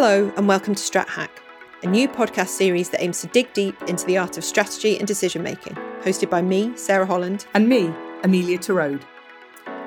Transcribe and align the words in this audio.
Hello, 0.00 0.32
and 0.36 0.46
welcome 0.46 0.76
to 0.76 0.80
Strat 0.80 1.08
Hack, 1.08 1.42
a 1.82 1.88
new 1.88 2.06
podcast 2.06 2.50
series 2.50 2.88
that 2.90 3.02
aims 3.02 3.20
to 3.20 3.26
dig 3.26 3.52
deep 3.52 3.82
into 3.88 4.06
the 4.06 4.16
art 4.16 4.38
of 4.38 4.44
strategy 4.44 4.96
and 4.96 5.08
decision 5.08 5.42
making, 5.42 5.74
hosted 6.02 6.30
by 6.30 6.40
me, 6.40 6.70
Sarah 6.76 7.04
Holland, 7.04 7.46
and 7.54 7.68
me, 7.68 7.92
Amelia 8.22 8.58
Torode. 8.58 9.02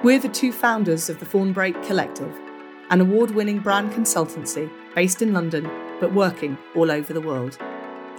We're 0.04 0.20
the 0.20 0.28
two 0.28 0.52
founders 0.52 1.10
of 1.10 1.22
the 1.22 1.26
Fawnbrake 1.26 1.82
Collective, 1.88 2.38
an 2.90 3.00
award 3.00 3.32
winning 3.32 3.60
brand 3.60 3.94
consultancy 3.94 4.70
based 4.96 5.22
in 5.22 5.32
London 5.32 5.64
but 6.02 6.14
working 6.14 6.58
all 6.76 6.92
over 6.92 7.14
the 7.14 7.22
world. 7.22 7.58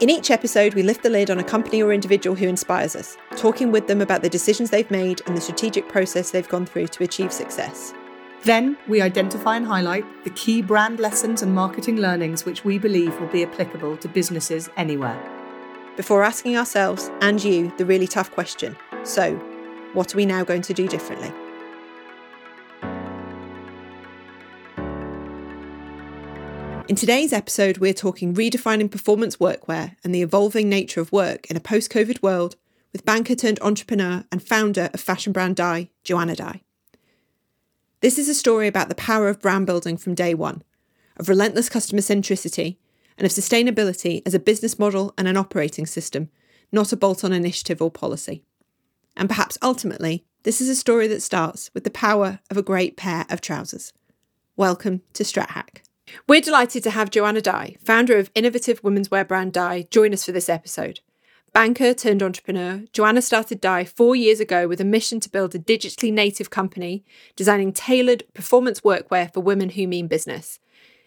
In 0.00 0.08
each 0.08 0.30
episode, 0.30 0.72
we 0.72 0.82
lift 0.82 1.02
the 1.02 1.10
lid 1.10 1.30
on 1.30 1.40
a 1.40 1.44
company 1.44 1.82
or 1.82 1.92
individual 1.92 2.34
who 2.34 2.48
inspires 2.48 2.96
us, 2.96 3.18
talking 3.36 3.70
with 3.70 3.86
them 3.86 4.00
about 4.00 4.22
the 4.22 4.30
decisions 4.30 4.70
they've 4.70 4.90
made 4.90 5.20
and 5.26 5.36
the 5.36 5.42
strategic 5.42 5.90
process 5.90 6.30
they've 6.30 6.48
gone 6.48 6.64
through 6.64 6.86
to 6.86 7.04
achieve 7.04 7.34
success. 7.34 7.92
Then 8.44 8.76
we 8.88 9.00
identify 9.00 9.56
and 9.56 9.64
highlight 9.64 10.04
the 10.24 10.30
key 10.30 10.62
brand 10.62 10.98
lessons 10.98 11.42
and 11.42 11.54
marketing 11.54 11.98
learnings 11.98 12.44
which 12.44 12.64
we 12.64 12.76
believe 12.76 13.18
will 13.20 13.28
be 13.28 13.44
applicable 13.44 13.96
to 13.98 14.08
businesses 14.08 14.68
anywhere. 14.76 15.20
Before 15.96 16.24
asking 16.24 16.56
ourselves 16.56 17.08
and 17.20 17.42
you 17.42 17.72
the 17.78 17.86
really 17.86 18.08
tough 18.08 18.32
question 18.32 18.76
so, 19.04 19.34
what 19.94 20.12
are 20.12 20.16
we 20.16 20.26
now 20.26 20.42
going 20.42 20.62
to 20.62 20.74
do 20.74 20.88
differently? 20.88 21.32
In 26.88 26.96
today's 26.96 27.32
episode, 27.32 27.78
we're 27.78 27.94
talking 27.94 28.34
redefining 28.34 28.90
performance 28.90 29.36
workwear 29.36 29.96
and 30.02 30.14
the 30.14 30.22
evolving 30.22 30.68
nature 30.68 31.00
of 31.00 31.12
work 31.12 31.48
in 31.50 31.56
a 31.56 31.60
post 31.60 31.90
COVID 31.90 32.22
world 32.22 32.56
with 32.92 33.04
banker 33.04 33.34
turned 33.34 33.60
entrepreneur 33.62 34.24
and 34.32 34.42
founder 34.42 34.90
of 34.92 35.00
fashion 35.00 35.32
brand 35.32 35.56
Dai, 35.56 35.90
Joanna 36.04 36.34
Dai. 36.34 36.62
This 38.02 38.18
is 38.18 38.28
a 38.28 38.34
story 38.34 38.66
about 38.66 38.88
the 38.88 38.96
power 38.96 39.28
of 39.28 39.40
brand 39.40 39.64
building 39.64 39.96
from 39.96 40.16
day 40.16 40.34
one, 40.34 40.64
of 41.18 41.28
relentless 41.28 41.68
customer 41.68 42.00
centricity, 42.00 42.78
and 43.16 43.24
of 43.24 43.30
sustainability 43.30 44.22
as 44.26 44.34
a 44.34 44.40
business 44.40 44.76
model 44.76 45.14
and 45.16 45.28
an 45.28 45.36
operating 45.36 45.86
system, 45.86 46.28
not 46.72 46.92
a 46.92 46.96
bolt 46.96 47.22
on 47.22 47.32
initiative 47.32 47.80
or 47.80 47.92
policy. 47.92 48.42
And 49.16 49.28
perhaps 49.28 49.56
ultimately, 49.62 50.24
this 50.42 50.60
is 50.60 50.68
a 50.68 50.74
story 50.74 51.06
that 51.06 51.22
starts 51.22 51.70
with 51.74 51.84
the 51.84 51.90
power 51.90 52.40
of 52.50 52.56
a 52.56 52.62
great 52.62 52.96
pair 52.96 53.24
of 53.30 53.40
trousers. 53.40 53.92
Welcome 54.56 55.02
to 55.12 55.22
StratHack. 55.22 55.82
We're 56.26 56.40
delighted 56.40 56.82
to 56.82 56.90
have 56.90 57.08
Joanna 57.08 57.40
Dai, 57.40 57.76
founder 57.84 58.18
of 58.18 58.32
innovative 58.34 58.82
women's 58.82 59.12
wear 59.12 59.24
brand 59.24 59.52
Dai, 59.52 59.86
join 59.92 60.12
us 60.12 60.24
for 60.24 60.32
this 60.32 60.48
episode. 60.48 60.98
Banker 61.52 61.92
turned 61.92 62.22
entrepreneur, 62.22 62.82
Joanna 62.94 63.20
started 63.20 63.60
Dai 63.60 63.84
four 63.84 64.16
years 64.16 64.40
ago 64.40 64.66
with 64.66 64.80
a 64.80 64.86
mission 64.86 65.20
to 65.20 65.28
build 65.28 65.54
a 65.54 65.58
digitally 65.58 66.10
native 66.10 66.48
company 66.48 67.04
designing 67.36 67.74
tailored 67.74 68.24
performance 68.32 68.80
workwear 68.80 69.30
for 69.30 69.40
women 69.40 69.68
who 69.68 69.86
mean 69.86 70.06
business. 70.06 70.58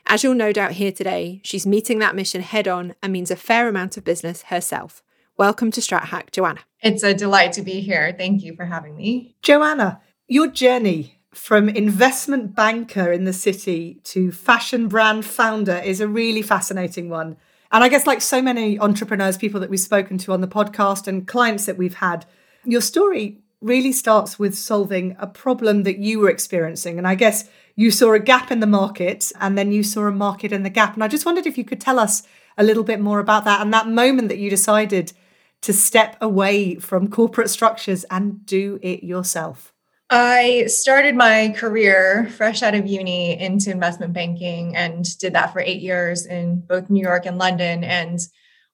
As 0.05 0.23
you'll 0.23 0.35
no 0.35 0.51
doubt 0.51 0.73
hear 0.73 0.91
today, 0.91 1.41
she's 1.43 1.65
meeting 1.65 1.97
that 1.97 2.15
mission 2.15 2.41
head 2.41 2.67
on 2.67 2.93
and 3.01 3.11
means 3.11 3.31
a 3.31 3.35
fair 3.35 3.67
amount 3.67 3.97
of 3.97 4.03
business 4.03 4.43
herself. 4.43 5.01
Welcome 5.35 5.71
to 5.71 5.81
StratHack, 5.81 6.29
Joanna. 6.29 6.59
It's 6.79 7.01
a 7.01 7.15
delight 7.15 7.53
to 7.53 7.63
be 7.63 7.81
here. 7.81 8.13
Thank 8.15 8.43
you 8.43 8.55
for 8.55 8.65
having 8.65 8.95
me. 8.95 9.35
Joanna, 9.41 9.99
your 10.27 10.45
journey 10.45 11.21
from 11.33 11.69
investment 11.69 12.55
banker 12.55 13.11
in 13.11 13.23
the 13.23 13.33
city 13.33 13.99
to 14.03 14.31
fashion 14.31 14.89
brand 14.89 15.25
founder 15.25 15.77
is 15.77 16.01
a 16.01 16.07
really 16.07 16.43
fascinating 16.43 17.09
one. 17.09 17.37
And 17.75 17.83
I 17.83 17.89
guess, 17.89 18.07
like 18.07 18.21
so 18.21 18.41
many 18.41 18.79
entrepreneurs, 18.79 19.35
people 19.35 19.59
that 19.59 19.69
we've 19.69 19.77
spoken 19.81 20.17
to 20.19 20.31
on 20.31 20.39
the 20.39 20.47
podcast 20.47 21.09
and 21.09 21.27
clients 21.27 21.65
that 21.65 21.77
we've 21.77 21.95
had, 21.95 22.25
your 22.63 22.79
story 22.79 23.41
really 23.59 23.91
starts 23.91 24.39
with 24.39 24.57
solving 24.57 25.13
a 25.19 25.27
problem 25.27 25.83
that 25.83 25.97
you 25.97 26.19
were 26.19 26.29
experiencing. 26.29 26.97
And 26.97 27.05
I 27.05 27.15
guess 27.15 27.49
you 27.75 27.91
saw 27.91 28.13
a 28.13 28.19
gap 28.19 28.49
in 28.49 28.61
the 28.61 28.65
market 28.65 29.29
and 29.41 29.57
then 29.57 29.73
you 29.73 29.83
saw 29.83 30.05
a 30.05 30.11
market 30.11 30.53
in 30.53 30.63
the 30.63 30.69
gap. 30.69 30.93
And 30.93 31.03
I 31.03 31.09
just 31.09 31.25
wondered 31.25 31.47
if 31.47 31.57
you 31.57 31.65
could 31.65 31.81
tell 31.81 31.99
us 31.99 32.23
a 32.57 32.63
little 32.63 32.85
bit 32.85 33.01
more 33.01 33.19
about 33.19 33.43
that 33.43 33.59
and 33.59 33.73
that 33.73 33.89
moment 33.89 34.29
that 34.29 34.37
you 34.37 34.49
decided 34.49 35.11
to 35.59 35.73
step 35.73 36.15
away 36.21 36.75
from 36.75 37.09
corporate 37.09 37.49
structures 37.49 38.05
and 38.09 38.45
do 38.45 38.79
it 38.83 39.03
yourself. 39.03 39.74
I 40.09 40.65
started 40.67 41.15
my 41.15 41.53
career 41.57 42.29
fresh 42.37 42.61
out 42.61 42.75
of 42.75 42.85
uni 42.85 43.39
into 43.39 43.71
investment 43.71 44.13
banking 44.13 44.75
and 44.75 45.05
did 45.17 45.33
that 45.33 45.51
for 45.51 45.59
eight 45.59 45.81
years 45.81 46.27
in 46.27 46.59
both 46.59 46.91
New 46.91 47.01
York 47.01 47.25
and 47.25 47.39
London. 47.39 47.83
And 47.83 48.19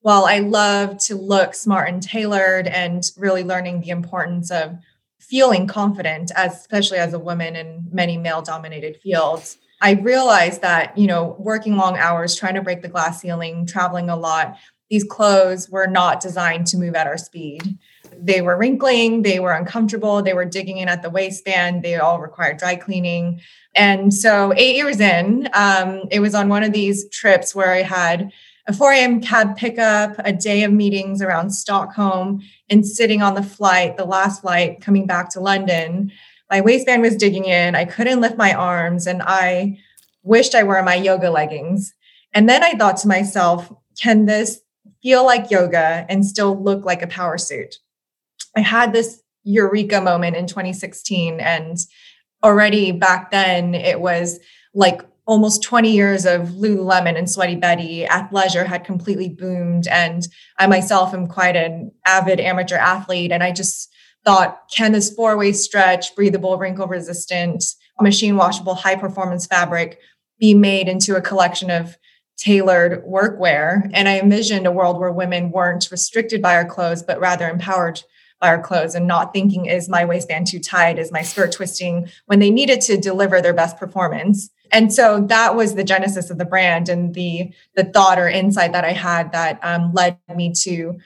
while 0.01 0.25
I 0.25 0.39
love 0.39 0.97
to 1.05 1.15
look 1.15 1.53
smart 1.55 1.87
and 1.87 2.03
tailored 2.03 2.67
and 2.67 3.03
really 3.17 3.43
learning 3.45 3.79
the 3.79 3.91
importance 3.91 4.51
of 4.51 4.77
feeling 5.19 5.67
confident, 5.67 6.31
as, 6.35 6.53
especially 6.53 6.97
as 6.97 7.13
a 7.13 7.19
woman 7.19 7.55
in 7.55 7.87
many 7.91 8.17
male 8.17 8.41
dominated 8.41 8.97
fields, 8.97 9.57
I 9.81 9.93
realized 9.93 10.61
that, 10.61 10.97
you 10.97 11.07
know, 11.07 11.37
working 11.39 11.77
long 11.77 11.97
hours, 11.97 12.35
trying 12.35 12.55
to 12.55 12.61
break 12.61 12.81
the 12.81 12.89
glass 12.89 13.21
ceiling, 13.21 13.65
traveling 13.65 14.09
a 14.09 14.17
lot, 14.17 14.57
these 14.89 15.05
clothes 15.05 15.69
were 15.69 15.87
not 15.87 16.19
designed 16.19 16.67
to 16.67 16.77
move 16.77 16.95
at 16.95 17.07
our 17.07 17.17
speed 17.17 17.79
they 18.21 18.41
were 18.41 18.57
wrinkling, 18.57 19.23
they 19.23 19.39
were 19.39 19.51
uncomfortable, 19.51 20.21
they 20.21 20.33
were 20.33 20.45
digging 20.45 20.77
in 20.77 20.87
at 20.87 21.01
the 21.01 21.09
waistband, 21.09 21.83
they 21.83 21.95
all 21.95 22.19
required 22.19 22.57
dry 22.57 22.75
cleaning. 22.75 23.41
And 23.73 24.13
so, 24.13 24.53
eight 24.55 24.75
years 24.75 24.99
in, 24.99 25.49
um, 25.53 26.03
it 26.11 26.19
was 26.19 26.35
on 26.35 26.49
one 26.49 26.63
of 26.63 26.73
these 26.73 27.09
trips 27.09 27.55
where 27.55 27.71
I 27.71 27.81
had 27.81 28.31
a 28.67 28.73
4 28.73 28.93
a.m. 28.93 29.21
cab 29.21 29.57
pickup, 29.57 30.15
a 30.19 30.31
day 30.31 30.63
of 30.63 30.71
meetings 30.71 31.21
around 31.21 31.51
Stockholm, 31.51 32.41
and 32.69 32.85
sitting 32.85 33.21
on 33.21 33.33
the 33.33 33.43
flight, 33.43 33.97
the 33.97 34.05
last 34.05 34.41
flight 34.41 34.81
coming 34.81 35.07
back 35.07 35.29
to 35.31 35.39
London. 35.39 36.11
My 36.49 36.61
waistband 36.61 37.01
was 37.01 37.15
digging 37.15 37.45
in. 37.45 37.75
I 37.75 37.85
couldn't 37.85 38.21
lift 38.21 38.37
my 38.37 38.53
arms, 38.53 39.07
and 39.07 39.21
I 39.23 39.79
wished 40.23 40.53
I 40.53 40.63
wore 40.63 40.83
my 40.83 40.95
yoga 40.95 41.31
leggings. 41.31 41.93
And 42.33 42.47
then 42.47 42.63
I 42.63 42.73
thought 42.73 42.97
to 42.97 43.07
myself, 43.07 43.73
can 43.99 44.25
this 44.25 44.61
feel 45.01 45.25
like 45.25 45.51
yoga 45.51 46.05
and 46.07 46.25
still 46.25 46.61
look 46.61 46.85
like 46.85 47.01
a 47.01 47.07
power 47.07 47.37
suit? 47.37 47.77
I 48.55 48.61
had 48.61 48.93
this 48.93 49.21
eureka 49.43 50.01
moment 50.01 50.35
in 50.35 50.47
2016. 50.47 51.39
And 51.39 51.77
already 52.43 52.91
back 52.91 53.31
then, 53.31 53.73
it 53.75 53.99
was 53.99 54.39
like 54.73 55.01
almost 55.25 55.63
20 55.63 55.91
years 55.91 56.25
of 56.25 56.49
Lululemon 56.49 57.17
and 57.17 57.29
Sweaty 57.29 57.55
Betty. 57.55 58.05
Athleisure 58.05 58.65
had 58.65 58.83
completely 58.83 59.29
boomed. 59.29 59.87
And 59.87 60.27
I 60.57 60.67
myself 60.67 61.13
am 61.13 61.27
quite 61.27 61.55
an 61.55 61.91
avid 62.05 62.39
amateur 62.39 62.77
athlete. 62.77 63.31
And 63.31 63.43
I 63.43 63.51
just 63.51 63.89
thought, 64.25 64.59
can 64.75 64.91
this 64.91 65.13
four 65.13 65.37
way 65.37 65.51
stretch, 65.51 66.15
breathable, 66.15 66.57
wrinkle 66.57 66.87
resistant, 66.87 67.63
machine 67.99 68.35
washable, 68.35 68.75
high 68.75 68.95
performance 68.95 69.45
fabric 69.45 69.99
be 70.39 70.53
made 70.53 70.87
into 70.87 71.15
a 71.15 71.21
collection 71.21 71.69
of 71.69 71.95
tailored 72.37 73.03
workwear? 73.05 73.89
And 73.93 74.07
I 74.07 74.19
envisioned 74.19 74.67
a 74.67 74.71
world 74.71 74.99
where 74.99 75.11
women 75.11 75.51
weren't 75.51 75.89
restricted 75.91 76.41
by 76.41 76.55
our 76.55 76.65
clothes, 76.65 77.03
but 77.03 77.19
rather 77.19 77.47
empowered 77.47 78.01
our 78.41 78.61
clothes 78.61 78.95
and 78.95 79.07
not 79.07 79.33
thinking 79.33 79.65
is 79.65 79.87
my 79.87 80.03
waistband 80.05 80.47
too 80.47 80.59
tight? 80.59 80.97
Is 80.97 81.11
my 81.11 81.21
skirt 81.21 81.51
twisting? 81.51 82.09
When 82.25 82.39
they 82.39 82.49
needed 82.49 82.81
to 82.81 82.97
deliver 82.97 83.41
their 83.41 83.53
best 83.53 83.77
performance. 83.77 84.49
And 84.71 84.93
so 84.93 85.21
that 85.27 85.55
was 85.55 85.75
the 85.75 85.83
genesis 85.83 86.29
of 86.29 86.37
the 86.37 86.45
brand 86.45 86.89
and 86.89 87.13
the 87.13 87.51
the 87.75 87.83
thought 87.83 88.17
or 88.17 88.29
insight 88.29 88.71
that 88.71 88.85
i 88.85 88.91
had 88.91 89.31
that 89.33 89.59
um, 89.63 89.91
led 89.93 90.17
me 90.33 90.53
to 90.63 90.97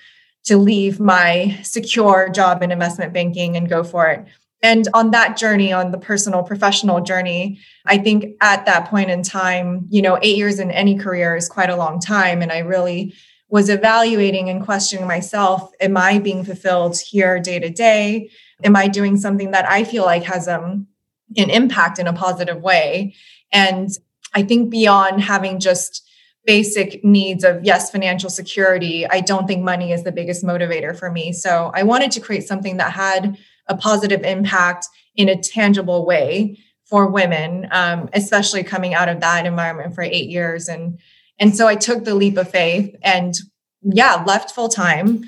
to 0.45 0.57
leave 0.57 0.99
my 0.99 1.57
secure 1.63 2.29
job 2.29 2.61
in 2.61 2.71
investment 2.71 3.11
banking 3.11 3.57
and 3.57 3.67
go 3.67 3.83
for 3.83 4.07
it. 4.07 4.25
And 4.61 4.87
on 4.93 5.09
that 5.11 5.37
journey 5.37 5.73
on 5.73 5.91
the 5.91 5.97
personal 5.97 6.43
professional 6.43 7.01
journey 7.01 7.59
i 7.85 7.97
think 7.97 8.35
at 8.41 8.65
that 8.65 8.87
point 8.89 9.09
in 9.09 9.23
time 9.23 9.87
you 9.89 10.01
know 10.01 10.17
eight 10.21 10.37
years 10.37 10.59
in 10.59 10.71
any 10.71 10.97
career 10.97 11.35
is 11.35 11.49
quite 11.49 11.69
a 11.69 11.75
long 11.75 11.99
time. 11.99 12.41
And 12.41 12.51
i 12.51 12.59
really 12.59 13.13
was 13.49 13.69
evaluating 13.69 14.49
and 14.49 14.63
questioning 14.63 15.07
myself 15.07 15.71
am 15.79 15.97
i 15.97 16.19
being 16.19 16.43
fulfilled 16.43 16.97
here 16.99 17.39
day 17.39 17.59
to 17.59 17.69
day? 17.69 18.29
Am 18.63 18.75
i 18.75 18.87
doing 18.87 19.17
something 19.17 19.51
that 19.51 19.69
i 19.69 19.83
feel 19.83 20.03
like 20.03 20.23
has 20.23 20.47
um, 20.47 20.87
an 21.37 21.49
impact 21.49 21.99
in 21.99 22.07
a 22.07 22.13
positive 22.13 22.61
way? 22.61 23.15
And 23.51 23.89
i 24.33 24.43
think 24.43 24.69
beyond 24.69 25.21
having 25.21 25.59
just 25.59 26.01
basic 26.45 27.03
needs 27.03 27.43
of 27.43 27.63
yes 27.63 27.89
financial 27.89 28.29
security 28.29 29.07
i 29.07 29.19
don't 29.19 29.47
think 29.47 29.63
money 29.63 29.91
is 29.91 30.03
the 30.03 30.11
biggest 30.11 30.43
motivator 30.43 30.97
for 30.97 31.11
me. 31.11 31.31
So 31.31 31.71
i 31.73 31.83
wanted 31.83 32.11
to 32.11 32.19
create 32.19 32.47
something 32.47 32.77
that 32.77 32.91
had 32.91 33.37
a 33.67 33.75
positive 33.75 34.23
impact 34.23 34.87
in 35.15 35.29
a 35.29 35.41
tangible 35.41 36.05
way 36.05 36.57
for 36.85 37.07
women 37.07 37.67
um, 37.71 38.09
especially 38.13 38.63
coming 38.63 38.93
out 38.93 39.09
of 39.09 39.19
that 39.21 39.45
environment 39.45 39.95
for 39.95 40.03
eight 40.03 40.29
years 40.29 40.67
and 40.67 40.99
and 41.39 41.55
so 41.55 41.67
I 41.67 41.75
took 41.75 42.03
the 42.03 42.15
leap 42.15 42.37
of 42.37 42.49
faith 42.49 42.95
and 43.03 43.33
yeah, 43.81 44.23
left 44.25 44.51
full 44.51 44.69
time. 44.69 45.23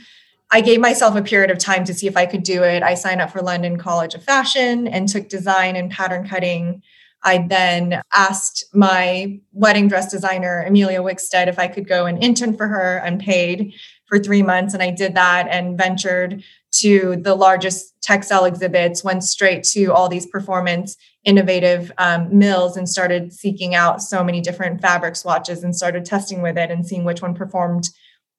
I 0.50 0.62
gave 0.62 0.80
myself 0.80 1.16
a 1.16 1.22
period 1.22 1.52
of 1.52 1.58
time 1.58 1.84
to 1.86 1.94
see 1.94 2.08
if 2.08 2.16
I 2.16 2.26
could 2.26 2.44
do 2.44 2.64
it. 2.64 2.82
I 2.82 2.94
signed 2.94 3.22
up 3.22 3.32
for 3.32 3.42
London 3.42 3.78
College 3.78 4.16
of 4.16 4.24
Fashion 4.24 4.88
and 4.88 5.10
took 5.10 5.28
design 5.28 5.76
and 5.76 5.92
pattern 5.92 6.28
cutting. 6.28 6.82
I 7.24 7.46
then 7.50 8.02
asked 8.14 8.64
my 8.74 9.40
wedding 9.52 9.90
dress 9.90 10.10
designer, 10.10 10.64
Emilia 10.66 11.02
Wickstead, 11.02 11.48
if 11.48 11.60
I 11.60 11.68
could 11.68 11.88
go 11.88 12.06
and 12.06 12.24
intern 12.24 12.56
for 12.56 12.68
her 12.68 12.98
unpaid 12.98 13.74
for 14.06 14.20
three 14.20 14.42
months. 14.42 14.74
And 14.74 14.82
I 14.82 14.92
did 14.92 15.16
that 15.16 15.48
and 15.50 15.78
ventured 15.78 16.44
to 16.80 17.18
the 17.18 17.36
largest 17.36 17.94
textile 18.02 18.46
exhibits, 18.46 19.04
went 19.04 19.24
straight 19.24 19.64
to 19.64 19.88
all 19.88 20.08
these 20.08 20.26
performance 20.26 20.96
innovative 21.28 21.92
um, 21.98 22.36
mills 22.36 22.78
and 22.78 22.88
started 22.88 23.34
seeking 23.34 23.76
out 23.76 24.02
so 24.02 24.24
many 24.24 24.40
different 24.40 24.82
fabric 24.82 25.14
swatches 25.14 25.62
and 25.62 25.76
started 25.76 26.06
testing 26.06 26.42
with 26.42 26.58
it 26.58 26.72
and 26.72 26.88
seeing 26.88 27.04
which 27.04 27.22
one 27.22 27.36
performed 27.36 27.90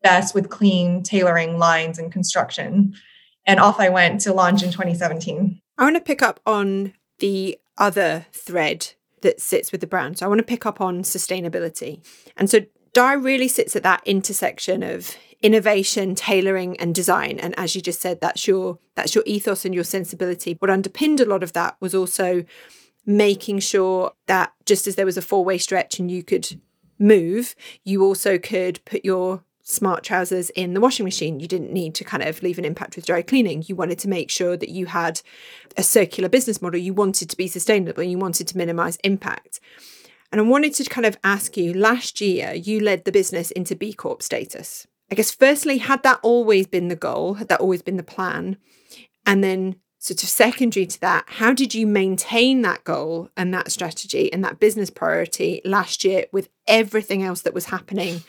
best 0.02 0.35
with 0.35 0.49
clean 0.49 1.02
tailoring 1.02 1.58
lines 1.58 1.99
and 1.99 2.11
construction. 2.11 2.94
And 3.44 3.61
off 3.61 3.79
I 3.79 3.90
went 3.90 4.23
to 4.23 4.32
launch 4.32 4.62
in 4.62 4.70
2017. 4.70 5.61
I 5.76 5.85
want 5.85 5.96
to 5.96 6.00
pick 6.00 6.23
up 6.23 6.40
on 6.46 6.94
the 7.19 7.58
other 7.76 8.26
thread 8.32 8.94
that 9.20 9.38
sits 9.38 9.70
with 9.70 9.82
the 9.82 9.87
brand. 9.87 10.19
So 10.19 10.25
I 10.25 10.29
want 10.29 10.38
to 10.38 10.44
pick 10.44 10.64
up 10.64 10.81
on 10.81 11.02
sustainability. 11.02 12.02
And 12.38 12.49
so 12.49 12.61
Dai 12.99 13.12
really 13.12 13.47
sits 13.47 13.77
at 13.77 13.85
that 13.85 14.03
intersection 14.05 14.83
of 14.83 15.17
innovation, 15.41 16.17
tailoring, 16.17 16.77
and 16.81 16.93
design. 16.93 17.39
And 17.39 17.56
as 17.56 17.77
you 17.77 17.81
just 17.81 18.00
said, 18.00 18.21
that's 18.21 18.49
your 18.49 18.81
that's 18.97 19.15
your 19.15 19.23
ethos 19.25 19.65
and 19.65 19.73
your 19.73 19.85
sensibility. 19.85 20.56
What 20.59 20.69
underpinned 20.69 21.21
a 21.21 21.25
lot 21.25 21.45
of 21.45 21.53
that 21.53 21.77
was 21.79 21.95
also 21.95 22.45
making 23.06 23.61
sure 23.61 24.15
that 24.27 24.53
just 24.67 24.89
as 24.89 24.97
there 24.97 25.06
was 25.06 25.17
a 25.17 25.23
four-way 25.23 25.59
stretch 25.59 26.00
and 26.00 26.11
you 26.11 26.25
could 26.25 26.61
move, 26.99 27.55
you 27.85 28.03
also 28.03 28.37
could 28.37 28.85
put 28.85 29.05
your 29.05 29.45
smart 29.62 30.03
trousers 30.03 30.50
in 30.50 30.75
the 30.75 30.81
washing 30.81 31.05
machine. 31.05 31.39
You 31.39 31.47
didn't 31.47 31.73
need 31.73 31.95
to 31.95 32.05
kind 32.05 32.25
of 32.25 32.43
leave 32.43 32.59
an 32.59 32.65
impact 32.65 32.97
with 32.97 33.06
dry 33.06 33.23
cleaning. 33.23 33.62
You 33.65 33.77
wanted 33.77 34.00
to 34.00 34.09
make 34.09 34.29
sure 34.29 34.56
that 34.56 34.71
you 34.71 34.87
had 34.87 35.21
a 35.77 35.85
circular 35.85 36.29
business 36.29 36.61
model. 36.61 36.81
You 36.81 36.95
wanted 36.95 37.31
to 37.31 37.37
be 37.37 37.47
sustainable. 37.47 38.03
You 38.03 38.19
wanted 38.19 38.49
to 38.49 38.59
minimize 38.59 38.97
impact. 39.05 39.61
And 40.31 40.41
I 40.41 40.45
wanted 40.45 40.75
to 40.75 40.85
kind 40.85 41.07
of 41.07 41.17
ask 41.25 41.57
you 41.57 41.73
last 41.73 42.21
year, 42.21 42.53
you 42.55 42.81
led 42.81 43.05
the 43.05 43.13
business 43.13 43.51
into 43.51 43.75
B 43.75 43.93
Corp 43.93 44.23
status. 44.23 44.87
I 45.11 45.15
guess, 45.15 45.31
firstly, 45.31 45.79
had 45.79 46.03
that 46.03 46.21
always 46.23 46.67
been 46.67 46.89
the 46.89 46.97
goal? 46.97 47.35
Had 47.35 47.49
that 47.49 47.61
always 47.61 47.83
been 47.83 47.97
the 47.97 48.03
plan? 48.03 48.59
And 49.25 49.43
then, 49.43 49.77
sort 49.99 50.23
of 50.23 50.29
secondary 50.29 50.87
to 50.87 51.01
that, 51.01 51.25
how 51.27 51.53
did 51.53 51.75
you 51.75 51.87
maintain 51.87 52.63
that 52.63 52.85
goal 52.85 53.31
and 53.37 53.53
that 53.53 53.73
strategy 53.73 54.33
and 54.33 54.45
that 54.45 54.61
business 54.61 54.91
priority 54.91 55.61
last 55.65 56.05
year 56.05 56.27
with 56.31 56.49
everything 56.67 57.23
else 57.23 57.43
that 57.43 57.55
was 57.55 57.67
happening 57.67 58.23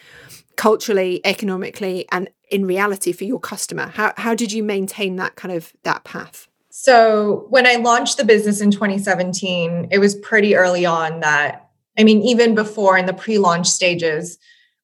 culturally, 0.56 1.22
economically, 1.25 2.06
and 2.12 2.30
in 2.50 2.66
reality 2.66 3.12
for 3.12 3.24
your 3.25 3.40
customer? 3.40 3.88
How, 3.88 4.13
how 4.18 4.36
did 4.36 4.52
you 4.52 4.63
maintain 4.63 5.18
that 5.18 5.36
kind 5.36 5.54
of 5.54 5.74
that 5.84 6.04
path? 6.04 6.48
So 6.69 7.45
when 7.50 7.68
I 7.68 7.75
launched 7.75 8.18
the 8.18 8.25
business 8.25 8.62
in 8.62 8.72
2017, 8.72 9.90
it 9.92 10.00
was 10.00 10.16
pretty 10.16 10.56
early 10.56 10.86
on 10.86 11.19
that 11.19 11.69
I 12.00 12.04
mean, 12.04 12.22
even 12.22 12.56
before 12.56 12.98
in 12.98 13.06
the 13.06 13.13
pre 13.13 13.38
launch 13.38 13.68
stages 13.68 14.38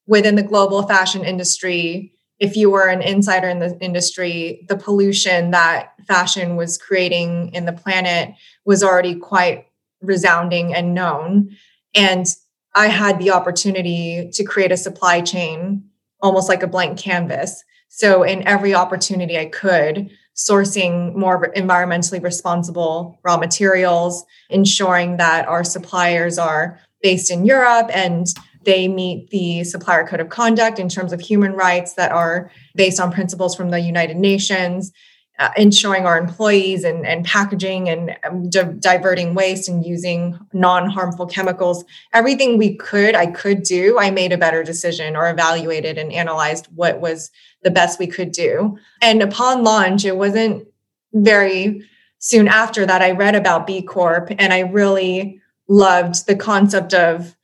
within 0.06 0.36
the 0.36 0.42
global 0.42 0.82
fashion 0.82 1.24
industry, 1.24 2.12
if 2.38 2.54
you 2.54 2.70
were 2.70 2.88
an 2.88 3.00
insider 3.00 3.48
in 3.48 3.58
the 3.58 3.76
industry, 3.80 4.66
the 4.68 4.76
pollution 4.76 5.50
that 5.52 5.94
fashion 6.06 6.56
was 6.56 6.76
creating 6.76 7.50
in 7.54 7.64
the 7.64 7.72
planet 7.72 8.34
was 8.66 8.84
already 8.84 9.14
quite 9.14 9.66
resounding 10.02 10.74
and 10.74 10.92
known. 10.94 11.56
And 11.94 12.26
I 12.74 12.88
had 12.88 13.18
the 13.18 13.30
opportunity 13.30 14.28
to 14.34 14.44
create 14.44 14.70
a 14.70 14.76
supply 14.76 15.22
chain 15.22 15.84
almost 16.20 16.50
like 16.50 16.62
a 16.62 16.66
blank 16.66 16.98
canvas. 16.98 17.64
So, 17.88 18.22
in 18.24 18.46
every 18.46 18.74
opportunity 18.74 19.38
I 19.38 19.46
could, 19.46 20.10
sourcing 20.36 21.14
more 21.14 21.50
environmentally 21.54 22.22
responsible 22.22 23.18
raw 23.22 23.38
materials, 23.38 24.26
ensuring 24.50 25.16
that 25.16 25.48
our 25.48 25.64
suppliers 25.64 26.36
are 26.36 26.78
based 27.06 27.30
in 27.30 27.44
Europe 27.44 27.88
and 27.94 28.26
they 28.64 28.88
meet 28.88 29.30
the 29.30 29.62
supplier 29.62 30.04
code 30.04 30.18
of 30.18 30.28
conduct 30.28 30.80
in 30.80 30.88
terms 30.88 31.12
of 31.12 31.20
human 31.20 31.52
rights 31.52 31.94
that 31.94 32.10
are 32.10 32.50
based 32.74 32.98
on 32.98 33.12
principles 33.12 33.54
from 33.54 33.70
the 33.70 33.78
United 33.78 34.16
Nations, 34.16 34.90
uh, 35.38 35.50
ensuring 35.56 36.04
our 36.04 36.18
employees 36.18 36.82
and, 36.82 37.06
and 37.06 37.24
packaging 37.24 37.88
and 37.88 38.16
um, 38.24 38.50
di- 38.50 38.74
diverting 38.80 39.36
waste 39.36 39.68
and 39.68 39.86
using 39.86 40.36
non 40.52 40.90
harmful 40.90 41.26
chemicals. 41.26 41.84
Everything 42.12 42.58
we 42.58 42.74
could, 42.74 43.14
I 43.14 43.26
could 43.26 43.62
do, 43.62 44.00
I 44.00 44.10
made 44.10 44.32
a 44.32 44.38
better 44.38 44.64
decision 44.64 45.14
or 45.14 45.30
evaluated 45.30 45.98
and 45.98 46.12
analyzed 46.12 46.66
what 46.74 47.00
was 47.00 47.30
the 47.62 47.70
best 47.70 48.00
we 48.00 48.08
could 48.08 48.32
do. 48.32 48.76
And 49.00 49.22
upon 49.22 49.62
launch, 49.62 50.04
it 50.04 50.16
wasn't 50.16 50.66
very 51.14 51.84
soon 52.18 52.48
after 52.48 52.84
that 52.84 53.00
I 53.00 53.12
read 53.12 53.36
about 53.36 53.64
B 53.64 53.80
Corp 53.80 54.28
and 54.40 54.52
I 54.52 54.60
really 54.60 55.40
loved 55.68 56.26
the 56.26 56.36
concept 56.36 56.94
of 56.94 57.36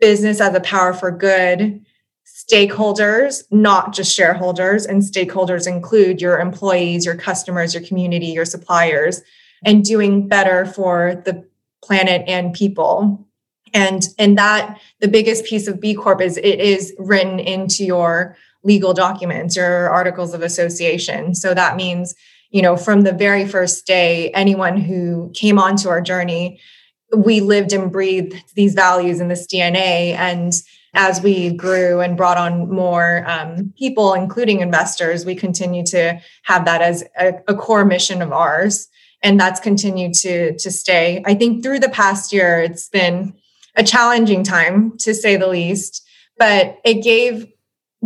business 0.00 0.40
as 0.40 0.54
a 0.54 0.60
power 0.60 0.92
for 0.92 1.10
good 1.10 1.84
stakeholders, 2.26 3.44
not 3.50 3.92
just 3.92 4.14
shareholders. 4.14 4.86
And 4.86 5.02
stakeholders 5.02 5.66
include 5.66 6.20
your 6.20 6.40
employees, 6.40 7.04
your 7.04 7.16
customers, 7.16 7.74
your 7.74 7.82
community, 7.82 8.26
your 8.26 8.44
suppliers, 8.44 9.22
and 9.64 9.84
doing 9.84 10.26
better 10.26 10.64
for 10.64 11.22
the 11.24 11.46
planet 11.82 12.22
and 12.26 12.52
people. 12.52 13.26
And 13.72 14.02
and 14.18 14.36
that 14.38 14.80
the 15.00 15.08
biggest 15.08 15.44
piece 15.44 15.68
of 15.68 15.80
B 15.80 15.94
Corp 15.94 16.20
is 16.20 16.36
it 16.38 16.60
is 16.60 16.94
written 16.98 17.38
into 17.38 17.84
your 17.84 18.36
legal 18.64 18.92
documents, 18.92 19.56
your 19.56 19.88
articles 19.90 20.34
of 20.34 20.42
association. 20.42 21.34
So 21.34 21.54
that 21.54 21.76
means, 21.76 22.14
you 22.50 22.62
know, 22.62 22.76
from 22.76 23.02
the 23.02 23.12
very 23.12 23.46
first 23.46 23.86
day, 23.86 24.30
anyone 24.30 24.76
who 24.76 25.30
came 25.34 25.58
onto 25.58 25.88
our 25.88 26.00
journey 26.00 26.60
we 27.16 27.40
lived 27.40 27.72
and 27.72 27.90
breathed 27.90 28.34
these 28.54 28.74
values 28.74 29.20
and 29.20 29.30
this 29.30 29.46
DNA. 29.46 30.14
And 30.14 30.52
as 30.94 31.22
we 31.22 31.52
grew 31.52 32.00
and 32.00 32.16
brought 32.16 32.36
on 32.36 32.70
more 32.70 33.24
um, 33.26 33.72
people, 33.78 34.14
including 34.14 34.60
investors, 34.60 35.24
we 35.24 35.34
continue 35.34 35.84
to 35.86 36.20
have 36.42 36.64
that 36.64 36.82
as 36.82 37.04
a, 37.18 37.34
a, 37.46 37.54
core 37.54 37.84
mission 37.84 38.22
of 38.22 38.32
ours. 38.32 38.88
And 39.22 39.38
that's 39.38 39.60
continued 39.60 40.14
to, 40.14 40.56
to 40.58 40.70
stay. 40.70 41.22
I 41.26 41.34
think 41.34 41.62
through 41.62 41.80
the 41.80 41.88
past 41.88 42.32
year, 42.32 42.60
it's 42.60 42.88
been 42.88 43.34
a 43.76 43.84
challenging 43.84 44.42
time 44.42 44.96
to 44.98 45.14
say 45.14 45.36
the 45.36 45.46
least, 45.46 46.04
but 46.38 46.78
it 46.84 47.04
gave 47.04 47.46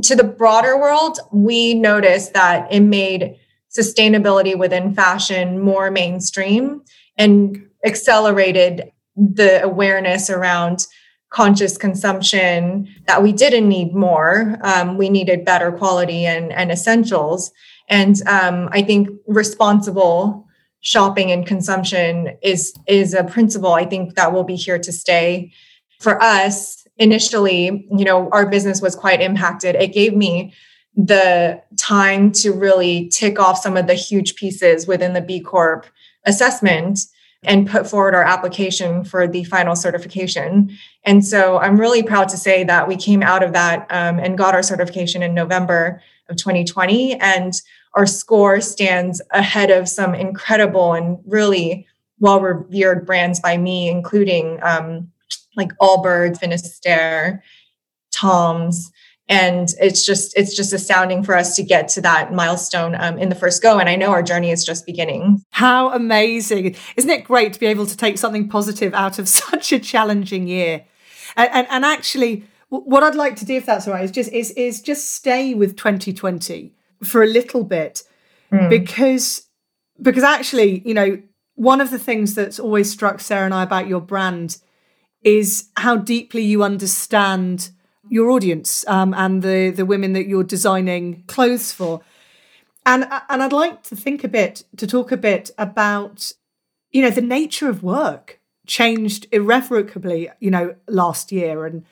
to 0.02 0.16
the 0.16 0.24
broader 0.24 0.76
world, 0.76 1.20
we 1.32 1.74
noticed 1.74 2.34
that 2.34 2.70
it 2.72 2.80
made 2.80 3.38
sustainability 3.76 4.56
within 4.56 4.94
fashion 4.94 5.60
more 5.60 5.90
mainstream 5.90 6.82
and 7.16 7.68
accelerated 7.84 8.90
the 9.16 9.62
awareness 9.62 10.30
around 10.30 10.86
conscious 11.30 11.76
consumption 11.76 12.88
that 13.06 13.22
we 13.22 13.32
didn't 13.32 13.68
need 13.68 13.94
more. 13.94 14.56
Um, 14.62 14.96
we 14.96 15.08
needed 15.10 15.44
better 15.44 15.72
quality 15.72 16.26
and, 16.26 16.52
and 16.52 16.70
essentials. 16.70 17.50
And 17.88 18.16
um, 18.28 18.68
I 18.72 18.82
think 18.82 19.08
responsible 19.26 20.46
shopping 20.80 21.32
and 21.32 21.46
consumption 21.46 22.36
is 22.42 22.74
is 22.86 23.14
a 23.14 23.24
principle 23.24 23.72
I 23.72 23.86
think 23.86 24.14
that 24.14 24.32
will 24.32 24.44
be 24.44 24.54
here 24.54 24.78
to 24.78 24.92
stay. 24.92 25.52
For 25.98 26.22
us, 26.22 26.86
initially, 26.98 27.88
you 27.90 28.04
know, 28.04 28.28
our 28.30 28.46
business 28.46 28.80
was 28.80 28.94
quite 28.94 29.20
impacted. 29.20 29.74
It 29.74 29.92
gave 29.92 30.14
me 30.14 30.52
the 30.94 31.60
time 31.76 32.30
to 32.32 32.52
really 32.52 33.08
tick 33.08 33.40
off 33.40 33.58
some 33.58 33.76
of 33.76 33.86
the 33.86 33.94
huge 33.94 34.36
pieces 34.36 34.86
within 34.86 35.14
the 35.14 35.20
B 35.20 35.40
Corp 35.40 35.86
assessment 36.26 37.00
and 37.44 37.68
put 37.68 37.88
forward 37.88 38.14
our 38.14 38.24
application 38.24 39.04
for 39.04 39.26
the 39.26 39.44
final 39.44 39.76
certification. 39.76 40.70
And 41.04 41.24
so 41.24 41.58
I'm 41.58 41.78
really 41.78 42.02
proud 42.02 42.28
to 42.30 42.36
say 42.36 42.64
that 42.64 42.88
we 42.88 42.96
came 42.96 43.22
out 43.22 43.42
of 43.42 43.52
that 43.52 43.86
um, 43.90 44.18
and 44.18 44.38
got 44.38 44.54
our 44.54 44.62
certification 44.62 45.22
in 45.22 45.34
November 45.34 46.02
of 46.28 46.36
2020. 46.36 47.14
And 47.20 47.52
our 47.94 48.06
score 48.06 48.60
stands 48.60 49.20
ahead 49.30 49.70
of 49.70 49.88
some 49.88 50.14
incredible 50.14 50.94
and 50.94 51.18
really 51.26 51.86
well 52.18 52.40
revered 52.40 53.06
brands 53.06 53.40
by 53.40 53.56
me, 53.56 53.88
including 53.88 54.58
um, 54.62 55.10
like 55.56 55.72
Allbirds, 55.80 56.38
Finisterre, 56.38 57.42
Tom's, 58.10 58.90
and 59.28 59.68
it's 59.80 60.04
just 60.04 60.36
it's 60.36 60.54
just 60.54 60.72
astounding 60.72 61.22
for 61.22 61.36
us 61.36 61.56
to 61.56 61.62
get 61.62 61.88
to 61.88 62.00
that 62.02 62.32
milestone 62.32 62.94
um, 62.96 63.18
in 63.18 63.30
the 63.30 63.34
first 63.34 63.62
go. 63.62 63.78
And 63.78 63.88
i 63.88 63.96
know 63.96 64.10
our 64.10 64.22
journey 64.22 64.50
is 64.50 64.64
just 64.64 64.84
beginning. 64.86 65.42
How 65.50 65.90
amazing. 65.92 66.76
Isn't 66.96 67.10
it 67.10 67.24
great 67.24 67.52
to 67.54 67.60
be 67.60 67.66
able 67.66 67.86
to 67.86 67.96
take 67.96 68.18
something 68.18 68.48
positive 68.48 68.92
out 68.94 69.18
of 69.18 69.28
such 69.44 69.72
a 69.72 69.78
challenging 69.78 70.46
year? 70.46 70.84
And, 71.36 71.50
and, 71.52 71.66
and 71.70 71.84
actually 71.84 72.44
what 72.68 73.02
i'd 73.02 73.14
like 73.14 73.36
to 73.36 73.44
do 73.44 73.54
if 73.54 73.66
that's 73.66 73.86
all 73.86 73.94
right 73.94 74.04
is 74.04 74.10
just 74.10 74.32
is, 74.32 74.50
is 74.52 74.82
just 74.82 75.12
stay 75.12 75.54
with 75.54 75.76
2020 75.76 76.74
for 77.02 77.22
a 77.22 77.26
little 77.26 77.64
bit. 77.64 78.02
Mm. 78.52 78.68
because 78.68 79.48
because 80.00 80.22
actually 80.22 80.82
you 80.86 80.94
know 80.94 81.20
one 81.54 81.80
of 81.80 81.90
the 81.90 81.98
things 81.98 82.34
that's 82.34 82.58
always 82.58 82.90
struck 82.90 83.20
sarah 83.20 83.44
and 83.44 83.54
i 83.54 83.62
about 83.62 83.88
your 83.88 84.00
brand 84.00 84.58
is 85.22 85.70
how 85.76 85.96
deeply 85.96 86.42
you 86.42 86.62
understand 86.62 87.70
your 88.08 88.30
audience 88.30 88.86
um, 88.88 89.14
and 89.14 89.42
the 89.42 89.70
the 89.70 89.86
women 89.86 90.12
that 90.12 90.26
you're 90.26 90.44
designing 90.44 91.24
clothes 91.26 91.72
for. 91.72 92.00
And 92.86 93.04
and 93.28 93.42
I'd 93.42 93.52
like 93.52 93.82
to 93.84 93.96
think 93.96 94.24
a 94.24 94.28
bit 94.28 94.64
to 94.76 94.86
talk 94.86 95.10
a 95.12 95.16
bit 95.16 95.50
about 95.58 96.32
you 96.90 97.02
know 97.02 97.10
the 97.10 97.22
nature 97.22 97.68
of 97.68 97.82
work 97.82 98.40
changed 98.66 99.26
irrevocably 99.30 100.30
you 100.40 100.50
know 100.50 100.74
last 100.88 101.30
year 101.30 101.66
and 101.66 101.84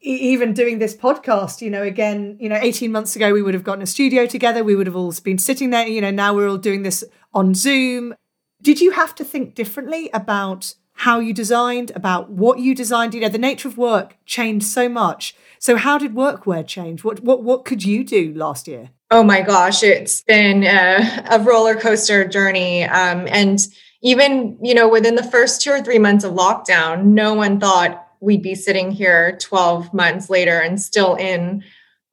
even 0.00 0.52
doing 0.52 0.78
this 0.78 0.96
podcast, 0.96 1.60
you 1.60 1.70
know, 1.70 1.82
again, 1.82 2.36
you 2.38 2.48
know, 2.48 2.58
18 2.60 2.92
months 2.92 3.16
ago, 3.16 3.32
we 3.32 3.42
would 3.42 3.54
have 3.54 3.64
gotten 3.64 3.82
a 3.82 3.86
studio 3.86 4.26
together. 4.26 4.62
We 4.62 4.76
would 4.76 4.86
have 4.86 4.96
all 4.96 5.12
been 5.24 5.38
sitting 5.38 5.70
there. 5.70 5.86
You 5.86 6.00
know, 6.00 6.10
now 6.10 6.34
we're 6.34 6.48
all 6.48 6.58
doing 6.58 6.82
this 6.82 7.02
on 7.34 7.54
Zoom. 7.54 8.14
Did 8.62 8.80
you 8.80 8.92
have 8.92 9.14
to 9.16 9.24
think 9.24 9.54
differently 9.54 10.10
about 10.14 10.74
how 10.98 11.20
you 11.20 11.32
designed, 11.32 11.92
about 11.94 12.30
what 12.30 12.58
you 12.58 12.74
designed? 12.74 13.14
You 13.14 13.20
know, 13.20 13.28
the 13.28 13.38
nature 13.38 13.68
of 13.68 13.78
work 13.78 14.16
changed 14.26 14.66
so 14.66 14.88
much. 14.88 15.34
So, 15.58 15.76
how 15.76 15.96
did 15.98 16.14
workwear 16.14 16.66
change? 16.66 17.04
What 17.04 17.20
what 17.20 17.42
what 17.42 17.64
could 17.64 17.84
you 17.84 18.04
do 18.04 18.32
last 18.34 18.68
year? 18.68 18.90
Oh 19.10 19.22
my 19.22 19.40
gosh, 19.40 19.82
it's 19.82 20.22
been 20.22 20.64
a, 20.64 21.24
a 21.30 21.40
roller 21.40 21.76
coaster 21.76 22.26
journey, 22.26 22.84
um, 22.84 23.26
and 23.28 23.60
even 24.02 24.58
you 24.60 24.74
know 24.74 24.88
within 24.88 25.14
the 25.14 25.22
first 25.22 25.62
two 25.62 25.70
or 25.70 25.82
three 25.82 25.98
months 25.98 26.24
of 26.24 26.34
lockdown, 26.34 27.04
no 27.04 27.34
one 27.34 27.60
thought 27.60 28.04
we'd 28.20 28.42
be 28.42 28.54
sitting 28.54 28.90
here 28.90 29.38
12 29.40 29.94
months 29.94 30.28
later 30.28 30.58
and 30.58 30.80
still 30.80 31.14
in 31.14 31.62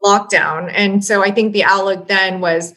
lockdown. 0.03 0.71
And 0.71 1.03
so 1.03 1.23
I 1.23 1.31
think 1.31 1.51
the 1.51 1.63
outlook 1.63 2.07
then 2.07 2.39
was, 2.41 2.75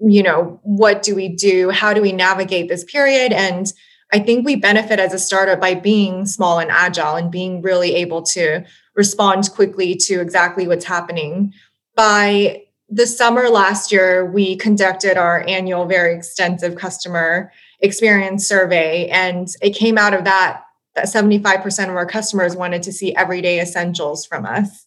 you 0.00 0.22
know, 0.22 0.60
what 0.62 1.02
do 1.02 1.14
we 1.14 1.30
do? 1.30 1.70
How 1.70 1.94
do 1.94 2.02
we 2.02 2.12
navigate 2.12 2.68
this 2.68 2.84
period? 2.84 3.32
And 3.32 3.72
I 4.12 4.18
think 4.18 4.46
we 4.46 4.56
benefit 4.56 4.98
as 4.98 5.12
a 5.12 5.18
startup 5.18 5.60
by 5.60 5.74
being 5.74 6.24
small 6.26 6.58
and 6.58 6.70
agile 6.70 7.16
and 7.16 7.30
being 7.30 7.60
really 7.60 7.94
able 7.96 8.22
to 8.22 8.64
respond 8.94 9.50
quickly 9.52 9.94
to 9.94 10.20
exactly 10.20 10.66
what's 10.66 10.86
happening. 10.86 11.52
By 11.94 12.64
the 12.88 13.06
summer 13.06 13.48
last 13.48 13.92
year, 13.92 14.24
we 14.24 14.56
conducted 14.56 15.18
our 15.18 15.44
annual, 15.46 15.84
very 15.84 16.16
extensive 16.16 16.74
customer 16.76 17.52
experience 17.80 18.46
survey, 18.46 19.08
and 19.08 19.48
it 19.60 19.70
came 19.70 19.98
out 19.98 20.14
of 20.14 20.24
that 20.24 20.62
that 20.94 21.06
75% 21.06 21.90
of 21.90 21.96
our 21.96 22.06
customers 22.06 22.56
wanted 22.56 22.82
to 22.82 22.92
see 22.92 23.14
everyday 23.14 23.60
essentials 23.60 24.26
from 24.26 24.44
us. 24.44 24.86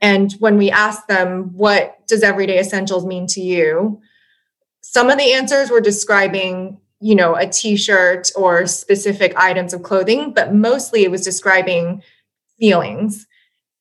And 0.00 0.32
when 0.38 0.56
we 0.56 0.70
asked 0.70 1.08
them, 1.08 1.52
what 1.52 2.06
does 2.06 2.22
everyday 2.22 2.58
essentials 2.58 3.04
mean 3.04 3.26
to 3.28 3.40
you? 3.40 4.00
Some 4.80 5.10
of 5.10 5.18
the 5.18 5.32
answers 5.34 5.70
were 5.70 5.80
describing 5.80 6.78
you 7.02 7.14
know, 7.14 7.34
a 7.34 7.46
t-shirt 7.46 8.30
or 8.36 8.66
specific 8.66 9.34
items 9.36 9.74
of 9.74 9.82
clothing, 9.82 10.32
but 10.32 10.54
mostly 10.54 11.02
it 11.02 11.10
was 11.10 11.22
describing 11.22 12.02
feelings, 12.58 13.26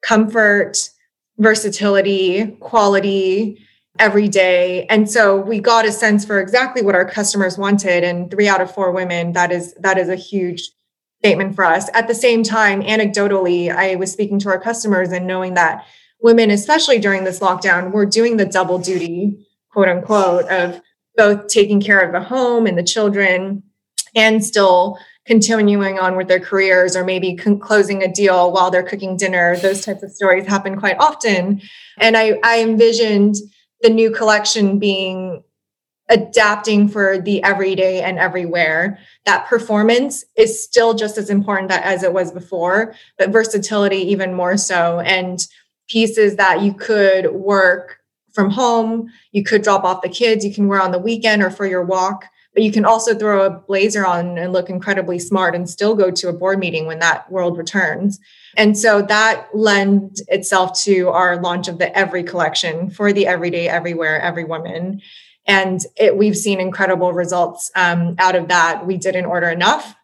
comfort, 0.01 0.89
versatility, 1.37 2.47
quality, 2.59 3.65
every 3.99 4.27
day. 4.27 4.85
And 4.87 5.09
so 5.09 5.37
we 5.37 5.59
got 5.59 5.85
a 5.85 5.91
sense 5.91 6.25
for 6.25 6.39
exactly 6.39 6.81
what 6.81 6.95
our 6.95 7.05
customers 7.05 7.57
wanted 7.57 8.03
and 8.03 8.31
3 8.31 8.47
out 8.47 8.61
of 8.61 8.73
4 8.73 8.91
women 8.91 9.33
that 9.33 9.51
is 9.51 9.73
that 9.75 9.97
is 9.97 10.09
a 10.09 10.15
huge 10.15 10.71
statement 11.19 11.55
for 11.55 11.65
us. 11.65 11.89
At 11.93 12.07
the 12.07 12.15
same 12.15 12.41
time, 12.41 12.81
anecdotally, 12.81 13.69
I 13.69 13.95
was 13.95 14.11
speaking 14.11 14.39
to 14.39 14.49
our 14.49 14.59
customers 14.59 15.11
and 15.11 15.27
knowing 15.27 15.53
that 15.55 15.85
women 16.21 16.49
especially 16.49 16.99
during 16.99 17.25
this 17.25 17.39
lockdown 17.39 17.91
were 17.91 18.05
doing 18.05 18.37
the 18.37 18.45
double 18.45 18.79
duty, 18.79 19.45
quote 19.71 19.89
unquote, 19.89 20.45
of 20.49 20.81
both 21.15 21.47
taking 21.47 21.81
care 21.81 21.99
of 21.99 22.11
the 22.11 22.21
home 22.21 22.65
and 22.65 22.77
the 22.77 22.83
children 22.83 23.63
and 24.15 24.43
still 24.43 24.97
continuing 25.25 25.99
on 25.99 26.17
with 26.17 26.27
their 26.27 26.39
careers 26.39 26.95
or 26.95 27.03
maybe 27.03 27.35
con- 27.35 27.59
closing 27.59 28.03
a 28.03 28.11
deal 28.11 28.51
while 28.51 28.71
they're 28.71 28.83
cooking 28.83 29.17
dinner. 29.17 29.55
Those 29.57 29.85
types 29.85 30.03
of 30.03 30.11
stories 30.11 30.47
happen 30.47 30.79
quite 30.79 30.97
often. 30.99 31.61
And 31.99 32.17
i, 32.17 32.39
I 32.43 32.61
envisioned 32.61 33.35
the 33.81 33.89
new 33.89 34.11
collection 34.11 34.79
being 34.79 35.43
adapting 36.09 36.89
for 36.89 37.19
the 37.19 37.41
everyday 37.43 38.01
and 38.01 38.19
everywhere. 38.19 38.99
That 39.25 39.47
performance 39.47 40.25
is 40.35 40.61
still 40.61 40.93
just 40.93 41.17
as 41.17 41.29
important 41.29 41.71
as 41.71 42.03
it 42.03 42.13
was 42.13 42.31
before 42.31 42.95
but 43.17 43.29
versatility 43.29 43.97
even 44.11 44.33
more 44.33 44.57
so. 44.57 44.99
And 44.99 45.39
pieces 45.87 46.35
that 46.37 46.61
you 46.61 46.73
could 46.73 47.31
work 47.31 48.00
from 48.33 48.49
home. 48.49 49.11
You 49.31 49.43
could 49.43 49.61
drop 49.61 49.83
off 49.83 50.01
the 50.01 50.09
kids. 50.09 50.45
You 50.45 50.53
can 50.53 50.67
wear 50.67 50.81
on 50.81 50.91
the 50.91 50.99
weekend 50.99 51.43
or 51.43 51.49
for 51.49 51.65
your 51.65 51.83
walk, 51.83 52.25
but 52.53 52.63
you 52.63 52.71
can 52.71 52.85
also 52.85 53.15
throw 53.15 53.45
a 53.45 53.49
blazer 53.49 54.05
on 54.05 54.37
and 54.37 54.53
look 54.53 54.69
incredibly 54.69 55.19
smart 55.19 55.55
and 55.55 55.69
still 55.69 55.95
go 55.95 56.11
to 56.11 56.29
a 56.29 56.33
board 56.33 56.59
meeting 56.59 56.85
when 56.85 56.99
that 56.99 57.31
world 57.31 57.57
returns. 57.57 58.19
And 58.57 58.77
so 58.77 59.01
that 59.03 59.47
lent 59.53 60.21
itself 60.27 60.79
to 60.83 61.09
our 61.09 61.41
launch 61.41 61.67
of 61.67 61.77
the 61.77 61.95
Every 61.97 62.23
collection 62.23 62.89
for 62.89 63.13
the 63.13 63.27
everyday, 63.27 63.69
everywhere, 63.69 64.19
every 64.19 64.43
woman. 64.43 65.01
And 65.47 65.81
it, 65.95 66.17
we've 66.17 66.37
seen 66.37 66.59
incredible 66.59 67.13
results 67.13 67.71
um, 67.75 68.15
out 68.19 68.35
of 68.35 68.47
that. 68.49 68.85
We 68.85 68.97
didn't 68.97 69.25
order 69.25 69.49
enough, 69.49 69.95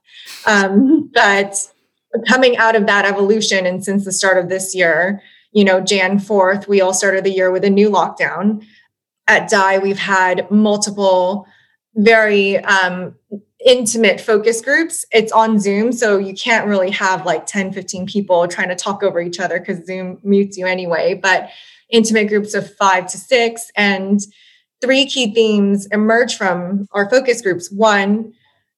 um, 0.46 1.10
but 1.14 1.56
coming 2.28 2.58
out 2.58 2.76
of 2.76 2.86
that 2.88 3.06
evolution, 3.06 3.66
and 3.66 3.84
since 3.84 4.06
the 4.06 4.12
start 4.12 4.38
of 4.38 4.50
this 4.50 4.74
year, 4.74 5.22
you 5.58 5.64
know, 5.64 5.82
Jan 5.82 6.20
4th, 6.20 6.68
we 6.68 6.82
all 6.82 6.94
started 6.94 7.24
the 7.24 7.32
year 7.32 7.50
with 7.50 7.64
a 7.64 7.70
new 7.72 7.90
lockdown. 7.90 8.64
At 9.26 9.50
DAI, 9.50 9.80
we've 9.80 9.98
had 9.98 10.52
multiple 10.52 11.48
very 11.96 12.58
um, 12.60 13.16
intimate 13.66 14.22
focus 14.22 14.62
groups. 14.62 15.04
It's 15.12 15.32
on 15.32 15.60
Zoom, 15.60 15.92
so 15.94 16.20
you 16.20 16.36
can't 16.36 16.68
really 16.68 16.92
have 16.92 17.26
like 17.26 17.48
10, 17.48 17.74
15 17.74 18.06
people 18.06 18.48
trying 18.48 18.70
to 18.70 18.76
talk 18.76 19.02
over 19.02 19.20
each 19.20 19.40
other 19.40 19.58
because 19.58 19.84
Zoom 19.88 20.20
mutes 20.22 20.60
you 20.60 20.68
anyway. 20.68 21.16
But 21.16 21.50
intimate 21.90 22.28
groups 22.28 22.54
of 22.54 22.76
five 22.76 23.08
to 23.08 23.18
six. 23.18 23.72
And 23.76 24.20
three 24.80 25.08
key 25.08 25.34
themes 25.34 25.88
emerge 25.88 26.38
from 26.38 26.88
our 26.92 27.10
focus 27.10 27.42
groups. 27.42 27.72
One, 27.72 28.32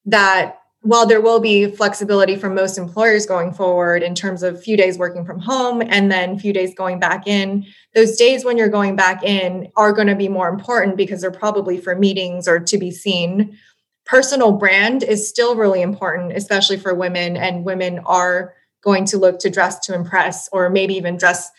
that 0.06 0.59
while 0.82 1.06
there 1.06 1.20
will 1.20 1.42
be 1.42 1.70
flexibility 1.72 2.36
for 2.36 2.50
most 2.50 2.78
employers 2.78 3.26
going 3.26 3.52
forward 3.52 4.02
in 4.02 4.16
terms 4.16 4.44
of 4.44 4.64
few 4.64 4.78
days 4.78 4.98
working 4.98 5.26
from 5.26 5.40
home 5.40 5.82
and 5.86 6.12
then 6.12 6.40
few 6.40 6.54
days 6.54 6.74
going 6.74 7.00
back 7.00 7.28
in 7.28 7.66
those 7.96 8.16
days 8.16 8.46
when 8.46 8.58
you're 8.58 8.70
going 8.70 8.96
back 8.96 9.24
in 9.24 9.70
are 9.76 9.92
going 9.92 10.08
to 10.08 10.16
be 10.16 10.30
more 10.30 10.48
important 10.48 10.96
because 10.96 11.22
they're 11.22 11.32
probably 11.32 11.78
for 11.78 11.96
meetings 11.96 12.48
or 12.48 12.60
to 12.60 12.78
be 12.78 12.92
seen. 12.92 13.58
Personal 14.06 14.54
brand 14.54 15.04
is 15.04 15.28
still 15.28 15.56
really 15.56 15.82
important 15.82 16.32
especially 16.32 16.78
for 16.78 16.94
women 16.96 17.36
and 17.36 17.66
women 17.66 18.00
are 18.06 18.54
going 18.82 19.04
to 19.04 19.18
look 19.18 19.40
to 19.40 19.50
dress 19.50 19.80
to 19.80 19.94
impress 19.94 20.48
or 20.54 20.70
maybe 20.70 20.94
even 20.94 21.18
dress 21.18 21.52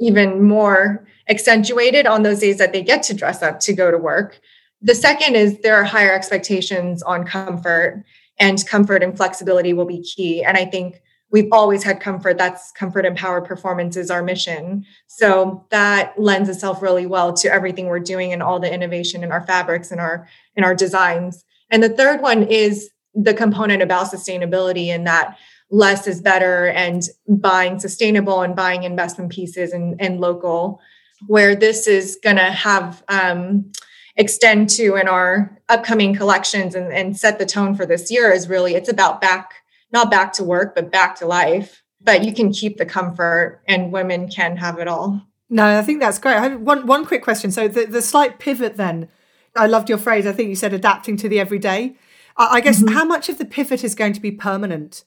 even 0.00 0.42
more 0.42 1.06
accentuated 1.28 2.06
on 2.06 2.22
those 2.22 2.40
days 2.40 2.58
that 2.58 2.72
they 2.72 2.82
get 2.82 3.02
to 3.02 3.14
dress 3.14 3.42
up 3.42 3.60
to 3.60 3.72
go 3.74 3.90
to 3.90 3.98
work. 3.98 4.40
The 4.80 4.94
second 4.94 5.36
is 5.36 5.58
there 5.58 5.76
are 5.76 5.84
higher 5.84 6.12
expectations 6.12 7.02
on 7.02 7.24
comfort 7.24 8.04
and 8.38 8.64
comfort 8.66 9.02
and 9.02 9.16
flexibility 9.16 9.72
will 9.72 9.84
be 9.84 10.02
key. 10.02 10.42
And 10.42 10.56
I 10.56 10.64
think 10.64 11.02
we've 11.30 11.48
always 11.52 11.82
had 11.82 12.00
comfort. 12.00 12.38
That's 12.38 12.70
comfort 12.72 13.04
empowered 13.04 13.44
performance 13.44 13.96
is 13.96 14.10
our 14.10 14.22
mission. 14.22 14.84
So 15.06 15.66
that 15.70 16.18
lends 16.18 16.48
itself 16.48 16.82
really 16.82 17.06
well 17.06 17.32
to 17.34 17.52
everything 17.52 17.86
we're 17.86 18.00
doing 18.00 18.32
and 18.32 18.42
all 18.42 18.60
the 18.60 18.72
innovation 18.72 19.24
in 19.24 19.32
our 19.32 19.44
fabrics 19.46 19.90
and 19.90 20.00
our 20.00 20.28
in 20.56 20.64
our 20.64 20.74
designs. 20.74 21.44
And 21.70 21.82
the 21.82 21.88
third 21.88 22.20
one 22.20 22.44
is 22.44 22.90
the 23.14 23.34
component 23.34 23.82
about 23.82 24.12
sustainability 24.12 24.88
and 24.88 25.06
that 25.06 25.36
less 25.70 26.06
is 26.06 26.20
better 26.20 26.68
and 26.68 27.02
buying 27.28 27.80
sustainable 27.80 28.42
and 28.42 28.54
buying 28.54 28.84
investment 28.84 29.32
pieces 29.32 29.72
and, 29.72 30.00
and 30.00 30.20
local 30.20 30.80
where 31.26 31.56
this 31.56 31.86
is 31.86 32.18
going 32.22 32.36
to 32.36 32.50
have 32.50 33.02
um, 33.08 33.72
extend 34.16 34.70
to 34.70 34.96
in 34.96 35.08
our 35.08 35.58
upcoming 35.68 36.14
collections 36.14 36.74
and, 36.74 36.92
and 36.92 37.16
set 37.16 37.38
the 37.38 37.46
tone 37.46 37.74
for 37.74 37.84
this 37.84 38.10
year 38.10 38.30
is 38.30 38.48
really 38.48 38.74
it's 38.74 38.88
about 38.88 39.20
back 39.20 39.54
not 39.92 40.10
back 40.10 40.32
to 40.34 40.44
work 40.44 40.74
but 40.74 40.90
back 40.90 41.16
to 41.16 41.26
life. 41.26 41.82
But 42.00 42.22
you 42.22 42.34
can 42.34 42.52
keep 42.52 42.76
the 42.76 42.84
comfort 42.84 43.62
and 43.66 43.90
women 43.90 44.28
can 44.28 44.58
have 44.58 44.78
it 44.78 44.88
all. 44.88 45.22
No 45.48 45.78
i 45.78 45.82
think 45.82 46.00
that's 46.00 46.18
great. 46.18 46.36
I 46.36 46.42
have 46.42 46.60
one 46.60 46.86
one 46.86 47.06
quick 47.06 47.22
question. 47.22 47.50
So 47.50 47.68
the, 47.68 47.86
the 47.86 48.02
slight 48.02 48.38
pivot 48.38 48.76
then 48.76 49.08
i 49.56 49.66
loved 49.66 49.88
your 49.88 49.98
phrase. 49.98 50.26
I 50.26 50.32
think 50.32 50.48
you 50.48 50.56
said 50.56 50.72
adapting 50.72 51.16
to 51.18 51.28
the 51.28 51.40
everyday. 51.40 51.96
I, 52.36 52.46
I 52.56 52.60
guess 52.60 52.80
mm-hmm. 52.80 52.94
how 52.94 53.04
much 53.04 53.28
of 53.28 53.38
the 53.38 53.44
pivot 53.44 53.82
is 53.84 53.94
going 53.94 54.12
to 54.12 54.20
be 54.20 54.30
permanent 54.30 55.04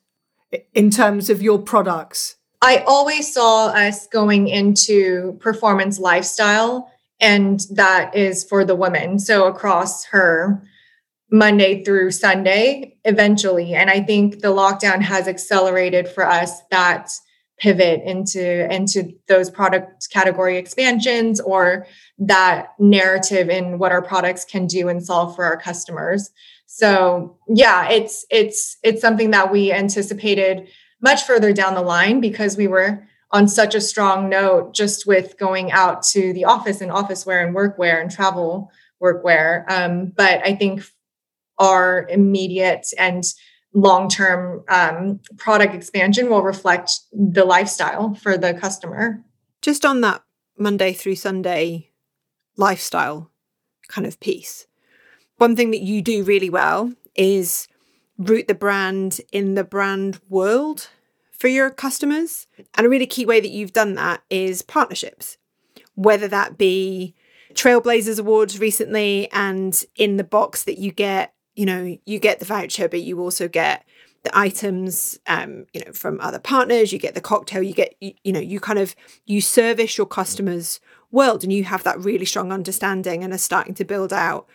in 0.73 0.89
terms 0.89 1.29
of 1.29 1.41
your 1.41 1.59
products? 1.59 2.37
I 2.61 2.83
always 2.87 3.33
saw 3.33 3.67
us 3.67 4.07
going 4.07 4.47
into 4.47 5.37
performance 5.39 5.99
lifestyle 5.99 6.91
and 7.19 7.61
that 7.71 8.15
is 8.15 8.43
for 8.43 8.63
the 8.63 8.75
woman 8.75 9.19
so 9.19 9.47
across 9.47 10.05
her 10.05 10.61
monday 11.31 11.83
through 11.83 12.11
sunday 12.11 12.97
eventually. 13.03 13.73
And 13.73 13.89
i 13.89 14.01
think 14.01 14.41
the 14.41 14.53
lockdown 14.53 15.01
has 15.01 15.27
accelerated 15.27 16.07
for 16.07 16.25
us 16.25 16.61
that 16.71 17.11
pivot 17.59 18.01
into 18.03 18.71
into 18.73 19.11
those 19.27 19.49
product 19.49 20.09
category 20.11 20.57
expansions 20.57 21.39
or 21.39 21.87
that 22.19 22.73
narrative 22.79 23.49
in 23.49 23.79
what 23.79 23.91
our 23.91 24.01
products 24.01 24.45
can 24.45 24.67
do 24.67 24.89
and 24.89 25.03
solve 25.03 25.35
for 25.35 25.43
our 25.43 25.57
customers. 25.57 26.29
So 26.67 27.37
yeah 27.47 27.89
it's 27.89 28.25
it's 28.29 28.77
it's 28.83 29.01
something 29.01 29.31
that 29.31 29.51
we 29.51 29.71
anticipated 29.71 30.67
much 31.01 31.23
further 31.23 31.53
down 31.53 31.73
the 31.73 31.81
line 31.81 32.21
because 32.21 32.57
we 32.57 32.67
were 32.67 33.07
on 33.31 33.47
such 33.47 33.75
a 33.75 33.81
strong 33.81 34.29
note 34.29 34.73
just 34.73 35.05
with 35.05 35.37
going 35.37 35.71
out 35.71 36.01
to 36.01 36.33
the 36.33 36.45
office 36.45 36.81
and 36.81 36.91
office 36.91 37.25
wear 37.25 37.45
and 37.45 37.55
workwear 37.55 38.01
and 38.01 38.09
travel 38.09 38.71
workwear. 39.01 39.69
Um, 39.69 40.13
but 40.15 40.45
I 40.45 40.55
think 40.55 40.83
our 41.59 42.07
immediate 42.09 42.87
and 42.97 43.23
long 43.73 44.09
term 44.09 44.63
um, 44.69 45.19
product 45.37 45.75
expansion 45.75 46.29
will 46.29 46.41
reflect 46.41 46.91
the 47.11 47.45
lifestyle 47.45 48.13
for 48.15 48.37
the 48.37 48.53
customer. 48.53 49.23
Just 49.61 49.85
on 49.85 50.01
that 50.01 50.23
Monday 50.57 50.93
through 50.93 51.15
Sunday 51.15 51.89
lifestyle 52.55 53.31
kind 53.89 54.07
of 54.07 54.19
piece, 54.19 54.67
one 55.37 55.55
thing 55.55 55.71
that 55.71 55.81
you 55.81 56.01
do 56.01 56.23
really 56.23 56.49
well 56.49 56.93
is 57.15 57.67
root 58.17 58.47
the 58.47 58.55
brand 58.55 59.19
in 59.31 59.55
the 59.55 59.63
brand 59.63 60.19
world 60.29 60.89
for 61.37 61.47
your 61.47 61.69
customers. 61.69 62.47
And 62.75 62.85
a 62.85 62.89
really 62.89 63.05
key 63.05 63.25
way 63.25 63.39
that 63.39 63.49
you've 63.49 63.73
done 63.73 63.93
that 63.95 64.23
is 64.29 64.61
partnerships, 64.61 65.37
whether 65.95 66.27
that 66.27 66.57
be 66.57 67.15
Trailblazers 67.53 68.19
Awards 68.19 68.59
recently, 68.59 69.31
and 69.31 69.83
in 69.95 70.17
the 70.17 70.23
box 70.23 70.63
that 70.63 70.77
you 70.77 70.91
get, 70.91 71.33
you 71.55 71.65
know, 71.65 71.97
you 72.05 72.19
get 72.19 72.39
the 72.39 72.45
voucher, 72.45 72.87
but 72.87 73.01
you 73.01 73.19
also 73.19 73.47
get 73.47 73.85
the 74.23 74.37
items, 74.37 75.19
um, 75.27 75.65
you 75.73 75.81
know, 75.85 75.91
from 75.93 76.19
other 76.21 76.39
partners. 76.39 76.91
You 76.91 76.99
get 76.99 77.15
the 77.15 77.21
cocktail. 77.21 77.63
You 77.63 77.73
get, 77.73 77.95
you, 77.99 78.13
you 78.23 78.33
know, 78.33 78.39
you 78.39 78.59
kind 78.59 78.79
of 78.79 78.95
you 79.25 79.41
service 79.41 79.97
your 79.97 80.07
customers' 80.07 80.79
world, 81.11 81.43
and 81.43 81.53
you 81.53 81.63
have 81.63 81.83
that 81.83 81.99
really 81.99 82.25
strong 82.25 82.51
understanding, 82.51 83.23
and 83.23 83.33
are 83.33 83.39
starting 83.39 83.73
to 83.75 83.85
build 83.85 84.11
out 84.11 84.47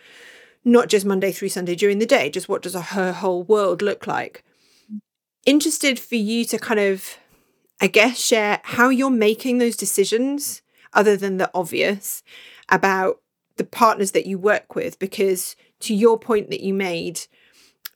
not 0.63 0.87
just 0.87 1.05
Monday 1.05 1.31
through 1.31 1.49
Sunday 1.49 1.75
during 1.75 1.99
the 1.99 2.05
day, 2.05 2.29
just 2.29 2.47
what 2.47 2.61
does 2.61 2.75
a, 2.75 2.81
her 2.81 3.11
whole 3.11 3.43
world 3.43 3.81
look 3.81 4.07
like. 4.07 4.43
Interested 5.45 5.99
for 5.99 6.15
you 6.15 6.45
to 6.45 6.57
kind 6.57 6.79
of, 6.79 7.17
I 7.81 7.87
guess, 7.87 8.19
share 8.19 8.61
how 8.63 8.89
you're 8.89 9.09
making 9.09 9.57
those 9.57 9.75
decisions, 9.75 10.61
other 10.93 11.17
than 11.17 11.37
the 11.37 11.51
obvious, 11.53 12.23
about 12.69 13.19
the 13.57 13.63
partners 13.63 14.11
that 14.11 14.25
you 14.25 14.37
work 14.37 14.75
with 14.75 14.97
because 14.99 15.55
to 15.79 15.93
your 15.93 16.17
point 16.17 16.49
that 16.49 16.61
you 16.61 16.73
made 16.73 17.19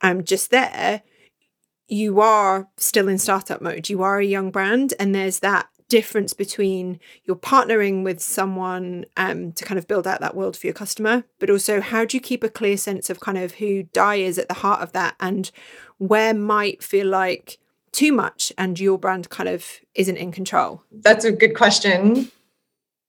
um 0.03 0.23
just 0.23 0.51
there 0.51 1.01
you 1.87 2.19
are 2.19 2.67
still 2.77 3.07
in 3.07 3.17
startup 3.17 3.61
mode. 3.61 3.89
You 3.89 4.03
are 4.03 4.19
a 4.19 4.25
young 4.25 4.51
brand 4.51 4.93
and 4.99 5.15
there's 5.15 5.39
that 5.39 5.67
difference 5.89 6.33
between 6.33 6.99
you're 7.23 7.37
partnering 7.37 8.03
with 8.03 8.19
someone 8.19 9.05
um, 9.15 9.53
to 9.53 9.63
kind 9.63 9.77
of 9.77 9.87
build 9.87 10.05
out 10.05 10.19
that 10.19 10.35
world 10.35 10.57
for 10.57 10.67
your 10.67 10.73
customer, 10.73 11.23
but 11.39 11.49
also 11.49 11.79
how 11.79 12.03
do 12.03 12.17
you 12.17 12.21
keep 12.21 12.43
a 12.43 12.49
clear 12.49 12.75
sense 12.75 13.09
of 13.09 13.21
kind 13.21 13.37
of 13.37 13.55
who 13.55 13.83
Dai 13.83 14.15
is 14.15 14.37
at 14.37 14.49
the 14.49 14.55
heart 14.55 14.81
of 14.81 14.91
that 14.91 15.15
and 15.21 15.49
where 15.97 16.33
might 16.33 16.83
feel 16.83 17.07
like 17.07 17.59
too 17.91 18.11
much 18.11 18.51
and 18.57 18.79
your 18.79 18.97
brand 18.97 19.29
kind 19.29 19.49
of 19.49 19.65
isn't 19.95 20.17
in 20.17 20.31
control? 20.31 20.83
That's 20.91 21.25
a 21.25 21.31
good 21.31 21.55
question. 21.55 22.31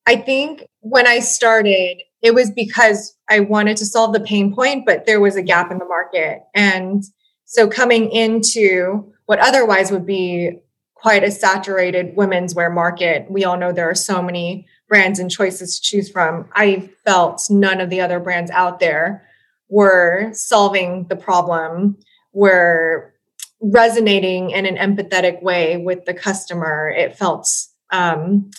I 0.06 0.16
think 0.16 0.64
when 0.80 1.06
I 1.06 1.18
started, 1.18 2.02
it 2.22 2.34
was 2.34 2.50
because 2.50 3.14
I 3.28 3.40
wanted 3.40 3.76
to 3.78 3.86
solve 3.86 4.12
the 4.12 4.20
pain 4.20 4.54
point, 4.54 4.86
but 4.86 5.04
there 5.04 5.20
was 5.20 5.36
a 5.36 5.42
gap 5.42 5.70
in 5.70 5.78
the 5.78 5.84
market. 5.84 6.42
And 6.54 7.04
so 7.44 7.68
coming 7.68 8.10
into 8.10 9.12
what 9.26 9.38
otherwise 9.38 9.90
would 9.90 10.06
be 10.06 10.60
quite 10.94 11.22
a 11.22 11.30
saturated 11.30 12.16
women's 12.16 12.54
wear 12.54 12.70
market, 12.70 13.30
we 13.30 13.44
all 13.44 13.56
know 13.56 13.70
there 13.70 13.90
are 13.90 13.94
so 13.94 14.22
many 14.22 14.66
brands 14.88 15.18
and 15.18 15.30
choices 15.30 15.78
to 15.78 15.82
choose 15.82 16.10
from. 16.10 16.48
I 16.54 16.90
felt 17.04 17.46
none 17.50 17.80
of 17.80 17.90
the 17.90 18.00
other 18.00 18.18
brands 18.18 18.50
out 18.50 18.80
there 18.80 19.24
were 19.68 20.30
solving 20.32 21.06
the 21.08 21.16
problem, 21.16 21.98
were 22.38 23.12
resonating 23.60 24.50
in 24.50 24.64
an 24.64 24.76
empathetic 24.76 25.42
way 25.42 25.76
with 25.76 26.04
the 26.04 26.14
customer. 26.14 26.88
It 26.88 27.16
felt 27.16 27.48
um, 27.90 28.52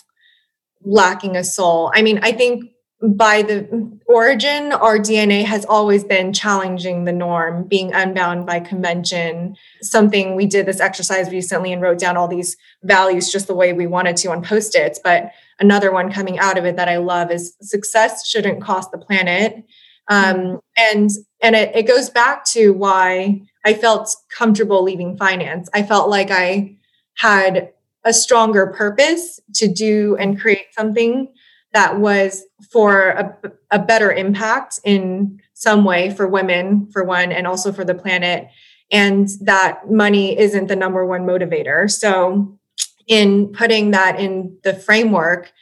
lacking 0.84 1.34
a 1.34 1.42
soul. 1.42 1.90
I 1.94 2.02
mean, 2.02 2.20
I 2.22 2.32
think 2.32 2.64
by 3.02 3.40
the 3.40 3.98
origin, 4.06 4.72
our 4.72 4.98
DNA 4.98 5.46
has 5.46 5.64
always 5.64 6.04
been 6.04 6.34
challenging 6.34 7.06
the 7.06 7.12
norm, 7.12 7.66
being 7.66 7.94
unbound 7.94 8.44
by 8.44 8.60
convention. 8.60 9.56
Something 9.80 10.36
we 10.36 10.44
did 10.44 10.66
this 10.66 10.80
exercise 10.80 11.30
recently 11.30 11.72
and 11.72 11.80
wrote 11.80 11.98
down 11.98 12.18
all 12.18 12.28
these 12.28 12.58
values 12.82 13.32
just 13.32 13.46
the 13.46 13.54
way 13.54 13.72
we 13.72 13.86
wanted 13.86 14.18
to 14.18 14.30
on 14.30 14.42
post 14.42 14.74
its. 14.74 15.00
But 15.02 15.32
another 15.58 15.90
one 15.90 16.12
coming 16.12 16.38
out 16.38 16.58
of 16.58 16.66
it 16.66 16.76
that 16.76 16.90
I 16.90 16.98
love 16.98 17.30
is 17.30 17.56
success 17.62 18.28
shouldn't 18.28 18.60
cost 18.60 18.92
the 18.92 18.98
planet. 18.98 19.64
Um, 20.08 20.60
and 20.76 21.08
and 21.40 21.56
it, 21.56 21.74
it 21.74 21.82
goes 21.84 22.10
back 22.10 22.44
to 22.46 22.72
why 22.72 23.40
I 23.64 23.74
felt 23.74 24.14
comfortable 24.30 24.82
leaving 24.82 25.16
finance. 25.16 25.68
I 25.74 25.82
felt 25.82 26.08
like 26.08 26.30
I 26.30 26.76
had 27.16 27.72
a 28.04 28.12
stronger 28.12 28.68
purpose 28.68 29.40
to 29.56 29.68
do 29.68 30.16
and 30.18 30.40
create 30.40 30.66
something 30.72 31.28
that 31.72 31.98
was 31.98 32.44
for 32.70 33.10
a, 33.10 33.38
a, 33.70 33.78
better 33.78 34.10
impact 34.10 34.80
in 34.84 35.40
some 35.54 35.84
way 35.84 36.10
for 36.10 36.26
women, 36.26 36.88
for 36.90 37.04
one, 37.04 37.30
and 37.30 37.46
also 37.46 37.72
for 37.72 37.84
the 37.84 37.94
planet. 37.94 38.48
And 38.90 39.28
that 39.42 39.88
money 39.90 40.36
isn't 40.36 40.66
the 40.66 40.74
number 40.74 41.06
one 41.06 41.24
motivator. 41.24 41.88
So, 41.88 42.58
in 43.06 43.48
putting 43.48 43.92
that 43.92 44.18
in 44.18 44.58
the 44.64 44.74
framework, 44.74 45.52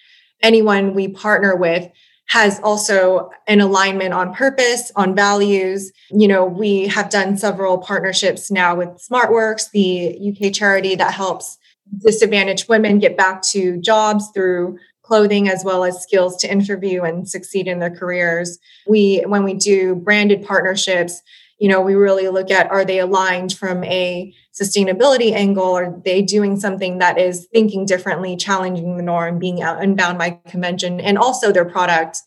anyone 0.42 0.94
we 0.94 1.08
partner 1.08 1.56
with 1.56 1.90
has 2.28 2.60
also 2.62 3.30
an 3.46 3.60
alignment 3.60 4.12
on 4.12 4.34
purpose, 4.34 4.92
on 4.96 5.14
values. 5.14 5.90
You 6.10 6.28
know, 6.28 6.44
we 6.44 6.86
have 6.88 7.10
done 7.10 7.36
several 7.36 7.78
partnerships 7.78 8.50
now 8.50 8.74
with 8.74 8.90
SmartWorks, 9.10 9.70
the 9.70 10.34
UK 10.34 10.52
charity 10.52 10.94
that 10.94 11.14
helps 11.14 11.58
disadvantaged 12.04 12.68
women 12.68 12.98
get 12.98 13.16
back 13.16 13.40
to 13.40 13.80
jobs 13.80 14.28
through 14.34 14.78
clothing 15.02 15.48
as 15.48 15.64
well 15.64 15.84
as 15.84 16.02
skills 16.02 16.36
to 16.36 16.52
interview 16.52 17.02
and 17.02 17.26
succeed 17.26 17.66
in 17.66 17.78
their 17.78 17.94
careers. 17.94 18.58
We 18.86 19.24
when 19.26 19.42
we 19.42 19.54
do 19.54 19.94
branded 19.94 20.44
partnerships, 20.44 21.22
you 21.58 21.68
know, 21.68 21.80
we 21.80 21.94
really 21.94 22.28
look 22.28 22.50
at 22.50 22.70
are 22.70 22.84
they 22.84 23.00
aligned 23.00 23.52
from 23.52 23.82
a 23.84 24.32
sustainability 24.58 25.32
angle? 25.32 25.76
Are 25.76 26.00
they 26.04 26.22
doing 26.22 26.58
something 26.58 26.98
that 26.98 27.18
is 27.18 27.48
thinking 27.52 27.84
differently, 27.84 28.36
challenging 28.36 28.96
the 28.96 29.02
norm, 29.02 29.38
being 29.38 29.62
unbound 29.62 30.18
by 30.18 30.38
convention, 30.46 31.00
and 31.00 31.18
also 31.18 31.52
their 31.52 31.64
product 31.64 32.22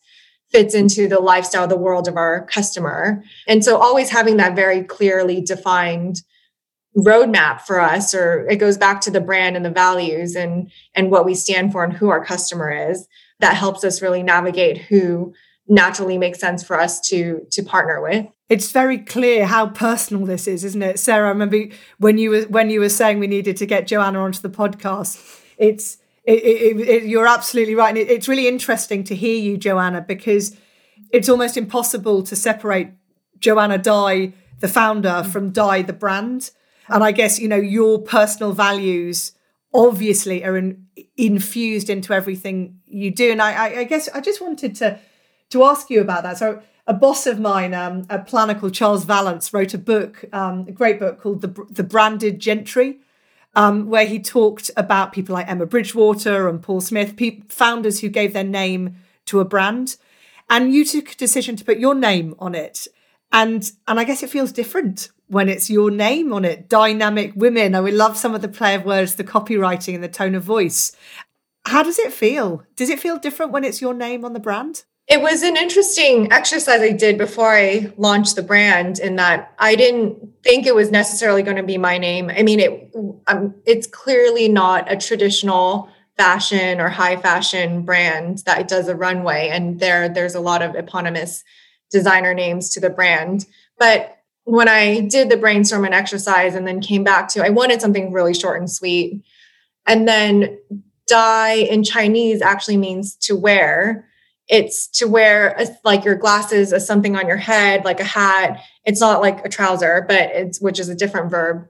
fits 0.52 0.76
into 0.76 1.08
the 1.08 1.20
lifestyle, 1.20 1.68
the 1.68 1.78
world 1.78 2.08
of 2.08 2.18
our 2.18 2.46
customer. 2.46 3.24
And 3.48 3.64
so 3.64 3.78
always 3.78 4.10
having 4.10 4.38
that 4.38 4.56
very 4.56 4.84
clearly 4.84 5.42
defined 5.42 6.22
roadmap 6.98 7.62
for 7.62 7.80
us 7.80 8.14
or 8.14 8.46
it 8.50 8.58
goes 8.58 8.78
back 8.78 9.00
to 9.00 9.12
the 9.12 9.22
brand 9.22 9.56
and 9.56 9.64
the 9.64 9.72
values 9.72 10.36
and 10.36 10.70
and 10.94 11.10
what 11.10 11.24
we 11.24 11.34
stand 11.34 11.72
for 11.72 11.86
and 11.86 11.94
who 11.94 12.10
our 12.10 12.24
customer 12.24 12.70
is 12.70 13.08
that 13.40 13.56
helps 13.56 13.86
us 13.86 14.02
really 14.02 14.22
navigate 14.22 14.78
who 14.78 15.34
naturally 15.70 16.18
makes 16.18 16.38
sense 16.38 16.62
for 16.62 16.78
us 16.78 17.00
to 17.00 17.48
to 17.50 17.64
partner 17.64 18.02
with 18.02 18.26
it's 18.52 18.72
very 18.72 18.98
clear 18.98 19.46
how 19.46 19.68
personal 19.68 20.26
this 20.26 20.48
is 20.48 20.64
isn't 20.64 20.84
it 20.84 21.00
sarah 21.00 21.28
i 21.28 21.30
remember 21.30 21.64
when 21.98 22.18
you 22.18 22.30
were 22.30 22.42
when 22.44 22.70
you 22.70 22.80
were 22.80 22.90
saying 22.90 23.20
we 23.20 23.28
needed 23.28 23.58
to 23.58 23.66
get 23.66 23.88
joanna 23.88 24.20
onto 24.20 24.42
the 24.42 24.50
podcast 24.50 25.42
it's 25.58 25.98
it, 26.24 26.44
it, 26.44 26.80
it, 26.88 27.04
you're 27.04 27.28
absolutely 27.28 27.74
right 27.74 27.90
and 27.90 27.98
it's 27.98 28.28
really 28.28 28.48
interesting 28.48 29.04
to 29.04 29.16
hear 29.16 29.40
you 29.40 29.58
joanna 29.58 30.02
because 30.02 30.56
it's 31.12 31.30
almost 31.30 31.58
impossible 31.58 32.22
to 32.24 32.36
separate 32.36 32.92
joanna 33.40 33.78
dai 33.78 34.34
the 34.60 34.68
founder 34.68 35.10
mm. 35.10 35.32
from 35.32 35.52
dai 35.52 35.82
the 35.82 35.94
brand 35.94 36.52
and 36.92 37.04
I 37.04 37.12
guess, 37.12 37.40
you 37.40 37.48
know, 37.48 37.56
your 37.56 38.00
personal 38.00 38.52
values 38.52 39.32
obviously 39.74 40.44
are 40.44 40.58
in, 40.58 40.88
infused 41.16 41.90
into 41.90 42.14
everything 42.14 42.80
you 42.86 43.12
do. 43.12 43.32
And 43.32 43.42
I, 43.42 43.54
I, 43.54 43.80
I, 43.80 43.84
guess 43.86 44.10
I 44.10 44.20
just 44.20 44.42
wanted 44.42 44.76
to 44.76 45.00
to 45.52 45.64
ask 45.64 45.90
you 45.90 46.02
about 46.02 46.24
that. 46.24 46.38
So 46.38 46.62
a 46.92 46.94
boss 46.94 47.26
of 47.26 47.40
mine, 47.40 47.74
um, 47.74 48.06
a 48.10 48.20
planner 48.20 48.54
called 48.54 48.74
Charles 48.74 49.06
Vallance, 49.06 49.54
wrote 49.54 49.74
a 49.74 49.78
book, 49.78 50.26
um, 50.34 50.66
a 50.68 50.74
great 50.74 51.00
book 51.00 51.22
called 51.22 51.40
The, 51.40 51.66
the 51.70 51.86
Branded 51.86 52.38
Gentry, 52.38 53.00
um, 53.56 53.88
where 53.88 54.06
he 54.06 54.20
talked 54.20 54.70
about 54.76 55.14
people 55.14 55.34
like 55.34 55.48
Emma 55.48 55.66
Bridgewater 55.66 56.50
and 56.50 56.62
Paul 56.62 56.82
Smith, 56.82 57.18
founders 57.48 58.02
who 58.02 58.10
gave 58.10 58.34
their 58.34 58.44
name 58.44 58.98
to 59.28 59.40
a 59.40 59.46
brand. 59.46 59.96
And 60.50 60.74
you 60.74 60.84
took 60.84 61.14
a 61.14 61.16
decision 61.16 61.56
to 61.56 61.64
put 61.64 61.78
your 61.78 61.96
name 61.96 62.36
on 62.40 62.56
it. 62.56 62.90
And 63.32 63.72
and 63.88 63.98
I 63.98 64.04
guess 64.04 64.22
it 64.22 64.30
feels 64.30 64.52
different 64.52 65.12
when 65.28 65.48
it's 65.48 65.70
your 65.70 65.92
name 65.92 66.34
on 66.34 66.44
it. 66.44 66.68
Dynamic 66.68 67.32
women. 67.38 67.74
I 67.74 67.80
would 67.80 67.94
love 67.94 68.18
some 68.18 68.36
of 68.36 68.42
the 68.42 68.50
play 68.50 68.76
of 68.76 68.84
words, 68.84 69.16
the 69.16 69.24
copywriting, 69.24 69.96
and 69.96 70.04
the 70.04 70.10
tone 70.10 70.36
of 70.36 70.44
voice. 70.44 70.92
How 71.66 71.84
does 71.84 72.00
it 72.00 72.12
feel? 72.12 72.64
Does 72.76 72.90
it 72.90 73.00
feel 73.00 73.18
different 73.18 73.54
when 73.54 73.64
it's 73.64 73.80
your 73.80 73.94
name 73.94 74.26
on 74.26 74.34
the 74.34 74.42
brand? 74.42 74.84
It 75.08 75.22
was 75.22 75.44
an 75.44 75.58
interesting 75.58 76.32
exercise 76.32 76.80
I 76.82 76.92
did 76.92 77.18
before 77.18 77.54
I 77.54 77.92
launched 77.98 78.36
the 78.36 78.44
brand 78.44 79.00
in 79.00 79.18
that 79.18 79.54
I 79.60 79.76
didn't 79.76 80.18
think 80.44 80.66
it 80.66 80.76
was 80.76 80.90
necessarily 80.90 81.44
going 81.44 81.58
to 81.58 81.64
be 81.64 81.78
my 81.78 81.98
name. 81.98 82.30
I 82.30 82.44
mean, 82.44 82.60
it 82.60 82.96
um, 83.28 83.56
it's 83.66 83.88
clearly 83.88 84.48
not 84.48 84.92
a 84.92 84.96
traditional 84.96 85.90
fashion 86.18 86.80
or 86.80 86.88
high 86.88 87.18
fashion 87.18 87.82
brand 87.82 88.40
that 88.46 88.68
does 88.68 88.88
a 88.88 88.96
runway 88.96 89.50
and 89.50 89.80
there 89.80 90.08
there's 90.08 90.36
a 90.36 90.40
lot 90.40 90.62
of 90.62 90.76
eponymous 90.76 91.44
designer 91.90 92.34
names 92.34 92.70
to 92.70 92.80
the 92.80 92.90
brand. 92.90 93.46
But 93.78 94.18
when 94.46 94.68
I 94.68 95.02
did 95.02 95.30
the 95.30 95.38
brainstorm 95.38 95.86
and 95.86 95.94
exercise 95.94 96.56
and 96.56 96.68
then 96.68 96.82
came 96.82 97.04
back 97.04 97.28
to, 97.30 97.46
I 97.46 97.50
wanted 97.50 97.82
something 97.82 98.12
really 98.12 98.34
short 98.34 98.60
and 98.60 98.72
sweet. 98.72 99.24
And 99.86 100.08
then 100.08 100.58
dai 101.08 101.54
in 101.54 101.84
Chinese 101.84 102.42
actually 102.42 102.78
means 102.78 103.16
to 103.18 103.36
wear. 103.36 104.08
It's 104.52 104.88
to 105.00 105.08
wear 105.08 105.56
a, 105.58 105.66
like 105.86 106.04
your 106.04 106.16
glasses 106.16 106.74
as 106.74 106.86
something 106.86 107.16
on 107.16 107.26
your 107.26 107.38
head, 107.38 107.86
like 107.86 108.02
a 108.02 108.04
hat. 108.04 108.62
It's 108.84 109.00
not 109.00 109.22
like 109.22 109.46
a 109.46 109.50
trouser, 109.50 110.06
but 110.08 110.30
it's 110.32 110.60
which 110.60 110.78
is 110.78 110.90
a 110.90 110.96
different 110.96 111.32
verb. 111.32 111.68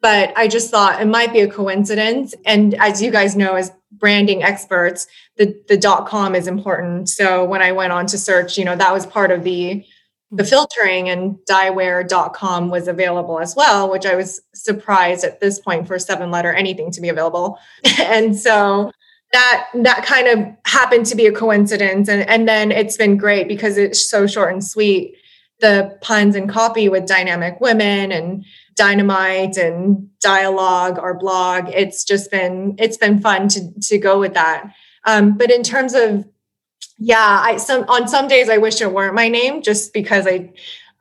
But 0.00 0.32
I 0.36 0.46
just 0.46 0.70
thought 0.70 1.02
it 1.02 1.06
might 1.06 1.32
be 1.32 1.40
a 1.40 1.50
coincidence. 1.50 2.34
And 2.46 2.74
as 2.74 3.02
you 3.02 3.10
guys 3.10 3.36
know, 3.36 3.56
as 3.56 3.72
branding 3.90 4.44
experts, 4.44 5.08
the 5.36 5.60
the 5.68 5.76
dot 5.76 6.06
com 6.06 6.36
is 6.36 6.46
important. 6.46 7.08
So 7.08 7.44
when 7.44 7.60
I 7.60 7.72
went 7.72 7.92
on 7.92 8.06
to 8.06 8.18
search, 8.18 8.56
you 8.56 8.64
know, 8.64 8.76
that 8.76 8.92
was 8.92 9.04
part 9.04 9.32
of 9.32 9.42
the 9.42 9.84
the 10.30 10.44
filtering 10.44 11.10
and 11.10 11.36
daiwear.com 11.50 12.70
was 12.70 12.88
available 12.88 13.38
as 13.38 13.54
well, 13.54 13.90
which 13.90 14.06
I 14.06 14.14
was 14.14 14.40
surprised 14.54 15.24
at 15.24 15.40
this 15.40 15.60
point 15.60 15.86
for 15.86 15.98
seven 15.98 16.30
letter 16.30 16.52
anything 16.52 16.90
to 16.92 17.02
be 17.02 17.10
available. 17.10 17.58
and 17.98 18.34
so 18.34 18.92
that 19.32 19.68
that 19.74 20.04
kind 20.04 20.28
of 20.28 20.46
happened 20.66 21.06
to 21.06 21.16
be 21.16 21.26
a 21.26 21.32
coincidence. 21.32 22.08
And 22.08 22.28
and 22.28 22.46
then 22.48 22.70
it's 22.70 22.96
been 22.96 23.16
great 23.16 23.48
because 23.48 23.78
it's 23.78 24.08
so 24.08 24.26
short 24.26 24.52
and 24.52 24.64
sweet 24.64 25.16
the 25.60 25.96
puns 26.00 26.34
and 26.34 26.48
copy 26.48 26.88
with 26.88 27.06
dynamic 27.06 27.60
women 27.60 28.10
and 28.10 28.44
dynamite 28.74 29.56
and 29.56 30.08
dialogue 30.20 30.98
or 30.98 31.16
blog. 31.16 31.68
It's 31.68 32.04
just 32.04 32.30
been 32.30 32.74
it's 32.78 32.96
been 32.96 33.20
fun 33.20 33.48
to 33.48 33.72
to 33.80 33.98
go 33.98 34.18
with 34.18 34.34
that. 34.34 34.72
Um, 35.04 35.36
but 35.36 35.50
in 35.50 35.62
terms 35.62 35.94
of 35.94 36.24
yeah 36.98 37.40
i 37.42 37.56
some 37.56 37.84
on 37.88 38.06
some 38.06 38.28
days 38.28 38.48
i 38.48 38.58
wish 38.58 38.80
it 38.80 38.92
weren't 38.92 39.14
my 39.14 39.28
name 39.28 39.60
just 39.62 39.92
because 39.92 40.26
i 40.26 40.48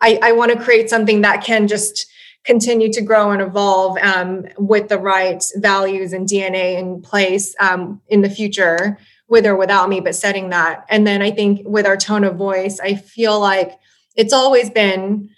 i, 0.01 0.19
I 0.23 0.31
want 0.31 0.51
to 0.51 0.59
create 0.59 0.89
something 0.89 1.21
that 1.21 1.43
can 1.43 1.67
just 1.67 2.07
continue 2.43 2.91
to 2.91 3.01
grow 3.01 3.31
and 3.31 3.41
evolve 3.41 3.97
um, 3.99 4.45
with 4.57 4.89
the 4.89 4.97
right 4.97 5.43
values 5.57 6.13
and 6.13 6.27
DNA 6.27 6.77
in 6.77 7.01
place 7.01 7.55
um, 7.59 8.01
in 8.07 8.21
the 8.21 8.29
future, 8.29 8.97
with 9.27 9.45
or 9.45 9.55
without 9.55 9.87
me, 9.87 10.01
but 10.01 10.15
setting 10.15 10.49
that. 10.49 10.85
And 10.89 11.07
then 11.07 11.21
I 11.21 11.31
think 11.31 11.61
with 11.63 11.85
our 11.85 11.97
tone 11.97 12.23
of 12.23 12.35
voice, 12.35 12.79
I 12.79 12.95
feel 12.95 13.39
like 13.39 13.79
it's 14.15 14.33
always 14.33 14.69
been 14.69 15.29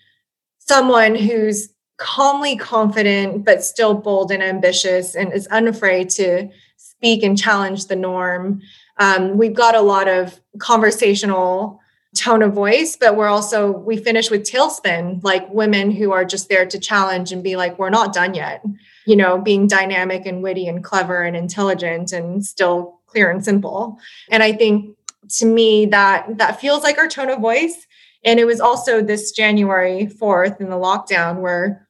someone 0.58 1.16
who's 1.16 1.70
calmly 1.98 2.56
confident, 2.56 3.46
but 3.46 3.64
still 3.64 3.94
bold 3.94 4.32
and 4.32 4.42
ambitious 4.42 5.16
and 5.16 5.32
is 5.32 5.46
unafraid 5.48 6.10
to 6.10 6.50
speak 6.76 7.22
and 7.22 7.38
challenge 7.38 7.86
the 7.86 7.96
norm. 7.96 8.62
Um, 8.98 9.38
we've 9.38 9.54
got 9.54 9.76
a 9.76 9.82
lot 9.82 10.08
of 10.08 10.40
conversational 10.58 11.80
tone 12.16 12.42
of 12.44 12.54
voice, 12.54 12.96
but 12.96 13.16
we're 13.16 13.28
also, 13.28 13.72
we 13.72 13.98
finish 13.98 14.30
with 14.30 14.44
tailspin, 14.44 15.24
like 15.24 15.50
women 15.50 15.92
who 15.92 16.12
are 16.12 16.26
just 16.26 16.50
there 16.50 16.66
to 16.66 16.80
challenge 16.80 17.32
and 17.32 17.44
be 17.44 17.56
like, 17.56 17.78
we're 17.80 17.90
not 17.90 18.14
done 18.14 18.34
yet. 18.34 18.64
You 19.06 19.16
know, 19.16 19.40
being 19.40 19.68
dynamic 19.68 20.26
and 20.26 20.44
witty 20.44 20.68
and 20.68 20.84
clever 20.84 21.24
and 21.24 21.36
intelligent 21.36 22.12
and 22.12 22.46
still 22.46 23.00
clear 23.08 23.30
and 23.30 23.44
simple. 23.44 23.98
And 24.30 24.44
I 24.44 24.54
think 24.54 24.96
to 25.38 25.46
me 25.46 25.86
that 25.88 26.38
that 26.38 26.60
feels 26.60 26.84
like 26.84 26.98
our 26.98 27.08
tone 27.08 27.30
of 27.30 27.40
voice. 27.40 27.88
And 28.24 28.40
it 28.40 28.46
was 28.46 28.62
also 28.62 29.02
this 29.02 29.32
January 29.32 30.06
4th 30.06 30.62
in 30.62 30.70
the 30.70 30.76
lockdown 30.76 31.42
where 31.42 31.88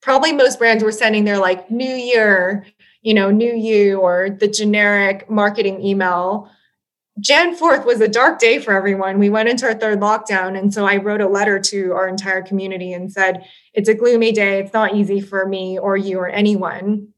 probably 0.00 0.32
most 0.32 0.58
brands 0.58 0.84
were 0.84 0.92
sending 0.92 1.24
their 1.24 1.38
like 1.38 1.70
new 1.70 1.94
year, 1.94 2.66
you 3.02 3.14
know, 3.14 3.30
new 3.30 3.52
you 3.54 4.00
or 4.00 4.30
the 4.30 4.48
generic 4.48 5.28
marketing 5.30 5.84
email 5.84 6.50
Jan 7.20 7.56
4th 7.56 7.84
was 7.84 8.00
a 8.00 8.08
dark 8.08 8.38
day 8.38 8.58
for 8.58 8.72
everyone. 8.72 9.18
We 9.18 9.28
went 9.28 9.48
into 9.48 9.66
our 9.66 9.74
third 9.74 10.00
lockdown. 10.00 10.58
And 10.58 10.72
so 10.72 10.86
I 10.86 10.96
wrote 10.96 11.20
a 11.20 11.28
letter 11.28 11.58
to 11.58 11.92
our 11.92 12.08
entire 12.08 12.42
community 12.42 12.92
and 12.92 13.12
said, 13.12 13.44
It's 13.74 13.88
a 13.88 13.94
gloomy 13.94 14.32
day. 14.32 14.60
It's 14.60 14.72
not 14.72 14.94
easy 14.94 15.20
for 15.20 15.46
me 15.46 15.78
or 15.78 15.96
you 15.96 16.18
or 16.18 16.28
anyone. 16.28 17.08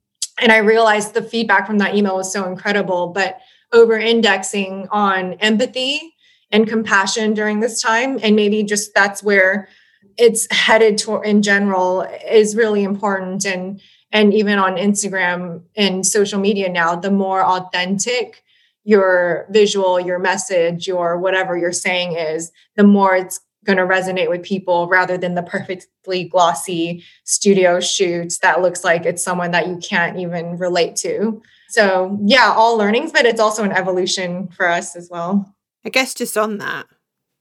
And 0.41 0.51
I 0.51 0.59
realized 0.59 1.15
the 1.15 1.23
feedback 1.23 1.67
from 1.67 1.79
that 1.79 1.95
email 1.95 2.17
was 2.17 2.33
so 2.33 2.49
incredible, 2.49 3.09
but 3.09 3.39
over 3.73 3.97
indexing 3.97 4.89
on 4.91 5.35
empathy 5.35 6.15
and 6.51 6.69
compassion 6.69 7.33
during 7.33 7.61
this 7.61 7.81
time. 7.81 8.19
And 8.21 8.35
maybe 8.35 8.65
just 8.65 8.95
that's 8.95 9.23
where 9.23 9.69
it's 10.19 10.53
headed 10.53 10.99
to 10.99 11.21
in 11.23 11.43
general 11.43 12.03
is 12.29 12.57
really 12.57 12.83
important. 12.83 13.47
And 13.47 13.81
and 14.11 14.33
even 14.35 14.59
on 14.59 14.77
Instagram 14.77 15.63
and 15.77 16.07
social 16.07 16.39
media 16.39 16.69
now, 16.69 16.95
the 16.95 17.11
more 17.11 17.45
authentic 17.45 18.44
your 18.85 19.47
visual, 19.51 19.99
your 19.99 20.19
message, 20.19 20.87
your 20.87 21.19
whatever 21.19 21.57
you're 21.57 21.73
saying 21.73 22.13
is, 22.13 22.53
the 22.77 22.85
more 22.85 23.17
it's 23.17 23.41
going 23.65 23.79
to 23.79 23.87
resonate 23.87 24.29
with 24.29 24.43
people 24.43 24.89
rather 24.89 25.17
than 25.17 25.35
the 25.35 25.43
perfectly 25.43 26.25
glossy 26.25 27.03
studio 27.25 27.81
shoots 27.81 28.39
that 28.39 28.61
looks 28.61 28.85
like 28.85 29.07
it's 29.07 29.23
someone 29.23 29.51
that 29.53 29.67
you 29.67 29.79
can't 29.79 30.19
even 30.19 30.59
relate 30.59 30.97
to. 30.97 31.43
So, 31.71 32.19
yeah, 32.23 32.53
all 32.55 32.77
learnings, 32.77 33.11
but 33.11 33.25
it's 33.25 33.41
also 33.41 33.65
an 33.65 33.73
evolution 33.73 34.49
for 34.49 34.69
us 34.69 34.95
as 34.95 35.09
well. 35.11 35.55
I 35.85 35.89
guess 35.89 36.15
just 36.15 36.37
on 36.37 36.59
that, 36.59 36.87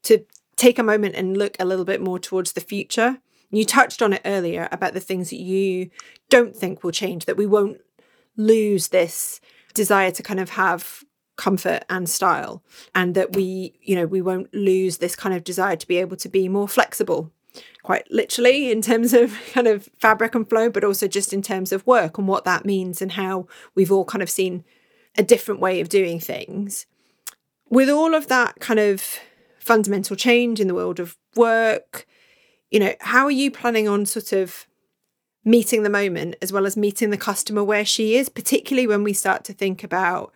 to 0.03 0.25
take 0.55 0.79
a 0.79 0.83
moment 0.83 1.15
and 1.15 1.37
look 1.37 1.57
a 1.59 1.65
little 1.65 1.85
bit 1.85 2.01
more 2.01 2.19
towards 2.19 2.53
the 2.53 2.61
future. 2.61 3.19
You 3.51 3.65
touched 3.65 4.01
on 4.01 4.13
it 4.13 4.21
earlier 4.25 4.67
about 4.71 4.93
the 4.93 4.99
things 4.99 5.29
that 5.29 5.39
you 5.39 5.89
don't 6.29 6.55
think 6.55 6.83
will 6.83 6.91
change, 6.91 7.25
that 7.25 7.37
we 7.37 7.45
won't 7.45 7.81
lose 8.35 8.87
this 8.87 9.39
desire 9.73 10.11
to 10.11 10.23
kind 10.23 10.39
of 10.39 10.51
have 10.51 11.03
comfort 11.35 11.83
and 11.89 12.07
style 12.07 12.63
and 12.93 13.15
that 13.15 13.35
we 13.35 13.73
you 13.81 13.95
know 13.95 14.05
we 14.05 14.21
won't 14.21 14.53
lose 14.53 14.97
this 14.97 15.15
kind 15.15 15.35
of 15.35 15.43
desire 15.43 15.75
to 15.75 15.87
be 15.87 15.97
able 15.97 16.15
to 16.15 16.29
be 16.29 16.47
more 16.47 16.67
flexible 16.67 17.31
quite 17.81 18.09
literally 18.11 18.71
in 18.71 18.81
terms 18.81 19.13
of 19.13 19.35
kind 19.53 19.67
of 19.67 19.89
fabric 19.99 20.35
and 20.35 20.49
flow 20.49 20.69
but 20.69 20.83
also 20.83 21.07
just 21.07 21.33
in 21.33 21.41
terms 21.41 21.71
of 21.71 21.85
work 21.85 22.17
and 22.17 22.27
what 22.27 22.45
that 22.45 22.65
means 22.65 23.01
and 23.01 23.13
how 23.13 23.47
we've 23.75 23.91
all 23.91 24.05
kind 24.05 24.21
of 24.21 24.29
seen 24.29 24.63
a 25.17 25.23
different 25.23 25.59
way 25.59 25.79
of 25.79 25.89
doing 25.89 26.19
things. 26.19 26.87
With 27.69 27.89
all 27.89 28.15
of 28.15 28.27
that 28.27 28.59
kind 28.59 28.79
of 28.79 29.19
fundamental 29.59 30.15
change 30.15 30.59
in 30.59 30.67
the 30.67 30.75
world 30.75 30.99
of 30.99 31.17
work 31.35 32.05
you 32.69 32.79
know 32.79 32.93
how 32.99 33.25
are 33.25 33.31
you 33.31 33.49
planning 33.49 33.87
on 33.87 34.05
sort 34.05 34.33
of 34.33 34.67
meeting 35.45 35.83
the 35.83 35.89
moment 35.89 36.35
as 36.41 36.51
well 36.51 36.65
as 36.65 36.75
meeting 36.75 37.11
the 37.11 37.17
customer 37.17 37.63
where 37.63 37.85
she 37.85 38.15
is 38.17 38.27
particularly 38.27 38.87
when 38.87 39.03
we 39.03 39.13
start 39.13 39.45
to 39.45 39.53
think 39.53 39.83
about 39.83 40.33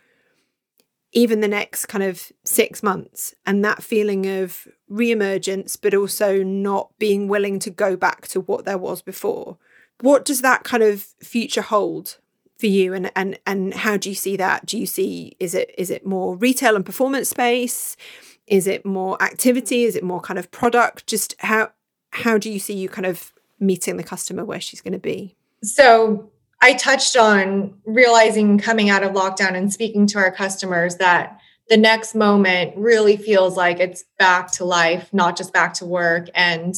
even 1.17 1.41
the 1.41 1.47
next 1.47 1.88
kind 1.88 2.03
of 2.03 2.32
six 2.43 2.84
months 2.84 3.34
and 3.43 3.65
that 3.65 3.82
feeling 3.82 4.27
of 4.27 4.67
reemergence, 4.88 5.75
but 5.82 5.95
also 5.95 6.43
not 6.43 6.91
being 6.99 7.27
willing 7.27 7.58
to 7.58 7.71
go 7.71 7.95
back 7.95 8.27
to 8.27 8.39
what 8.41 8.65
there 8.65 8.77
was 8.77 9.01
before. 9.01 9.58
What 10.01 10.25
does 10.25 10.41
that 10.41 10.63
kind 10.63 10.84
of 10.84 11.01
future 11.19 11.63
hold 11.63 12.19
for 12.60 12.67
you 12.67 12.93
and 12.93 13.12
and 13.15 13.39
and 13.47 13.73
how 13.73 13.97
do 13.97 14.10
you 14.10 14.15
see 14.15 14.38
that? 14.38 14.67
Do 14.67 14.77
you 14.77 14.86
see 14.86 15.36
is 15.39 15.56
it 15.56 15.73
is 15.75 15.89
it 15.89 16.06
more 16.06 16.36
retail 16.36 16.75
and 16.75 16.86
performance 16.86 17.30
space? 17.30 17.97
Is 18.45 18.67
it 18.67 18.86
more 18.86 19.19
activity? 19.19 19.86
Is 19.86 19.95
it 19.95 20.03
more 20.03 20.21
kind 20.21 20.38
of 20.38 20.51
product? 20.51 21.08
Just 21.08 21.34
how 21.39 21.71
how 22.12 22.38
do 22.38 22.51
you 22.51 22.60
see 22.60 22.75
you 22.75 22.89
kind 22.89 23.08
of 23.08 23.34
meeting 23.60 23.97
the 23.97 24.03
customer 24.03 24.45
where 24.45 24.62
she's 24.62 24.82
going 24.82 24.93
to 24.93 24.99
be? 24.99 25.36
So 25.63 26.30
I 26.61 26.73
touched 26.73 27.15
on 27.15 27.75
realizing 27.85 28.57
coming 28.57 28.89
out 28.89 29.03
of 29.03 29.13
lockdown 29.13 29.55
and 29.55 29.71
speaking 29.71 30.07
to 30.07 30.17
our 30.17 30.31
customers 30.31 30.95
that 30.97 31.39
the 31.69 31.77
next 31.77 32.15
moment 32.15 32.75
really 32.77 33.17
feels 33.17 33.57
like 33.57 33.79
it's 33.79 34.03
back 34.17 34.51
to 34.53 34.65
life, 34.65 35.09
not 35.13 35.37
just 35.37 35.53
back 35.53 35.73
to 35.75 35.85
work 35.85 36.27
and 36.33 36.75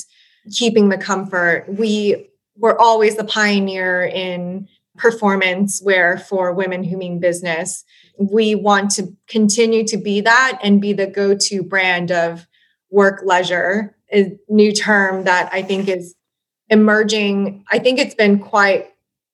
keeping 0.52 0.90
the 0.90 0.98
comfort. 0.98 1.66
We 1.70 2.30
were 2.58 2.80
always 2.80 3.16
the 3.16 3.24
pioneer 3.24 4.04
in 4.04 4.68
performance 4.98 5.82
wear 5.82 6.18
for 6.18 6.54
women 6.54 6.84
who 6.84 6.98
mean 6.98 7.20
business. 7.20 7.86
We 8.18 8.56
want 8.56 8.92
to 8.92 9.16
continue 9.28 9.86
to 9.88 9.98
be 9.98 10.22
that 10.22 10.60
and 10.62 10.82
be 10.82 10.92
the 10.92 11.08
go 11.08 11.36
to 11.36 11.64
brand 11.64 12.12
of 12.12 12.48
work 12.90 13.22
leisure, 13.24 13.96
a 14.12 14.38
new 14.50 14.74
term 14.74 15.24
that 15.24 15.50
I 15.54 15.62
think 15.62 15.88
is 15.88 16.16
emerging. 16.70 17.64
I 17.72 17.80
think 17.80 18.00
it's 18.00 18.16
been 18.16 18.40
quite 18.40 18.90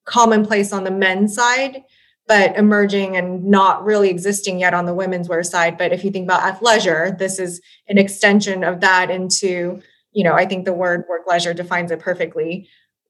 commonplace 0.05 0.71
on 0.71 0.83
the 0.83 0.91
men's 0.91 1.35
side, 1.35 1.83
but 2.27 2.55
emerging 2.57 3.17
and 3.17 3.43
not 3.43 3.83
really 3.83 4.09
existing 4.09 4.59
yet 4.59 4.73
on 4.73 4.85
the 4.85 4.93
women's 4.93 5.29
wear 5.29 5.43
side. 5.43 5.77
But 5.77 5.91
if 5.91 6.03
you 6.03 6.11
think 6.11 6.25
about 6.25 6.41
athleisure, 6.41 7.17
this 7.17 7.39
is 7.39 7.61
an 7.87 7.97
extension 7.97 8.63
of 8.63 8.81
that 8.81 9.11
into, 9.11 9.81
you 10.11 10.23
know, 10.23 10.33
I 10.33 10.45
think 10.45 10.65
the 10.65 10.73
word 10.73 11.05
work 11.09 11.27
leisure 11.27 11.53
defines 11.53 11.91
it 11.91 11.99
perfectly. 11.99 12.67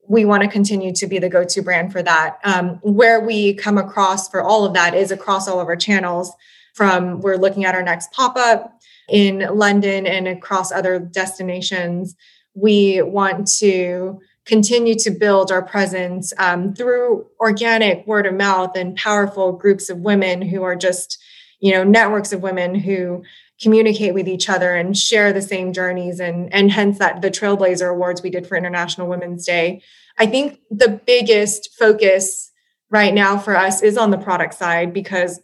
We 0.07 0.25
want 0.25 0.43
to 0.43 0.49
continue 0.49 0.93
to 0.93 1.07
be 1.07 1.17
the 1.19 1.29
go 1.29 1.43
to 1.43 1.61
brand 1.61 1.91
for 1.91 2.03
that. 2.03 2.39
Um, 2.43 2.79
where 2.83 3.21
we 3.21 3.53
come 3.53 3.77
across 3.77 4.29
for 4.29 4.41
all 4.41 4.65
of 4.65 4.73
that 4.73 4.93
is 4.93 5.11
across 5.11 5.47
all 5.47 5.59
of 5.59 5.67
our 5.67 5.75
channels. 5.75 6.31
From 6.75 7.21
we're 7.21 7.37
looking 7.37 7.63
at 7.63 7.73
our 7.73 7.81
next 7.81 8.11
pop 8.11 8.35
up 8.35 8.81
in 9.07 9.47
London 9.53 10.05
and 10.05 10.27
across 10.27 10.73
other 10.73 10.99
destinations. 10.99 12.15
We 12.53 13.01
want 13.01 13.47
to 13.59 14.19
continue 14.45 14.95
to 14.95 15.11
build 15.11 15.51
our 15.51 15.63
presence 15.63 16.33
um, 16.37 16.73
through 16.73 17.25
organic 17.39 18.05
word 18.05 18.25
of 18.25 18.33
mouth 18.33 18.75
and 18.75 18.95
powerful 18.95 19.51
groups 19.51 19.89
of 19.89 19.99
women 19.99 20.41
who 20.41 20.63
are 20.63 20.75
just 20.75 21.21
you 21.59 21.71
know 21.71 21.83
networks 21.83 22.31
of 22.31 22.41
women 22.41 22.75
who 22.75 23.23
communicate 23.61 24.13
with 24.13 24.27
each 24.27 24.49
other 24.49 24.75
and 24.75 24.97
share 24.97 25.31
the 25.31 25.41
same 25.41 25.73
journeys 25.73 26.19
and 26.19 26.53
and 26.53 26.71
hence 26.71 26.99
that 26.99 27.21
the 27.21 27.31
trailblazer 27.31 27.89
awards 27.89 28.21
we 28.21 28.29
did 28.29 28.45
for 28.45 28.57
international 28.57 29.07
women's 29.07 29.45
day. 29.45 29.81
I 30.17 30.25
think 30.27 30.59
the 30.69 31.01
biggest 31.05 31.69
focus 31.77 32.51
right 32.89 33.13
now 33.13 33.37
for 33.37 33.55
us 33.55 33.81
is 33.81 33.97
on 33.97 34.11
the 34.11 34.17
product 34.17 34.53
side 34.53 34.93
because 34.93 35.41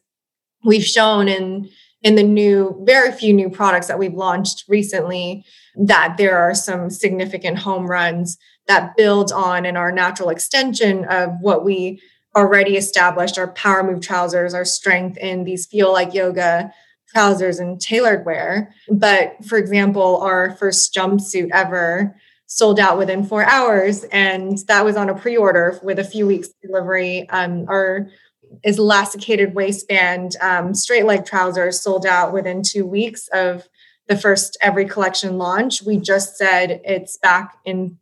we've 0.63 0.85
shown 0.85 1.27
in 1.27 1.69
in 2.03 2.15
the 2.15 2.23
new, 2.23 2.81
very 2.83 3.11
few 3.11 3.33
new 3.33 3.49
products 3.49 3.87
that 3.87 3.99
we've 3.99 4.13
launched 4.13 4.63
recently, 4.67 5.45
that 5.75 6.15
there 6.17 6.37
are 6.37 6.55
some 6.55 6.89
significant 6.89 7.59
home 7.59 7.85
runs 7.85 8.37
that 8.71 8.95
build 8.95 9.33
on 9.33 9.65
and 9.65 9.77
are 9.77 9.91
natural 9.91 10.29
extension 10.29 11.03
of 11.05 11.29
what 11.41 11.65
we 11.65 12.01
already 12.37 12.77
established 12.77 13.37
our 13.37 13.51
power 13.51 13.83
move 13.83 13.99
trousers, 13.99 14.53
our 14.53 14.63
strength 14.63 15.17
in 15.17 15.43
these 15.43 15.65
feel 15.65 15.91
like 15.91 16.13
yoga 16.13 16.71
trousers 17.09 17.59
and 17.59 17.81
tailored 17.81 18.25
wear. 18.25 18.73
But 18.89 19.43
for 19.43 19.57
example, 19.57 20.21
our 20.21 20.55
first 20.55 20.93
jumpsuit 20.93 21.49
ever 21.51 22.15
sold 22.45 22.79
out 22.79 22.97
within 22.97 23.25
four 23.25 23.43
hours, 23.43 24.05
and 24.05 24.57
that 24.69 24.85
was 24.85 24.95
on 24.95 25.09
a 25.09 25.15
pre 25.15 25.35
order 25.35 25.77
with 25.83 25.99
a 25.99 26.05
few 26.05 26.25
weeks 26.25 26.47
delivery. 26.63 27.27
Um, 27.29 27.65
our 27.67 28.07
is 28.63 28.79
elasticated 28.79 29.53
waistband 29.53 30.37
um, 30.41 30.73
straight 30.73 31.05
leg 31.05 31.25
trousers 31.25 31.81
sold 31.81 32.05
out 32.05 32.31
within 32.31 32.61
two 32.61 32.85
weeks 32.85 33.27
of 33.33 33.67
the 34.07 34.17
first 34.17 34.57
every 34.61 34.85
collection 34.85 35.37
launch. 35.37 35.81
We 35.81 35.97
just 35.97 36.37
said 36.37 36.81
it's 36.85 37.17
back 37.17 37.57
in 37.65 37.97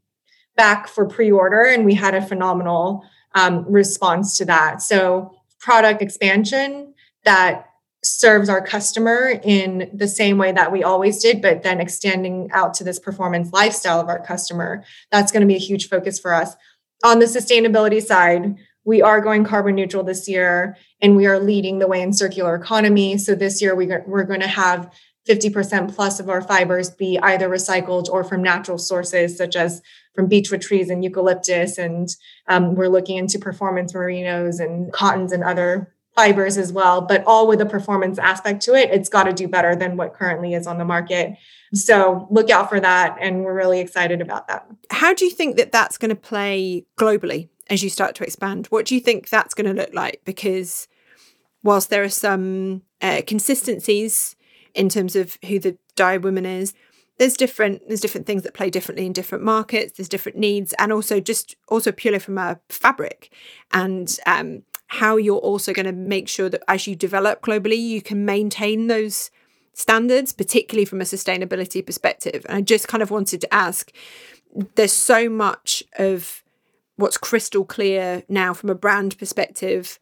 back 0.59 0.89
for 0.89 1.05
pre-order, 1.05 1.61
and 1.61 1.85
we 1.85 1.93
had 1.93 2.13
a 2.13 2.21
phenomenal 2.21 3.05
um, 3.33 3.63
response 3.65 4.37
to 4.37 4.43
that. 4.43 4.81
So 4.81 5.31
product 5.57 6.01
expansion 6.01 6.93
that 7.23 7.69
serves 8.03 8.49
our 8.49 8.61
customer 8.61 9.39
in 9.41 9.89
the 9.93 10.07
same 10.07 10.37
way 10.37 10.51
that 10.51 10.73
we 10.73 10.83
always 10.83 11.21
did, 11.21 11.41
but 11.41 11.63
then 11.63 11.79
extending 11.79 12.49
out 12.51 12.73
to 12.73 12.83
this 12.83 12.99
performance 12.99 13.53
lifestyle 13.53 14.01
of 14.01 14.09
our 14.09 14.19
customer. 14.19 14.83
That's 15.13 15.31
going 15.31 15.39
to 15.39 15.47
be 15.47 15.55
a 15.55 15.59
huge 15.69 15.87
focus 15.87 16.19
for 16.19 16.33
us. 16.33 16.53
On 17.05 17.19
the 17.19 17.25
sustainability 17.25 18.01
side, 18.01 18.57
we 18.83 19.01
are 19.01 19.21
going 19.21 19.45
carbon 19.45 19.75
neutral 19.75 20.03
this 20.03 20.27
year 20.27 20.75
and 21.01 21.15
we 21.15 21.25
are 21.25 21.39
leading 21.39 21.79
the 21.79 21.87
way 21.87 22.01
in 22.01 22.11
circular 22.11 22.53
economy. 22.55 23.17
So 23.17 23.33
this 23.33 23.61
year 23.61 23.75
we, 23.75 23.87
we're 24.05 24.25
going 24.25 24.41
to 24.41 24.47
have 24.47 24.91
50% 25.27 25.93
plus 25.93 26.19
of 26.19 26.29
our 26.29 26.41
fibers 26.41 26.89
be 26.89 27.19
either 27.21 27.49
recycled 27.49 28.09
or 28.09 28.23
from 28.23 28.41
natural 28.41 28.77
sources, 28.77 29.37
such 29.37 29.55
as 29.55 29.81
from 30.15 30.27
beechwood 30.27 30.61
trees 30.61 30.89
and 30.89 31.03
eucalyptus. 31.03 31.77
And 31.77 32.09
um, 32.47 32.75
we're 32.75 32.87
looking 32.87 33.17
into 33.17 33.37
performance 33.37 33.93
merinos 33.93 34.59
and 34.59 34.91
cottons 34.91 35.31
and 35.31 35.43
other 35.43 35.93
fibers 36.15 36.57
as 36.57 36.73
well, 36.73 37.01
but 37.01 37.23
all 37.25 37.47
with 37.47 37.61
a 37.61 37.65
performance 37.65 38.17
aspect 38.17 38.61
to 38.63 38.73
it. 38.73 38.89
It's 38.91 39.09
got 39.09 39.23
to 39.23 39.33
do 39.33 39.47
better 39.47 39.75
than 39.75 39.97
what 39.97 40.13
currently 40.13 40.53
is 40.53 40.67
on 40.67 40.77
the 40.77 40.85
market. 40.85 41.35
So 41.73 42.27
look 42.31 42.49
out 42.49 42.67
for 42.67 42.79
that. 42.79 43.17
And 43.21 43.43
we're 43.43 43.53
really 43.53 43.79
excited 43.79 44.19
about 44.19 44.47
that. 44.47 44.65
How 44.89 45.13
do 45.13 45.25
you 45.25 45.31
think 45.31 45.57
that 45.57 45.71
that's 45.71 45.97
going 45.97 46.09
to 46.09 46.15
play 46.15 46.85
globally? 46.97 47.49
as 47.69 47.83
you 47.83 47.89
start 47.89 48.15
to 48.15 48.23
expand. 48.23 48.67
What 48.67 48.85
do 48.85 48.95
you 48.95 49.01
think 49.01 49.29
that's 49.29 49.53
going 49.53 49.73
to 49.73 49.79
look 49.79 49.93
like? 49.93 50.21
Because 50.25 50.87
whilst 51.63 51.89
there 51.89 52.03
are 52.03 52.09
some 52.09 52.81
uh, 53.01 53.21
consistencies 53.25 54.35
in 54.79 54.87
terms 54.87 55.15
of 55.15 55.37
who 55.45 55.59
the 55.59 55.77
dai 55.95 56.17
woman 56.17 56.45
is, 56.45 56.73
there's 57.17 57.35
different 57.35 57.85
there's 57.87 57.99
different 57.99 58.25
things 58.25 58.43
that 58.43 58.53
play 58.53 58.69
differently 58.69 59.05
in 59.05 59.11
different 59.13 59.43
markets. 59.43 59.93
There's 59.97 60.07
different 60.07 60.37
needs, 60.37 60.73
and 60.79 60.93
also 60.93 61.19
just 61.19 61.55
also 61.67 61.91
purely 61.91 62.19
from 62.19 62.37
a 62.37 62.59
fabric 62.69 63.31
and 63.71 64.17
um, 64.25 64.63
how 64.87 65.17
you're 65.17 65.37
also 65.37 65.73
going 65.73 65.85
to 65.85 65.91
make 65.91 66.29
sure 66.29 66.49
that 66.49 66.63
as 66.67 66.87
you 66.87 66.95
develop 66.95 67.41
globally, 67.41 67.77
you 67.77 68.01
can 68.01 68.23
maintain 68.25 68.87
those 68.87 69.31
standards, 69.73 70.31
particularly 70.31 70.85
from 70.85 71.01
a 71.01 71.03
sustainability 71.03 71.85
perspective. 71.85 72.45
And 72.47 72.57
I 72.57 72.61
just 72.61 72.87
kind 72.87 73.03
of 73.03 73.11
wanted 73.11 73.41
to 73.41 73.53
ask 73.53 73.91
there's 74.75 74.93
so 74.93 75.29
much 75.29 75.83
of 75.97 76.41
what's 76.95 77.17
crystal 77.17 77.65
clear 77.65 78.23
now 78.29 78.53
from 78.53 78.69
a 78.69 78.75
brand 78.75 79.17
perspective 79.19 79.99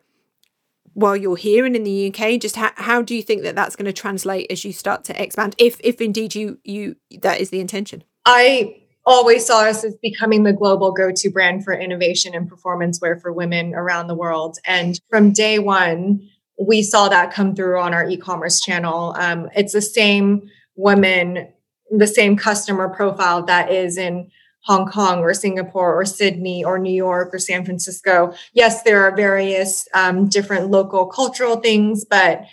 while 0.98 1.16
you're 1.16 1.36
here 1.36 1.64
and 1.64 1.76
in 1.76 1.84
the 1.84 2.08
UK 2.08 2.42
just 2.42 2.56
how, 2.56 2.72
how 2.74 3.04
do 3.04 3.14
you 3.14 3.22
think 3.22 3.44
that 3.44 3.56
that's 3.56 3.76
going 3.76 3.86
to 3.86 3.94
translate 3.94 4.52
as 4.52 4.66
you 4.66 4.74
start 4.74 5.04
to 5.04 5.22
expand 5.22 5.54
if 5.60 5.80
if 5.84 6.02
indeed 6.02 6.34
you 6.34 6.58
you 6.64 6.96
that 7.22 7.40
is 7.40 7.52
the 7.52 7.60
intention? 7.60 8.04
I 8.26 8.82
always 9.06 9.46
saw 9.46 9.62
us 9.62 9.84
as 9.84 9.96
becoming 10.02 10.42
the 10.42 10.54
global 10.54 10.92
go-to 10.92 11.30
brand 11.30 11.64
for 11.64 11.74
innovation 11.74 12.34
and 12.34 12.50
performance 12.50 13.00
wear 13.00 13.16
for 13.20 13.32
women 13.32 13.76
around 13.76 14.08
the 14.08 14.16
world. 14.16 14.58
And 14.66 15.00
from 15.08 15.32
day 15.32 15.60
1 15.60 16.20
we 16.60 16.82
saw 16.82 17.08
that 17.10 17.32
come 17.32 17.54
through 17.54 17.80
on 17.80 17.94
our 17.94 18.10
e-commerce 18.10 18.60
channel. 18.60 19.16
Um, 19.20 19.50
it's 19.56 19.74
the 19.74 19.82
same 19.82 20.50
women 20.76 21.48
the 21.92 22.08
same 22.08 22.36
customer 22.36 22.90
profile 22.90 23.44
that 23.44 23.72
is 23.72 23.98
in 23.98 24.30
Hong 24.68 24.86
Kong 24.86 25.20
or 25.20 25.34
Singapore 25.34 26.00
or 26.00 26.06
Sydney 26.06 26.64
or 26.64 26.78
New 26.78 26.94
York 26.94 27.34
or 27.34 27.40
San 27.40 27.64
Francisco. 27.64 28.34
Yes, 28.54 28.84
there 28.84 29.02
are 29.04 29.16
various 29.16 29.88
um, 29.94 30.28
different 30.28 30.70
local 30.70 31.06
cultural 31.06 31.56
things, 31.56 32.04
but 32.04 32.44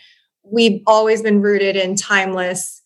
we've 0.44 0.81
always 0.87 1.22
been 1.22 1.42
rooted 1.42 1.74
in 1.77 1.96
timeless 1.96 2.83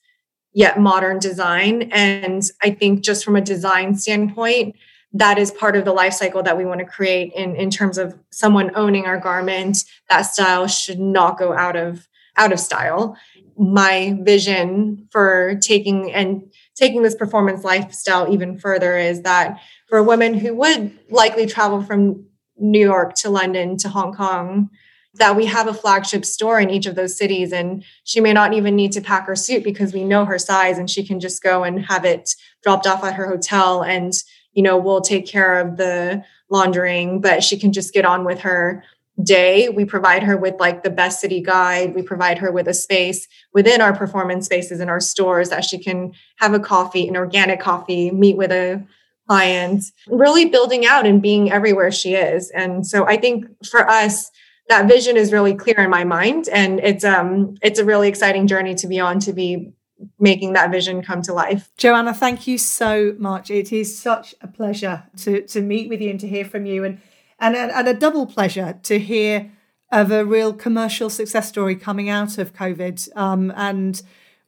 yet 0.55 0.81
modern 0.81 1.19
design. 1.19 1.91
And 1.93 2.43
I 2.63 2.71
think 2.71 3.03
just 3.05 3.23
from 3.23 3.37
a 3.37 3.43
design 3.43 3.95
standpoint, 3.97 4.75
that 5.13 5.39
is 5.39 5.51
part 5.51 5.77
of 5.77 5.85
the 5.85 5.93
life 5.93 6.15
cycle 6.15 6.43
that 6.43 6.57
we 6.57 6.65
want 6.65 6.81
to 6.81 6.87
create 6.87 7.33
in, 7.35 7.55
in 7.55 7.71
terms 7.71 7.99
of 7.99 8.19
someone 8.31 8.71
owning 8.75 9.05
our 9.05 9.19
garment. 9.19 9.85
That 10.09 10.23
style 10.23 10.67
should 10.67 10.99
not 10.99 11.39
go 11.39 11.53
out 11.53 11.77
of 11.77 12.09
out 12.37 12.53
of 12.53 12.61
style. 12.61 13.17
My 13.59 14.17
vision 14.23 15.09
for 15.11 15.57
taking 15.61 16.13
and 16.13 16.51
taking 16.79 17.03
this 17.03 17.15
performance 17.15 17.65
lifestyle 17.65 18.33
even 18.33 18.59
further 18.59 18.97
is 18.97 19.23
that 19.23 19.61
for 19.89 19.99
a 19.99 20.05
woman 20.05 20.35
who 20.35 20.55
would 20.55 20.97
likely 21.11 21.45
travel 21.45 21.83
from 21.83 22.25
New 22.57 22.81
York 22.81 23.15
to 23.15 23.31
London 23.31 23.77
to 23.79 23.89
Hong 23.89 24.15
Kong, 24.15 24.71
that 25.15 25.37
we 25.37 25.47
have 25.47 25.67
a 25.67 25.75
flagship 25.75 26.25
store 26.25 26.61
in 26.61 26.71
each 26.71 26.87
of 26.87 26.95
those 26.95 27.17
cities. 27.17 27.53
And 27.53 27.85
she 28.05 28.21
may 28.21 28.33
not 28.33 28.53
even 28.53 28.77
need 28.77 28.93
to 28.93 29.01
pack 29.01 29.27
her 29.27 29.35
suit 29.35 29.65
because 29.65 29.93
we 29.93 30.05
know 30.05 30.25
her 30.25 30.39
size 30.39 30.79
and 30.79 30.89
she 30.89 31.05
can 31.05 31.19
just 31.19 31.43
go 31.43 31.65
and 31.65 31.85
have 31.87 32.05
it 32.05 32.35
dropped 32.63 32.87
off 32.87 33.03
at 33.03 33.15
her 33.15 33.27
hotel. 33.27 33.83
And, 33.83 34.13
you 34.53 34.63
know, 34.63 34.77
we'll 34.77 35.01
take 35.01 35.27
care 35.27 35.59
of 35.59 35.77
the 35.77 36.23
laundering, 36.51 37.21
but 37.21 37.43
she 37.43 37.59
can 37.59 37.73
just 37.73 37.93
get 37.93 38.05
on 38.05 38.25
with 38.25 38.41
her 38.41 38.85
day 39.23 39.69
we 39.69 39.85
provide 39.85 40.23
her 40.23 40.37
with 40.37 40.55
like 40.61 40.83
the 40.83 40.91
best 40.91 41.21
city 41.21 41.41
guide 41.41 41.95
we 41.95 42.03
provide 42.03 42.39
her 42.39 42.53
with 42.53 42.69
a 42.69 42.75
space 42.75 43.27
within 43.53 43.81
our 43.81 43.93
performance 43.93 44.45
spaces 44.45 44.81
in 44.81 44.89
our 44.89 45.01
stores 45.01 45.49
that 45.49 45.65
she 45.65 45.79
can 45.79 46.13
have 46.37 46.55
a 46.55 46.61
coffee 46.61 47.09
an 47.09 47.17
organic 47.17 47.59
coffee 47.59 48.11
meet 48.11 48.37
with 48.37 48.53
a 48.53 48.85
client 49.29 49.85
really 50.07 50.45
building 50.45 50.87
out 50.87 51.05
and 51.05 51.21
being 51.21 51.51
everywhere 51.51 51.91
she 51.91 52.15
is 52.15 52.51
and 52.51 52.87
so 52.87 53.07
i 53.07 53.17
think 53.17 53.45
for 53.67 53.89
us 53.89 54.31
that 54.69 54.87
vision 54.87 55.17
is 55.17 55.33
really 55.33 55.55
clear 55.55 55.81
in 55.81 55.91
my 55.91 56.05
mind 56.05 56.49
and 56.53 56.79
it's 56.81 57.05
um 57.05 57.57
it's 57.61 57.81
a 57.81 57.85
really 57.85 58.09
exciting 58.09 58.47
journey 58.47 58.75
to 58.75 58.87
be 58.87 59.01
on 59.01 59.19
to 59.19 59.33
be 59.33 59.73
making 60.19 60.53
that 60.53 60.71
vision 60.71 61.03
come 61.03 61.23
to 61.23 61.33
life. 61.33 61.71
Joanna, 61.77 62.15
thank 62.15 62.47
you 62.47 62.59
so 62.59 63.15
much. 63.19 63.51
It 63.51 63.73
is 63.73 63.99
such 63.99 64.35
a 64.41 64.49
pleasure 64.49 65.05
to 65.19 65.43
to 65.43 65.61
meet 65.61 65.89
with 65.89 66.01
you 66.01 66.11
and 66.11 66.21
to 66.21 66.29
hear 66.29 66.45
from 66.45 66.67
you 66.67 66.85
and 66.85 67.01
and 67.39 67.55
a, 67.55 67.79
and 67.79 67.89
a 67.89 67.95
double 67.95 68.27
pleasure 68.27 68.79
to 68.83 68.99
hear 68.99 69.51
of 69.91 70.11
a 70.11 70.25
real 70.25 70.53
commercial 70.53 71.09
success 71.09 71.49
story 71.49 71.75
coming 71.75 72.09
out 72.09 72.39
of 72.39 72.53
COVID. 72.53 73.09
Um, 73.17 73.53
and 73.57 74.01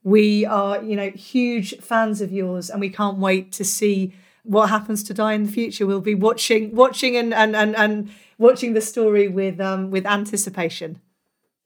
we 0.03 0.44
are, 0.44 0.83
you 0.83 0.96
know, 0.96 1.11
huge 1.11 1.79
fans 1.79 2.20
of 2.20 2.33
yours, 2.33 2.70
and 2.70 2.81
we 2.81 2.90
can't 2.90 3.18
wait 3.18 3.53
to 3.53 3.64
see 3.64 4.14
what 4.42 4.70
happens 4.70 5.03
to 5.05 5.14
dai 5.14 5.35
in 5.35 5.44
the 5.44 5.53
future. 5.53 5.87
We'll 5.87 6.00
be 6.00 6.14
watching, 6.14 6.74
watching, 6.74 7.16
and 7.16 7.33
and 7.35 7.55
and, 7.55 7.76
and 7.76 8.11
watching 8.38 8.72
the 8.74 8.81
story 8.81 9.29
with 9.29 9.61
um, 9.61 9.90
with 9.90 10.07
anticipation. 10.07 11.00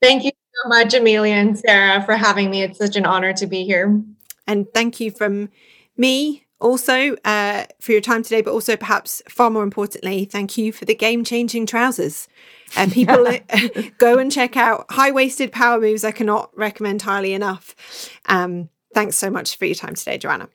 Thank 0.01 0.23
you 0.23 0.31
so 0.31 0.69
much, 0.69 0.93
Amelia 0.93 1.33
and 1.33 1.57
Sarah, 1.57 2.03
for 2.03 2.15
having 2.15 2.49
me. 2.49 2.63
It's 2.63 2.77
such 2.77 2.95
an 2.95 3.05
honor 3.05 3.33
to 3.33 3.47
be 3.47 3.63
here. 3.63 4.01
And 4.47 4.67
thank 4.73 4.99
you 4.99 5.11
from 5.11 5.49
me 5.97 6.44
also 6.59 7.15
uh, 7.25 7.65
for 7.81 7.91
your 7.91 8.01
time 8.01 8.23
today, 8.23 8.41
but 8.41 8.51
also 8.51 8.75
perhaps 8.75 9.21
far 9.29 9.49
more 9.49 9.63
importantly, 9.63 10.25
thank 10.25 10.57
you 10.57 10.71
for 10.71 10.85
the 10.85 10.95
game 10.95 11.23
changing 11.23 11.65
trousers. 11.65 12.27
And 12.75 12.91
people 12.91 13.25
go 13.97 14.17
and 14.17 14.31
check 14.31 14.57
out 14.57 14.85
high 14.91 15.11
waisted 15.11 15.51
power 15.51 15.79
moves. 15.79 16.03
I 16.03 16.11
cannot 16.11 16.55
recommend 16.57 17.01
highly 17.01 17.33
enough. 17.33 17.75
Um, 18.27 18.69
thanks 18.93 19.17
so 19.17 19.29
much 19.29 19.57
for 19.57 19.65
your 19.65 19.75
time 19.75 19.95
today, 19.95 20.17
Joanna. 20.17 20.49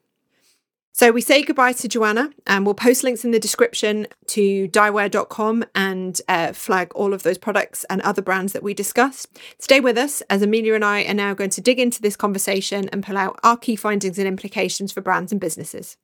So 0.93 1.13
we 1.13 1.21
say 1.21 1.43
goodbye 1.43 1.73
to 1.75 1.89
Joanna 1.89 2.31
and 2.47 2.67
we'll 2.67 2.75
post 2.75 3.05
links 3.05 3.25
in 3.25 3.31
the 3.31 3.39
description 3.39 4.07
to 4.27 4.69
daiwear.com 4.69 5.65
and 5.75 6.21
uh, 6.29 6.53
flag 6.53 6.93
all 6.95 7.15
of 7.15 7.23
those 7.23 7.39
products 7.39 7.85
and 7.89 8.01
other 8.03 8.21
brands 8.21 8.53
that 8.53 8.63
we 8.63 8.75
discussed. 8.75 9.29
Stay 9.59 9.81
with 9.81 9.97
us 9.97 10.21
as 10.29 10.43
Amelia 10.43 10.75
and 10.75 10.85
I 10.85 11.05
are 11.05 11.15
now 11.15 11.33
going 11.33 11.51
to 11.51 11.61
dig 11.61 11.79
into 11.79 12.03
this 12.03 12.17
conversation 12.17 12.89
and 12.91 13.05
pull 13.05 13.17
out 13.17 13.39
our 13.43 13.57
key 13.57 13.77
findings 13.77 14.19
and 14.19 14.27
implications 14.27 14.93
for 14.93 15.01
brands 15.01 15.33
and 15.33 15.41
businesses. 15.41 15.97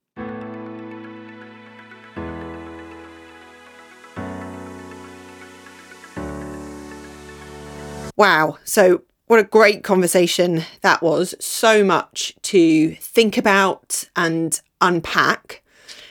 Wow. 8.16 8.57
So 8.64 9.03
what 9.26 9.40
a 9.40 9.44
great 9.44 9.82
conversation 9.82 10.62
that 10.82 11.02
was. 11.02 11.34
So 11.40 11.84
much 11.84 12.34
to 12.42 12.94
think 12.96 13.36
about 13.36 14.04
and 14.14 14.60
unpack, 14.80 15.62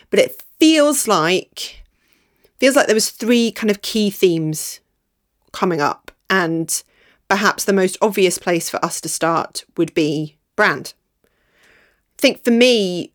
but 0.10 0.19
it 0.19 0.41
feels 0.60 1.08
like 1.08 1.84
feels 2.60 2.75
like 2.75 2.88
there 2.88 2.95
was 2.95 3.10
three 3.10 3.51
kind 3.51 3.69
of 3.69 3.82
key 3.82 4.10
themes 4.10 4.80
coming 5.51 5.82
up 5.82 6.12
and 6.30 6.84
perhaps 7.28 7.65
the 7.65 7.73
most 7.73 7.97
obvious 8.01 8.38
place 8.38 8.69
for 8.69 8.84
us 8.84 9.01
to 9.01 9.10
start 9.10 9.65
would 9.78 9.93
be 9.93 10.38
brand. 10.56 10.93
I 11.25 12.21
think 12.21 12.43
for 12.43 12.51
me, 12.51 13.12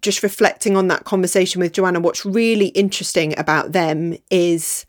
just 0.00 0.22
reflecting 0.22 0.76
on 0.76 0.88
that 0.88 1.04
conversation 1.04 1.60
with 1.60 1.72
Joanna, 1.72 1.98
what's 1.98 2.24
really 2.24 2.68
interesting 2.68 3.36
about 3.38 3.72
them 3.72 4.16
is 4.30 4.86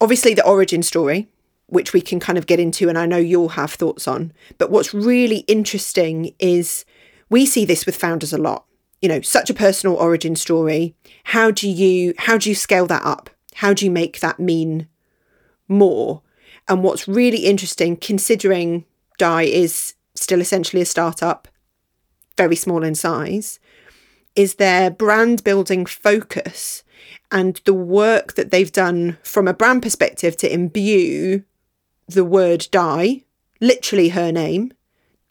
obviously 0.00 0.34
the 0.34 0.44
origin 0.44 0.82
story, 0.82 1.28
which 1.74 1.92
we 1.92 2.00
can 2.00 2.20
kind 2.20 2.38
of 2.38 2.46
get 2.46 2.60
into, 2.60 2.88
and 2.88 2.96
I 2.96 3.04
know 3.04 3.16
you'll 3.16 3.50
have 3.50 3.72
thoughts 3.72 4.06
on. 4.08 4.32
But 4.58 4.70
what's 4.70 4.94
really 4.94 5.38
interesting 5.40 6.34
is 6.38 6.84
we 7.28 7.44
see 7.44 7.64
this 7.64 7.84
with 7.84 7.96
founders 7.96 8.32
a 8.32 8.38
lot. 8.38 8.64
You 9.02 9.08
know, 9.08 9.20
such 9.20 9.50
a 9.50 9.54
personal 9.54 9.96
origin 9.96 10.36
story. 10.36 10.94
How 11.24 11.50
do 11.50 11.68
you 11.68 12.14
how 12.16 12.38
do 12.38 12.48
you 12.48 12.54
scale 12.54 12.86
that 12.86 13.04
up? 13.04 13.28
How 13.56 13.74
do 13.74 13.84
you 13.84 13.90
make 13.90 14.20
that 14.20 14.38
mean 14.38 14.88
more? 15.68 16.22
And 16.68 16.82
what's 16.82 17.08
really 17.08 17.44
interesting, 17.44 17.96
considering 17.96 18.84
Dai 19.18 19.42
is 19.42 19.94
still 20.14 20.40
essentially 20.40 20.80
a 20.80 20.86
startup, 20.86 21.48
very 22.38 22.56
small 22.56 22.82
in 22.82 22.94
size, 22.94 23.58
is 24.34 24.54
their 24.54 24.90
brand 24.90 25.44
building 25.44 25.86
focus 25.86 26.84
and 27.30 27.60
the 27.64 27.74
work 27.74 28.34
that 28.34 28.50
they've 28.50 28.72
done 28.72 29.18
from 29.22 29.48
a 29.48 29.54
brand 29.54 29.82
perspective 29.82 30.36
to 30.38 30.52
imbue 30.52 31.44
the 32.06 32.24
word 32.24 32.68
dai, 32.70 33.22
literally 33.60 34.10
her 34.10 34.30
name, 34.32 34.72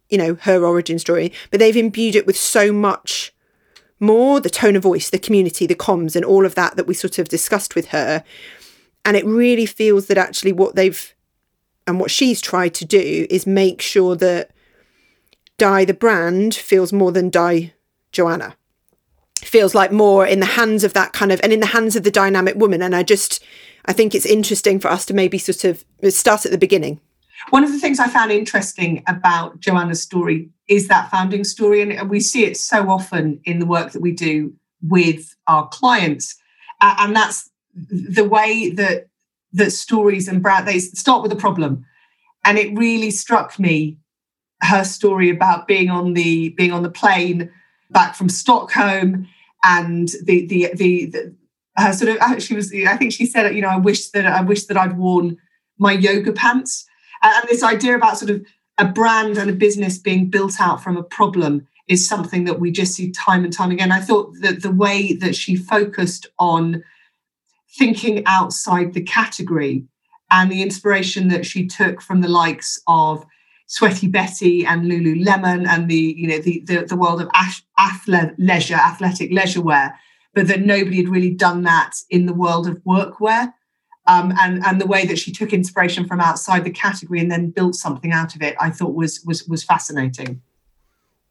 you 0.09 0.17
know, 0.17 0.35
her 0.41 0.65
origin 0.65 0.99
story, 0.99 1.31
but 1.51 1.59
they've 1.59 1.77
imbued 1.77 2.15
it 2.15 2.25
with 2.25 2.37
so 2.37 2.71
much 2.71 3.33
more 3.99 4.39
the 4.39 4.49
tone 4.49 4.75
of 4.75 4.83
voice, 4.83 5.09
the 5.09 5.17
community, 5.17 5.65
the 5.65 5.75
comms, 5.75 6.15
and 6.15 6.25
all 6.25 6.45
of 6.45 6.55
that 6.55 6.75
that 6.75 6.87
we 6.87 6.93
sort 6.93 7.17
of 7.17 7.29
discussed 7.29 7.73
with 7.73 7.87
her. 7.87 8.23
And 9.05 9.17
it 9.17 9.25
really 9.25 9.65
feels 9.65 10.07
that 10.07 10.17
actually 10.17 10.53
what 10.53 10.75
they've 10.75 11.13
and 11.85 11.99
what 11.99 12.11
she's 12.11 12.39
tried 12.39 12.73
to 12.75 12.85
do 12.85 13.27
is 13.29 13.45
make 13.45 13.81
sure 13.81 14.15
that 14.15 14.51
Dai 15.57 15.85
the 15.85 15.93
brand 15.93 16.55
feels 16.55 16.93
more 16.93 17.11
than 17.11 17.29
Dai 17.29 17.73
Joanna. 18.11 18.55
Feels 19.41 19.75
like 19.75 19.91
more 19.91 20.25
in 20.25 20.39
the 20.39 20.45
hands 20.45 20.83
of 20.83 20.93
that 20.93 21.11
kind 21.11 21.31
of 21.31 21.41
and 21.43 21.51
in 21.51 21.59
the 21.59 21.67
hands 21.67 21.95
of 21.95 22.03
the 22.03 22.11
dynamic 22.11 22.55
woman. 22.55 22.81
And 22.81 22.95
I 22.95 23.03
just 23.03 23.43
I 23.85 23.93
think 23.93 24.15
it's 24.15 24.25
interesting 24.25 24.79
for 24.79 24.89
us 24.89 25.05
to 25.07 25.13
maybe 25.13 25.37
sort 25.37 25.63
of 25.65 25.83
start 26.09 26.45
at 26.45 26.51
the 26.51 26.57
beginning. 26.57 26.99
One 27.49 27.63
of 27.63 27.71
the 27.71 27.79
things 27.79 27.99
I 27.99 28.07
found 28.07 28.31
interesting 28.31 29.03
about 29.07 29.59
Joanna's 29.59 30.01
story 30.01 30.49
is 30.69 30.87
that 30.87 31.11
founding 31.11 31.43
story. 31.43 31.81
And 31.81 32.09
we 32.09 32.19
see 32.19 32.45
it 32.45 32.57
so 32.57 32.89
often 32.89 33.41
in 33.43 33.59
the 33.59 33.65
work 33.65 33.91
that 33.91 34.01
we 34.01 34.11
do 34.11 34.53
with 34.81 35.35
our 35.47 35.67
clients. 35.69 36.35
and 36.81 37.15
that's 37.15 37.49
the 37.89 38.23
way 38.23 38.69
that 38.69 39.07
that 39.53 39.71
stories 39.71 40.27
and 40.27 40.41
brand 40.41 40.67
they 40.67 40.79
start 40.79 41.21
with 41.21 41.31
a 41.31 41.37
problem. 41.37 41.85
And 42.45 42.57
it 42.57 42.77
really 42.77 43.11
struck 43.11 43.59
me 43.59 43.97
her 44.61 44.83
story 44.83 45.29
about 45.29 45.67
being 45.67 45.89
on 45.89 46.13
the 46.13 46.49
being 46.49 46.71
on 46.71 46.83
the 46.83 46.89
plane 46.89 47.51
back 47.89 48.15
from 48.15 48.29
Stockholm 48.29 49.27
and 49.63 50.09
the 50.23 50.45
the 50.47 50.71
the, 50.75 51.05
the 51.05 51.35
her 51.75 51.93
sort 51.93 52.11
of 52.11 52.17
uh, 52.21 52.39
she 52.39 52.53
was 52.53 52.73
I 52.73 52.97
think 52.97 53.13
she 53.13 53.25
said 53.25 53.53
you 53.55 53.61
know 53.61 53.69
I 53.69 53.77
wish 53.77 54.09
that 54.09 54.25
I 54.25 54.41
wish 54.41 54.65
that 54.65 54.77
I'd 54.77 54.97
worn 54.97 55.37
my 55.77 55.93
yoga 55.93 56.31
pants 56.31 56.85
and 57.23 57.47
this 57.49 57.63
idea 57.63 57.95
about 57.95 58.17
sort 58.17 58.31
of 58.31 58.45
a 58.77 58.85
brand 58.85 59.37
and 59.37 59.49
a 59.49 59.53
business 59.53 59.97
being 59.97 60.29
built 60.29 60.59
out 60.59 60.83
from 60.83 60.97
a 60.97 61.03
problem 61.03 61.67
is 61.87 62.07
something 62.07 62.45
that 62.45 62.59
we 62.59 62.71
just 62.71 62.93
see 62.93 63.11
time 63.11 63.43
and 63.43 63.53
time 63.53 63.71
again. 63.71 63.91
I 63.91 63.99
thought 63.99 64.33
that 64.41 64.61
the 64.61 64.71
way 64.71 65.13
that 65.13 65.35
she 65.35 65.55
focused 65.55 66.27
on 66.39 66.83
thinking 67.77 68.23
outside 68.25 68.93
the 68.93 69.01
category 69.01 69.85
and 70.31 70.51
the 70.51 70.61
inspiration 70.61 71.27
that 71.29 71.45
she 71.45 71.67
took 71.67 72.01
from 72.01 72.21
the 72.21 72.27
likes 72.27 72.81
of 72.87 73.25
Sweaty 73.67 74.07
Betty 74.07 74.65
and 74.65 74.83
Lululemon 74.83 75.67
and 75.67 75.89
the 75.89 76.15
you 76.17 76.27
know 76.27 76.39
the 76.39 76.63
the, 76.65 76.85
the 76.85 76.95
world 76.95 77.21
of 77.21 77.29
athlete 77.77 78.33
leisure 78.37 78.75
athletic 78.75 79.31
leisure 79.31 79.61
wear, 79.61 79.97
but 80.33 80.47
that 80.47 80.61
nobody 80.61 80.97
had 80.97 81.09
really 81.09 81.31
done 81.31 81.63
that 81.63 81.93
in 82.09 82.25
the 82.25 82.33
world 82.33 82.67
of 82.67 82.77
workwear. 82.83 83.53
Um, 84.05 84.33
and 84.39 84.63
and 84.65 84.81
the 84.81 84.87
way 84.87 85.05
that 85.05 85.17
she 85.17 85.31
took 85.31 85.53
inspiration 85.53 86.05
from 86.05 86.19
outside 86.19 86.65
the 86.65 86.71
category 86.71 87.21
and 87.21 87.31
then 87.31 87.51
built 87.51 87.75
something 87.75 88.11
out 88.11 88.35
of 88.35 88.41
it, 88.41 88.55
I 88.59 88.69
thought 88.69 88.93
was 88.93 89.23
was 89.25 89.47
was 89.47 89.63
fascinating. 89.63 90.41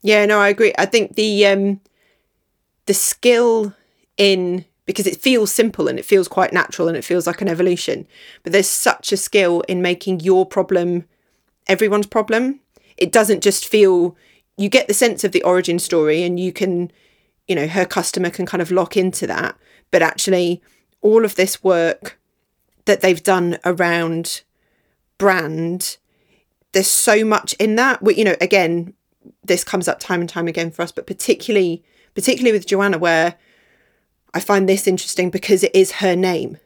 Yeah, 0.02 0.24
no, 0.26 0.40
I 0.40 0.48
agree. 0.48 0.72
I 0.78 0.86
think 0.86 1.16
the 1.16 1.46
um, 1.46 1.80
the 2.86 2.94
skill 2.94 3.74
in 4.16 4.64
because 4.86 5.06
it 5.06 5.16
feels 5.20 5.52
simple 5.52 5.86
and 5.86 5.98
it 5.98 6.04
feels 6.04 6.28
quite 6.28 6.52
natural 6.52 6.88
and 6.88 6.96
it 6.96 7.04
feels 7.04 7.26
like 7.26 7.40
an 7.40 7.48
evolution, 7.48 8.06
but 8.42 8.52
there's 8.52 8.68
such 8.68 9.12
a 9.12 9.16
skill 9.16 9.60
in 9.68 9.80
making 9.80 10.20
your 10.20 10.44
problem 10.44 11.04
everyone's 11.66 12.06
problem. 12.06 12.60
It 12.96 13.12
doesn't 13.12 13.42
just 13.42 13.66
feel. 13.66 14.16
You 14.58 14.68
get 14.68 14.86
the 14.86 14.94
sense 14.94 15.24
of 15.24 15.32
the 15.32 15.42
origin 15.44 15.78
story, 15.78 16.22
and 16.22 16.38
you 16.38 16.52
can, 16.52 16.92
you 17.48 17.54
know, 17.54 17.66
her 17.66 17.84
customer 17.84 18.30
can 18.30 18.46
kind 18.46 18.62
of 18.62 18.70
lock 18.70 18.96
into 18.96 19.26
that. 19.26 19.56
But 19.90 20.02
actually, 20.02 20.62
all 21.00 21.24
of 21.24 21.34
this 21.34 21.62
work 21.62 22.18
that 22.84 23.00
they've 23.00 23.22
done 23.22 23.58
around 23.64 24.42
brand 25.18 25.98
there's 26.72 26.90
so 26.90 27.24
much 27.24 27.52
in 27.54 27.76
that 27.76 28.02
we, 28.02 28.14
you 28.14 28.24
know 28.24 28.34
again 28.40 28.92
this 29.44 29.62
comes 29.62 29.86
up 29.86 30.00
time 30.00 30.20
and 30.20 30.28
time 30.28 30.48
again 30.48 30.70
for 30.70 30.82
us 30.82 30.90
but 30.90 31.06
particularly 31.06 31.84
particularly 32.14 32.52
with 32.52 32.66
joanna 32.66 32.98
where 32.98 33.36
i 34.34 34.40
find 34.40 34.68
this 34.68 34.86
interesting 34.86 35.30
because 35.30 35.62
it 35.62 35.74
is 35.74 35.92
her 35.92 36.16
name 36.16 36.58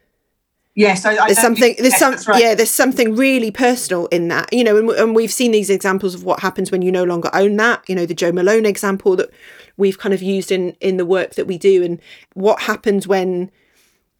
yes 0.76 1.04
I, 1.04 1.16
I 1.16 1.26
there's 1.26 1.40
something 1.40 1.74
there's 1.78 1.96
some 1.96 2.14
right. 2.28 2.40
yeah 2.40 2.54
there's 2.54 2.70
something 2.70 3.16
really 3.16 3.50
personal 3.50 4.06
in 4.06 4.28
that 4.28 4.52
you 4.52 4.62
know 4.62 4.76
and, 4.76 4.88
and 4.90 5.16
we've 5.16 5.32
seen 5.32 5.50
these 5.50 5.70
examples 5.70 6.14
of 6.14 6.22
what 6.22 6.40
happens 6.40 6.70
when 6.70 6.82
you 6.82 6.92
no 6.92 7.02
longer 7.02 7.30
own 7.32 7.56
that 7.56 7.82
you 7.88 7.94
know 7.94 8.06
the 8.06 8.14
Jo 8.14 8.30
Malone 8.30 8.66
example 8.66 9.16
that 9.16 9.30
we've 9.76 9.98
kind 9.98 10.14
of 10.14 10.22
used 10.22 10.52
in 10.52 10.76
in 10.80 10.96
the 10.96 11.06
work 11.06 11.34
that 11.34 11.48
we 11.48 11.58
do 11.58 11.82
and 11.82 12.00
what 12.34 12.60
happens 12.62 13.08
when 13.08 13.50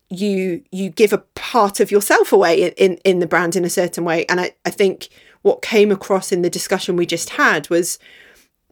you 0.08 0.62
you 0.70 0.88
give 0.88 1.12
a 1.12 1.18
part 1.34 1.80
of 1.80 1.90
yourself 1.90 2.32
away 2.32 2.62
in, 2.62 2.72
in, 2.72 2.98
in 3.04 3.18
the 3.18 3.26
brand 3.26 3.56
in 3.56 3.64
a 3.64 3.70
certain 3.70 4.04
way. 4.04 4.24
And 4.26 4.40
I, 4.40 4.52
I 4.64 4.70
think 4.70 5.08
what 5.42 5.62
came 5.62 5.90
across 5.90 6.32
in 6.32 6.42
the 6.42 6.50
discussion 6.50 6.96
we 6.96 7.06
just 7.06 7.30
had 7.30 7.68
was 7.70 7.98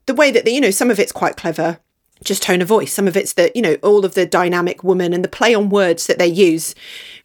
the 0.07 0.15
way 0.15 0.31
that, 0.31 0.45
the, 0.45 0.53
you 0.53 0.61
know, 0.61 0.71
some 0.71 0.91
of 0.91 1.01
it's 1.01 1.13
quite 1.13 1.37
clever, 1.37 1.79
just 2.25 2.43
tone 2.43 2.63
of 2.63 2.69
voice. 2.69 2.93
Some 2.93 3.07
of 3.07 3.17
it's 3.17 3.35
the, 3.35 3.53
you 3.55 3.63
know, 3.63 3.75
all 3.83 4.05
of 4.05 4.15
the 4.15 4.27
dynamic 4.27 4.83
woman 4.83 5.13
and 5.13 5.25
the 5.25 5.29
play 5.29 5.55
on 5.55 5.69
words 5.69 6.07
that 6.07 6.19
they 6.19 6.27
use. 6.27 6.75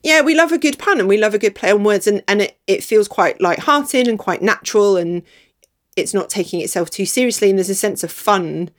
Yeah, 0.04 0.22
we 0.22 0.36
love 0.36 0.52
a 0.52 0.58
good 0.58 0.78
pun 0.78 1.00
and 1.00 1.08
we 1.08 1.18
love 1.18 1.34
a 1.34 1.40
good 1.40 1.56
play 1.56 1.72
on 1.72 1.84
words 1.84 2.08
and, 2.08 2.24
and 2.28 2.42
it, 2.42 2.60
it 2.68 2.84
feels 2.84 3.08
quite 3.08 3.42
light-hearted 3.42 4.08
and 4.08 4.20
quite 4.20 4.42
natural 4.42 4.98
and 4.98 5.24
it's 5.96 6.14
not 6.14 6.30
taking 6.30 6.62
itself 6.62 6.90
too 6.90 7.06
seriously 7.06 7.50
and 7.50 7.58
there's 7.58 7.70
a 7.70 7.76
sense 7.76 8.04
of 8.04 8.12
fun 8.12 8.70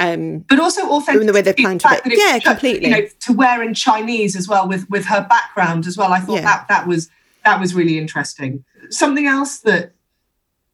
um, 0.00 0.38
but 0.48 0.58
also 0.58 0.88
authentic 0.88 1.20
in 1.20 1.26
the 1.26 1.32
way 1.32 1.42
they're 1.42 1.52
planned 1.52 1.80
to 1.80 1.88
it. 1.90 2.02
Yeah, 2.06 2.38
completely. 2.38 2.88
You 2.88 3.02
know, 3.02 3.08
to 3.20 3.32
wear 3.32 3.62
in 3.62 3.74
Chinese 3.74 4.34
as 4.34 4.48
well 4.48 4.66
with 4.66 4.88
with 4.88 5.04
her 5.06 5.26
background 5.28 5.86
as 5.86 5.96
well. 5.98 6.12
I 6.12 6.20
thought 6.20 6.36
yeah. 6.36 6.42
that 6.42 6.68
that 6.68 6.86
was 6.86 7.10
that 7.44 7.60
was 7.60 7.74
really 7.74 7.98
interesting. 7.98 8.64
Something 8.88 9.26
else 9.26 9.58
that 9.58 9.92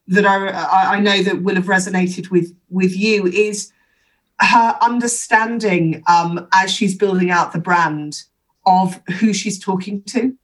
that 0.08 0.24
I 0.26 0.96
I 0.96 1.00
know 1.00 1.22
that 1.22 1.42
will 1.42 1.56
have 1.56 1.64
resonated 1.64 2.30
with 2.30 2.54
with 2.70 2.96
you 2.96 3.26
is 3.26 3.72
her 4.40 4.76
understanding 4.80 6.02
um, 6.06 6.46
as 6.52 6.70
she's 6.70 6.96
building 6.96 7.30
out 7.30 7.52
the 7.52 7.58
brand 7.58 8.22
of 8.66 9.00
who 9.18 9.32
she's 9.32 9.58
talking 9.58 10.02
to, 10.02 10.20
mm. 10.20 10.36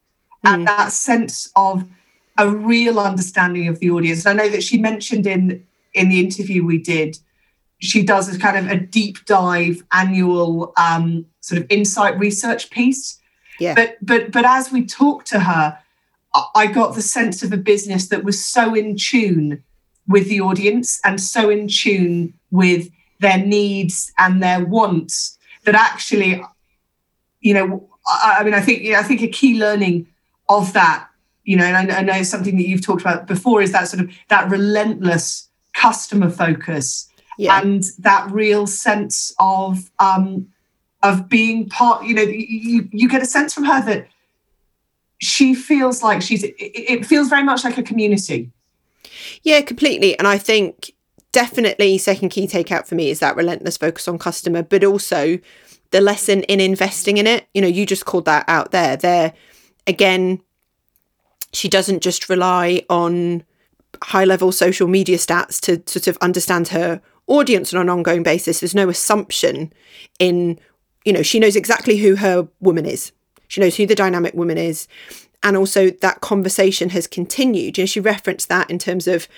and 0.44 0.66
that 0.66 0.92
sense 0.92 1.50
of 1.56 1.84
a 2.38 2.48
real 2.48 2.98
understanding 2.98 3.68
of 3.68 3.78
the 3.78 3.90
audience. 3.90 4.24
And 4.24 4.40
I 4.40 4.44
know 4.44 4.50
that 4.50 4.62
she 4.62 4.78
mentioned 4.78 5.26
in 5.26 5.66
in 5.94 6.08
the 6.08 6.20
interview 6.20 6.64
we 6.64 6.78
did 6.78 7.18
she 7.82 8.02
does 8.04 8.34
a 8.34 8.38
kind 8.38 8.56
of 8.56 8.70
a 8.70 8.78
deep 8.78 9.24
dive 9.24 9.82
annual 9.90 10.72
um, 10.76 11.26
sort 11.40 11.60
of 11.60 11.66
insight 11.68 12.16
research 12.18 12.70
piece. 12.70 13.18
Yeah. 13.58 13.74
But 13.74 13.96
but 14.00 14.30
but 14.30 14.44
as 14.44 14.70
we 14.70 14.86
talked 14.86 15.26
to 15.28 15.40
her, 15.40 15.78
I 16.54 16.68
got 16.68 16.94
the 16.94 17.02
sense 17.02 17.42
of 17.42 17.52
a 17.52 17.56
business 17.56 18.08
that 18.08 18.22
was 18.22 18.42
so 18.42 18.74
in 18.74 18.96
tune 18.96 19.64
with 20.06 20.28
the 20.28 20.40
audience 20.40 21.00
and 21.04 21.20
so 21.20 21.50
in 21.50 21.66
tune 21.66 22.34
with 22.52 22.88
their 23.22 23.38
needs 23.38 24.12
and 24.18 24.42
their 24.42 24.64
wants 24.64 25.38
that 25.64 25.74
actually, 25.74 26.42
you 27.40 27.54
know, 27.54 27.88
I, 28.06 28.36
I 28.40 28.44
mean, 28.44 28.54
I 28.54 28.60
think 28.60 28.86
I 28.94 29.02
think 29.02 29.22
a 29.22 29.28
key 29.28 29.58
learning 29.58 30.06
of 30.48 30.72
that, 30.74 31.08
you 31.44 31.56
know, 31.56 31.64
and 31.64 31.90
I, 31.90 31.98
I 31.98 32.02
know 32.02 32.22
something 32.22 32.56
that 32.56 32.68
you've 32.68 32.84
talked 32.84 33.00
about 33.00 33.26
before 33.26 33.62
is 33.62 33.72
that 33.72 33.88
sort 33.88 34.02
of 34.02 34.10
that 34.28 34.50
relentless 34.50 35.48
customer 35.72 36.28
focus 36.28 37.08
yeah. 37.38 37.60
and 37.60 37.84
that 37.98 38.30
real 38.30 38.66
sense 38.66 39.34
of 39.38 39.90
um, 39.98 40.48
of 41.02 41.28
being 41.28 41.68
part. 41.68 42.04
You 42.04 42.14
know, 42.14 42.22
you 42.22 42.88
you 42.92 43.08
get 43.08 43.22
a 43.22 43.26
sense 43.26 43.54
from 43.54 43.64
her 43.64 43.82
that 43.84 44.08
she 45.18 45.54
feels 45.54 46.02
like 46.02 46.22
she's. 46.22 46.42
It, 46.42 46.54
it 46.58 47.06
feels 47.06 47.28
very 47.28 47.44
much 47.44 47.64
like 47.64 47.78
a 47.78 47.82
community. 47.82 48.50
Yeah, 49.42 49.60
completely. 49.62 50.18
And 50.18 50.26
I 50.28 50.38
think 50.38 50.92
definitely 51.32 51.98
second 51.98 52.28
key 52.28 52.46
takeout 52.46 52.86
for 52.86 52.94
me 52.94 53.10
is 53.10 53.20
that 53.20 53.36
relentless 53.36 53.76
focus 53.76 54.06
on 54.06 54.18
customer, 54.18 54.62
but 54.62 54.84
also 54.84 55.38
the 55.90 56.00
lesson 56.00 56.42
in 56.44 56.60
investing 56.60 57.16
in 57.16 57.26
it. 57.26 57.46
You 57.54 57.62
know, 57.62 57.68
you 57.68 57.86
just 57.86 58.04
called 58.04 58.26
that 58.26 58.44
out 58.48 58.70
there. 58.70 58.96
There, 58.96 59.32
again, 59.86 60.42
she 61.52 61.68
doesn't 61.68 62.02
just 62.02 62.28
rely 62.28 62.82
on 62.88 63.44
high 64.02 64.24
level 64.24 64.52
social 64.52 64.88
media 64.88 65.16
stats 65.16 65.60
to 65.60 65.82
sort 65.90 66.06
of 66.06 66.16
understand 66.20 66.68
her 66.68 67.00
audience 67.26 67.72
on 67.72 67.80
an 67.80 67.88
ongoing 67.88 68.22
basis. 68.22 68.60
There's 68.60 68.74
no 68.74 68.88
assumption 68.88 69.72
in, 70.18 70.58
you 71.04 71.12
know, 71.12 71.22
she 71.22 71.38
knows 71.38 71.56
exactly 71.56 71.98
who 71.98 72.16
her 72.16 72.48
woman 72.60 72.86
is. 72.86 73.12
She 73.48 73.60
knows 73.60 73.76
who 73.76 73.86
the 73.86 73.94
dynamic 73.94 74.34
woman 74.34 74.58
is. 74.58 74.88
And 75.42 75.56
also 75.56 75.90
that 75.90 76.20
conversation 76.20 76.90
has 76.90 77.06
continued. 77.06 77.76
You 77.76 77.82
know, 77.82 77.86
she 77.86 78.00
referenced 78.00 78.48
that 78.48 78.70
in 78.70 78.78
terms 78.78 79.06
of 79.06 79.28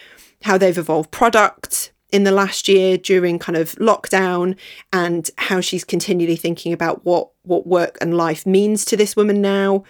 how 0.44 0.56
they've 0.56 0.78
evolved 0.78 1.10
product 1.10 1.92
in 2.12 2.24
the 2.24 2.30
last 2.30 2.68
year 2.68 2.96
during 2.96 3.38
kind 3.38 3.56
of 3.56 3.72
lockdown 3.76 4.56
and 4.92 5.30
how 5.36 5.60
she's 5.60 5.84
continually 5.84 6.36
thinking 6.36 6.72
about 6.72 7.04
what 7.04 7.30
what 7.42 7.66
work 7.66 7.98
and 8.00 8.16
life 8.16 8.46
means 8.46 8.84
to 8.84 8.96
this 8.96 9.16
woman 9.16 9.40
now 9.42 9.82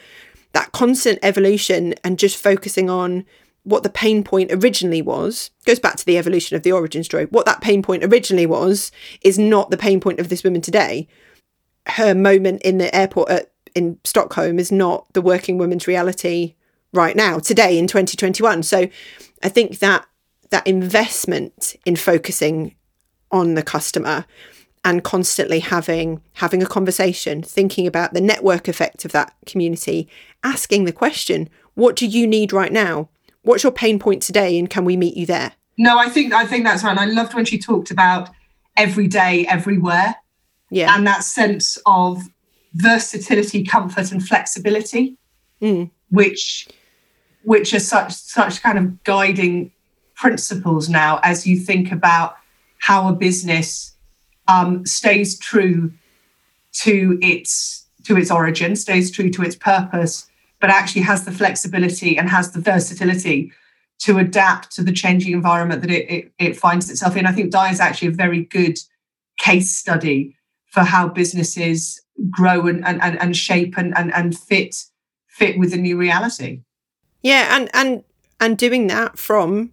that 0.53 0.73
constant 0.73 1.19
evolution 1.23 1.95
and 2.03 2.19
just 2.19 2.41
focusing 2.41 2.89
on 2.89 3.27
what 3.65 3.83
the 3.83 3.91
pain 3.91 4.23
point 4.23 4.53
originally 4.53 5.03
was 5.03 5.51
goes 5.67 5.79
back 5.79 5.97
to 5.97 6.07
the 6.07 6.17
evolution 6.17 6.57
of 6.57 6.63
the 6.63 6.73
origin 6.73 7.03
story. 7.03 7.25
What 7.27 7.47
that 7.47 7.61
pain 7.61 7.83
point 7.83 8.05
originally 8.05 8.47
was 8.47 8.93
is 9.23 9.39
not 9.39 9.71
the 9.71 9.77
pain 9.77 10.01
point 10.01 10.21
of 10.21 10.29
this 10.29 10.45
woman 10.45 10.61
today. 10.61 11.09
Her 11.89 12.15
moment 12.15 12.63
in 12.63 12.79
the 12.79 12.95
airport 12.95 13.31
at, 13.31 13.51
in 13.75 13.99
Stockholm 14.05 14.59
is 14.59 14.71
not 14.71 15.13
the 15.13 15.23
working 15.23 15.59
woman's 15.59 15.87
reality 15.87 16.55
right 16.93 17.17
now, 17.17 17.39
today 17.39 17.77
in 17.77 17.87
2021. 17.87 18.63
So 18.63 18.89
I 19.43 19.49
think 19.49 19.81
that 19.81 20.07
that 20.55 20.67
investment 20.69 21.75
in 21.85 21.97
focusing 21.97 22.77
on 23.33 23.55
the 23.55 23.63
customer 23.63 24.25
and 24.85 25.03
constantly 25.03 25.59
having 25.59 26.23
having 26.35 26.63
a 26.63 26.67
conversation 26.67 27.43
thinking 27.43 27.89
about 27.89 28.15
the 28.15 28.21
network 28.21 28.69
effect 28.69 29.05
of 29.05 29.11
that 29.11 29.35
community 29.47 30.09
asking 30.45 30.85
the 30.85 30.93
question 30.93 31.51
what 31.75 31.97
do 31.97 32.07
you 32.07 32.25
need 32.25 32.53
right 32.53 32.71
now? 32.71 33.09
What's 33.43 33.65
your 33.65 33.73
pain 33.73 33.99
point 33.99 34.23
today 34.23 34.57
and 34.57 34.71
can 34.71 34.85
we 34.85 34.97
meet 34.97 35.17
you 35.17 35.27
there? 35.27 35.55
No 35.77 35.99
i 35.99 36.09
think 36.09 36.33
i 36.33 36.47
think 36.47 36.63
that's 36.65 36.85
right. 36.85 36.93
And 36.93 37.01
i 37.01 37.07
loved 37.07 37.35
when 37.35 37.45
she 37.45 37.59
talked 37.59 37.91
about 37.91 38.31
every 38.77 39.09
day 39.09 39.45
everywhere. 39.49 40.15
Yeah. 40.71 40.95
And 40.95 41.05
that 41.09 41.25
sense 41.25 41.79
of 41.85 42.23
versatility 42.75 43.65
comfort 43.65 44.13
and 44.13 44.25
flexibility 44.25 45.17
mm. 45.61 45.91
which 46.11 46.69
which 47.43 47.75
are 47.75 47.81
such 47.81 48.13
such 48.13 48.63
kind 48.63 48.79
of 48.79 49.03
guiding 49.03 49.73
principles 50.15 50.89
now 50.89 51.21
as 51.23 51.47
you 51.47 51.59
think 51.59 51.93
about 51.93 52.37
how 52.79 53.09
a 53.09 53.13
business 53.13 53.95
um, 54.49 54.85
stays 54.87 55.39
true 55.39 55.93
to 56.73 57.19
its 57.23 57.87
to 58.05 58.17
its 58.17 58.31
origin 58.31 58.77
stays 58.77 59.11
true 59.11 59.31
to 59.31 59.43
its 59.43 59.57
purpose 59.57 60.29
but 60.61 60.71
actually 60.71 61.03
has 61.03 61.25
the 61.25 61.33
flexibility 61.33 62.17
and 62.17 62.29
has 62.29 62.53
the 62.53 62.61
versatility 62.61 63.53
to 63.99 64.19
adapt 64.19 64.75
to 64.75 64.83
the 64.83 64.93
changing 64.93 65.33
environment 65.33 65.81
that 65.83 65.91
it, 65.91 66.11
it, 66.11 66.33
it 66.39 66.57
finds 66.57 66.91
itself 66.91 67.17
in. 67.17 67.27
I 67.27 67.33
think 67.33 67.51
Dai 67.51 67.71
is 67.71 67.81
actually 67.81 68.09
a 68.09 68.13
very 68.13 68.45
good 68.45 68.79
case 69.39 69.75
study 69.75 70.37
for 70.67 70.81
how 70.81 71.09
businesses 71.09 72.01
grow 72.31 72.67
and, 72.67 72.85
and, 72.85 73.01
and 73.03 73.37
shape 73.37 73.77
and, 73.77 73.97
and, 73.97 74.13
and 74.15 74.37
fit 74.37 74.77
fit 75.29 75.59
with 75.59 75.73
the 75.73 75.77
new 75.77 75.97
reality. 75.97 76.61
Yeah, 77.23 77.57
and 77.57 77.69
and 77.75 78.05
and 78.41 78.57
doing 78.57 78.87
that 78.87 79.19
from, 79.19 79.73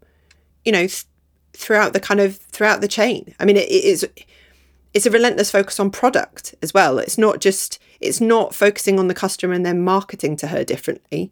you 0.66 0.72
know, 0.72 0.88
th- 0.88 1.06
throughout 1.54 1.94
the 1.94 2.00
kind 2.00 2.20
of 2.20 2.38
throughout 2.38 2.82
the 2.82 2.88
chain. 2.88 3.36
I 3.40 3.46
mean, 3.46 3.58
it, 3.58 3.70
it 3.70 3.84
is 3.84 4.08
it's 4.94 5.06
a 5.06 5.12
relentless 5.12 5.52
focus 5.52 5.80
on 5.80 5.92
product 5.92 6.56
as 6.62 6.74
well. 6.74 7.00
It's 7.00 7.18
not 7.18 7.40
just 7.40 7.80
it's 8.00 8.22
not 8.22 8.56
focusing 8.56 9.00
on 9.00 9.08
the 9.08 9.14
customer 9.14 9.54
and 9.54 9.66
then 9.66 9.84
marketing 9.84 10.36
to 10.38 10.48
her 10.48 10.64
differently. 10.64 11.32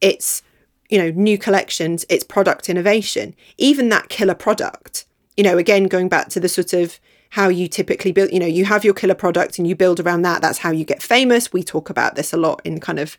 It's 0.00 0.42
you 0.88 0.98
know 0.98 1.10
new 1.10 1.38
collections, 1.38 2.04
it's 2.08 2.24
product 2.24 2.68
innovation. 2.68 3.34
Even 3.58 3.88
that 3.88 4.08
killer 4.08 4.34
product, 4.34 5.06
you 5.36 5.44
know, 5.44 5.58
again 5.58 5.84
going 5.84 6.08
back 6.08 6.28
to 6.30 6.40
the 6.40 6.48
sort 6.48 6.72
of 6.72 6.98
how 7.30 7.48
you 7.48 7.66
typically 7.66 8.12
build, 8.12 8.30
you 8.30 8.38
know, 8.38 8.46
you 8.46 8.64
have 8.64 8.84
your 8.84 8.94
killer 8.94 9.14
product 9.14 9.58
and 9.58 9.66
you 9.66 9.74
build 9.74 9.98
around 9.98 10.22
that. 10.22 10.40
That's 10.40 10.58
how 10.58 10.70
you 10.70 10.84
get 10.84 11.02
famous. 11.02 11.52
We 11.52 11.64
talk 11.64 11.90
about 11.90 12.14
this 12.14 12.32
a 12.32 12.36
lot 12.36 12.60
in 12.64 12.78
kind 12.78 13.00
of 13.00 13.18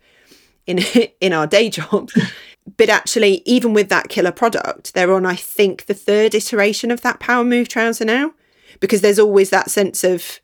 in 0.68 0.80
in 1.22 1.34
our 1.34 1.48
day 1.48 1.70
job. 1.70 2.10
but 2.78 2.90
actually, 2.90 3.42
even 3.46 3.74
with 3.74 3.90
that 3.90 4.10
killer 4.10 4.32
product, 4.32 4.94
they're 4.94 5.14
on, 5.14 5.26
I 5.26 5.36
think, 5.36 5.86
the 5.86 5.94
third 5.94 6.34
iteration 6.34 6.92
of 6.92 7.02
that 7.02 7.20
power 7.20 7.44
move 7.44 7.68
trouser 7.68 8.06
now 8.06 8.34
because 8.80 9.02
there's 9.02 9.20
always 9.20 9.50
that 9.52 9.70
sense 9.70 10.04
of 10.04 10.40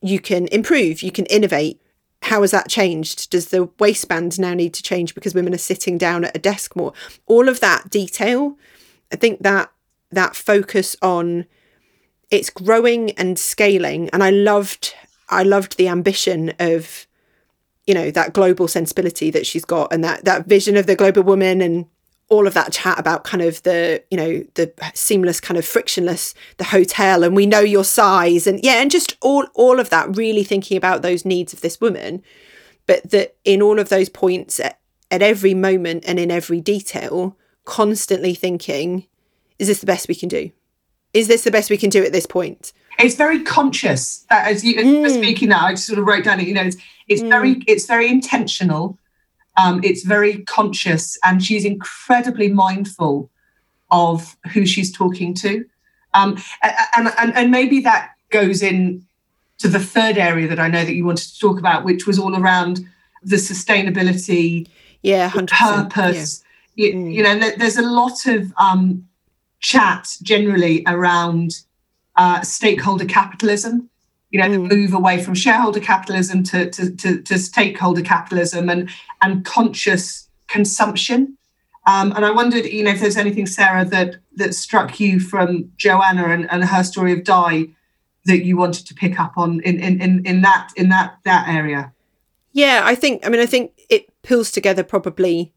you 0.00 0.20
can 0.20 0.48
improve, 0.48 1.02
you 1.02 1.10
can 1.10 1.26
innovate. 1.26 1.80
How 2.22 2.40
has 2.40 2.52
that 2.52 2.68
changed? 2.68 3.30
Does 3.30 3.48
the 3.48 3.68
waistband 3.78 4.38
now 4.38 4.54
need 4.54 4.72
to 4.74 4.82
change 4.82 5.14
because 5.14 5.34
women 5.34 5.54
are 5.54 5.58
sitting 5.58 5.98
down 5.98 6.24
at 6.24 6.36
a 6.36 6.40
desk 6.40 6.74
more? 6.74 6.92
All 7.26 7.48
of 7.48 7.60
that 7.60 7.90
detail, 7.90 8.56
I 9.12 9.16
think 9.16 9.42
that 9.42 9.70
that 10.10 10.36
focus 10.36 10.96
on 11.02 11.46
it's 12.30 12.50
growing 12.50 13.10
and 13.12 13.38
scaling, 13.38 14.08
and 14.10 14.22
I 14.22 14.30
loved 14.30 14.94
I 15.28 15.42
loved 15.42 15.76
the 15.76 15.88
ambition 15.88 16.52
of 16.58 17.06
you 17.86 17.94
know 17.94 18.10
that 18.10 18.32
global 18.32 18.68
sensibility 18.68 19.30
that 19.30 19.46
she's 19.46 19.64
got 19.64 19.92
and 19.92 20.02
that 20.02 20.24
that 20.24 20.46
vision 20.46 20.76
of 20.76 20.86
the 20.86 20.96
global 20.96 21.22
woman 21.22 21.60
and 21.60 21.86
all 22.28 22.46
of 22.46 22.54
that 22.54 22.72
chat 22.72 22.98
about 22.98 23.24
kind 23.24 23.42
of 23.42 23.62
the 23.64 24.02
you 24.10 24.16
know 24.16 24.44
the 24.54 24.72
seamless 24.94 25.40
kind 25.40 25.58
of 25.58 25.64
frictionless 25.64 26.34
the 26.56 26.64
hotel 26.64 27.22
and 27.22 27.36
we 27.36 27.46
know 27.46 27.60
your 27.60 27.84
size 27.84 28.46
and 28.46 28.60
yeah 28.62 28.80
and 28.80 28.90
just 28.90 29.16
all 29.20 29.46
all 29.54 29.78
of 29.78 29.90
that 29.90 30.16
really 30.16 30.42
thinking 30.42 30.76
about 30.76 31.02
those 31.02 31.24
needs 31.24 31.52
of 31.52 31.60
this 31.60 31.80
woman. 31.80 32.22
But 32.86 33.10
that 33.10 33.36
in 33.44 33.62
all 33.62 33.78
of 33.78 33.88
those 33.88 34.10
points 34.10 34.60
at, 34.60 34.78
at 35.10 35.22
every 35.22 35.54
moment 35.54 36.04
and 36.06 36.18
in 36.18 36.30
every 36.30 36.60
detail 36.60 37.36
constantly 37.64 38.34
thinking 38.34 39.06
is 39.58 39.68
this 39.68 39.80
the 39.80 39.86
best 39.86 40.08
we 40.08 40.14
can 40.14 40.28
do? 40.28 40.50
Is 41.12 41.28
this 41.28 41.44
the 41.44 41.50
best 41.50 41.70
we 41.70 41.76
can 41.76 41.90
do 41.90 42.04
at 42.04 42.12
this 42.12 42.26
point? 42.26 42.72
It's 42.98 43.14
very 43.14 43.42
conscious 43.42 44.26
that 44.30 44.48
as 44.48 44.64
you, 44.64 44.74
mm. 44.76 45.10
speaking 45.10 45.48
now 45.48 45.66
i 45.66 45.72
just 45.72 45.86
sort 45.86 45.98
of 45.98 46.06
wrote 46.06 46.24
down 46.24 46.40
it 46.40 46.46
you 46.46 46.54
know 46.54 46.62
it's, 46.62 46.76
it's 47.08 47.22
mm. 47.22 47.28
very 47.28 47.62
it's 47.66 47.86
very 47.86 48.08
intentional 48.08 48.98
um, 49.56 49.80
it's 49.84 50.02
very 50.02 50.38
conscious, 50.44 51.18
and 51.22 51.42
she's 51.42 51.64
incredibly 51.64 52.48
mindful 52.48 53.30
of 53.90 54.36
who 54.52 54.66
she's 54.66 54.92
talking 54.92 55.34
to. 55.34 55.64
Um, 56.12 56.38
and, 56.96 57.12
and, 57.18 57.34
and 57.34 57.50
maybe 57.50 57.80
that 57.80 58.12
goes 58.30 58.62
in 58.62 59.04
to 59.58 59.68
the 59.68 59.78
third 59.78 60.18
area 60.18 60.48
that 60.48 60.58
I 60.58 60.68
know 60.68 60.84
that 60.84 60.94
you 60.94 61.04
wanted 61.04 61.28
to 61.28 61.38
talk 61.38 61.58
about, 61.58 61.84
which 61.84 62.06
was 62.06 62.18
all 62.18 62.36
around 62.36 62.80
the 63.22 63.36
sustainability, 63.36 64.66
yeah, 65.02 65.30
purpose. 65.30 66.42
Yeah. 66.74 66.86
You, 66.86 66.94
mm. 66.94 67.14
you, 67.14 67.22
know, 67.22 67.38
there's 67.56 67.76
a 67.76 67.82
lot 67.82 68.26
of 68.26 68.52
um, 68.56 69.06
chat 69.60 70.16
generally 70.22 70.82
around 70.86 71.62
uh, 72.16 72.40
stakeholder 72.42 73.04
capitalism 73.04 73.88
you 74.34 74.40
know, 74.40 74.48
mm. 74.48 74.68
move 74.68 74.92
away 74.92 75.22
from 75.22 75.32
shareholder 75.32 75.78
capitalism 75.78 76.42
to, 76.42 76.68
to, 76.68 76.90
to, 76.96 77.22
to, 77.22 77.38
stakeholder 77.38 78.02
capitalism 78.02 78.68
and, 78.68 78.90
and 79.22 79.44
conscious 79.44 80.28
consumption. 80.48 81.38
Um, 81.86 82.10
and 82.16 82.26
I 82.26 82.32
wondered, 82.32 82.64
you 82.64 82.82
know, 82.82 82.90
if 82.90 83.00
there's 83.00 83.16
anything, 83.16 83.46
Sarah, 83.46 83.84
that 83.84 84.16
that 84.34 84.56
struck 84.56 84.98
you 84.98 85.20
from 85.20 85.70
Joanna 85.76 86.30
and, 86.30 86.50
and 86.50 86.64
her 86.64 86.82
story 86.82 87.12
of 87.12 87.22
Dai 87.22 87.68
that 88.24 88.44
you 88.44 88.56
wanted 88.56 88.88
to 88.88 88.94
pick 88.94 89.20
up 89.20 89.34
on 89.36 89.60
in, 89.60 89.78
in, 89.78 90.02
in, 90.02 90.26
in 90.26 90.40
that 90.40 90.72
in 90.76 90.88
that 90.88 91.18
that 91.22 91.46
area. 91.46 91.92
Yeah, 92.50 92.80
I 92.82 92.96
think 92.96 93.24
I 93.24 93.28
mean 93.28 93.40
I 93.40 93.46
think 93.46 93.70
it 93.88 94.10
pulls 94.22 94.50
together 94.50 94.82
probably 94.82 95.52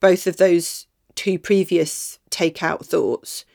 both 0.00 0.26
of 0.26 0.36
those 0.36 0.86
two 1.14 1.38
previous 1.38 2.18
takeout 2.30 2.84
thoughts, 2.84 3.46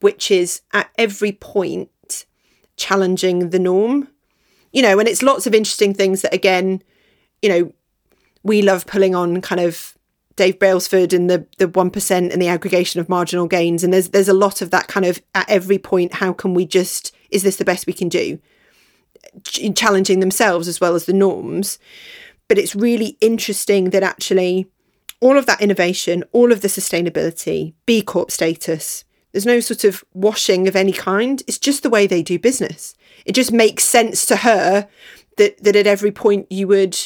which 0.00 0.30
is 0.30 0.60
at 0.74 0.90
every 0.98 1.32
point 1.32 1.88
challenging 2.76 3.50
the 3.50 3.58
norm. 3.58 4.08
You 4.72 4.82
know, 4.82 4.98
and 4.98 5.08
it's 5.08 5.22
lots 5.22 5.46
of 5.46 5.54
interesting 5.54 5.94
things 5.94 6.22
that, 6.22 6.34
again, 6.34 6.82
you 7.42 7.48
know, 7.48 7.72
we 8.42 8.60
love 8.60 8.86
pulling 8.86 9.14
on 9.14 9.40
kind 9.40 9.60
of 9.60 9.96
Dave 10.36 10.58
Brailsford 10.58 11.12
and 11.12 11.30
the 11.30 11.46
the 11.58 11.68
one 11.68 11.90
percent 11.90 12.32
and 12.32 12.42
the 12.42 12.48
aggregation 12.48 13.00
of 13.00 13.08
marginal 13.08 13.46
gains. 13.46 13.84
And 13.84 13.92
there's 13.92 14.08
there's 14.08 14.28
a 14.28 14.34
lot 14.34 14.62
of 14.62 14.70
that 14.70 14.88
kind 14.88 15.06
of 15.06 15.22
at 15.34 15.48
every 15.48 15.78
point. 15.78 16.14
How 16.14 16.32
can 16.32 16.54
we 16.54 16.66
just 16.66 17.14
is 17.30 17.42
this 17.42 17.56
the 17.56 17.64
best 17.64 17.86
we 17.86 17.92
can 17.92 18.08
do? 18.08 18.38
Ch- 19.44 19.74
challenging 19.74 20.20
themselves 20.20 20.68
as 20.68 20.80
well 20.80 20.94
as 20.94 21.06
the 21.06 21.12
norms. 21.12 21.78
But 22.48 22.58
it's 22.58 22.74
really 22.74 23.16
interesting 23.20 23.90
that 23.90 24.02
actually 24.02 24.66
all 25.20 25.38
of 25.38 25.46
that 25.46 25.62
innovation, 25.62 26.24
all 26.32 26.52
of 26.52 26.60
the 26.60 26.68
sustainability, 26.68 27.72
B 27.86 28.02
Corp 28.02 28.30
status, 28.30 29.04
there's 29.34 29.44
no 29.44 29.58
sort 29.58 29.82
of 29.82 30.04
washing 30.14 30.68
of 30.68 30.76
any 30.76 30.92
kind. 30.92 31.42
It's 31.48 31.58
just 31.58 31.82
the 31.82 31.90
way 31.90 32.06
they 32.06 32.22
do 32.22 32.38
business. 32.38 32.94
It 33.26 33.32
just 33.32 33.50
makes 33.50 33.82
sense 33.82 34.24
to 34.26 34.36
her 34.36 34.88
that 35.38 35.62
that 35.64 35.74
at 35.74 35.88
every 35.88 36.12
point 36.12 36.46
you 36.52 36.68
would 36.68 36.96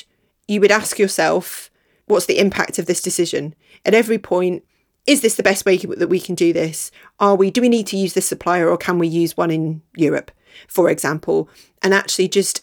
you 0.47 0.61
would 0.61 0.71
ask 0.71 0.99
yourself, 0.99 1.71
what's 2.05 2.27
the 2.27 2.39
impact 2.39 2.79
of 2.79 2.85
this 2.85 3.01
decision? 3.01 3.55
At 3.87 3.95
every 3.95 4.19
point, 4.19 4.63
is 5.07 5.23
this 5.23 5.37
the 5.37 5.43
best 5.43 5.65
way 5.65 5.79
that 5.79 6.11
we 6.11 6.21
can 6.21 6.35
do 6.35 6.53
this? 6.53 6.91
Are 7.19 7.35
we 7.35 7.51
do 7.51 7.63
we 7.63 7.69
need 7.71 7.87
to 7.87 7.97
use 7.97 8.13
this 8.13 8.29
supplier 8.29 8.69
or 8.69 8.77
can 8.77 8.99
we 8.99 9.09
use 9.09 9.35
one 9.35 9.51
in 9.51 9.81
Europe, 9.97 10.31
for 10.69 10.91
example? 10.91 11.49
And 11.83 11.95
actually 11.95 12.29
just 12.29 12.63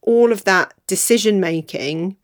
all 0.00 0.32
of 0.32 0.42
that 0.42 0.74
decision 0.88 1.38
making 1.38 2.16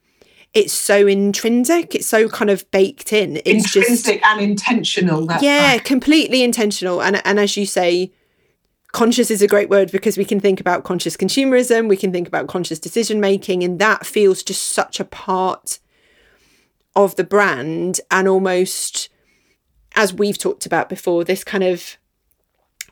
it's 0.59 0.73
so 0.73 1.07
intrinsic. 1.07 1.95
It's 1.95 2.09
so 2.09 2.29
kind 2.29 2.51
of 2.51 2.69
baked 2.73 3.13
in. 3.13 3.37
It's 3.45 3.77
intrinsic 3.77 4.21
just, 4.21 4.27
and 4.27 4.41
intentional. 4.41 5.29
Yeah, 5.41 5.73
right. 5.73 5.85
completely 5.85 6.43
intentional. 6.43 7.01
And 7.01 7.25
and 7.25 7.39
as 7.39 7.57
you 7.57 7.65
say, 7.65 8.13
conscious 8.93 9.31
is 9.31 9.41
a 9.41 9.47
great 9.47 9.71
word 9.71 9.93
because 9.93 10.19
we 10.19 10.25
can 10.25 10.41
think 10.41 10.59
about 10.61 10.83
conscious 10.83 11.17
consumerism, 11.17 11.89
we 11.89 11.97
can 11.97 12.11
think 12.11 12.27
about 12.27 12.49
conscious 12.49 12.81
decision 12.81 13.21
making, 13.21 13.63
and 13.63 13.79
that 13.79 14.05
feels 14.05 14.43
just 14.43 14.63
such 14.63 14.99
a 14.99 15.05
part 15.05 15.79
of 16.97 17.15
the 17.15 17.25
brand 17.25 18.01
and 18.11 18.27
almost 18.27 19.09
as 19.95 20.13
we've 20.13 20.39
talked 20.39 20.67
about 20.67 20.89
before, 20.89 21.23
this 21.23 21.45
kind 21.45 21.63
of 21.63 21.97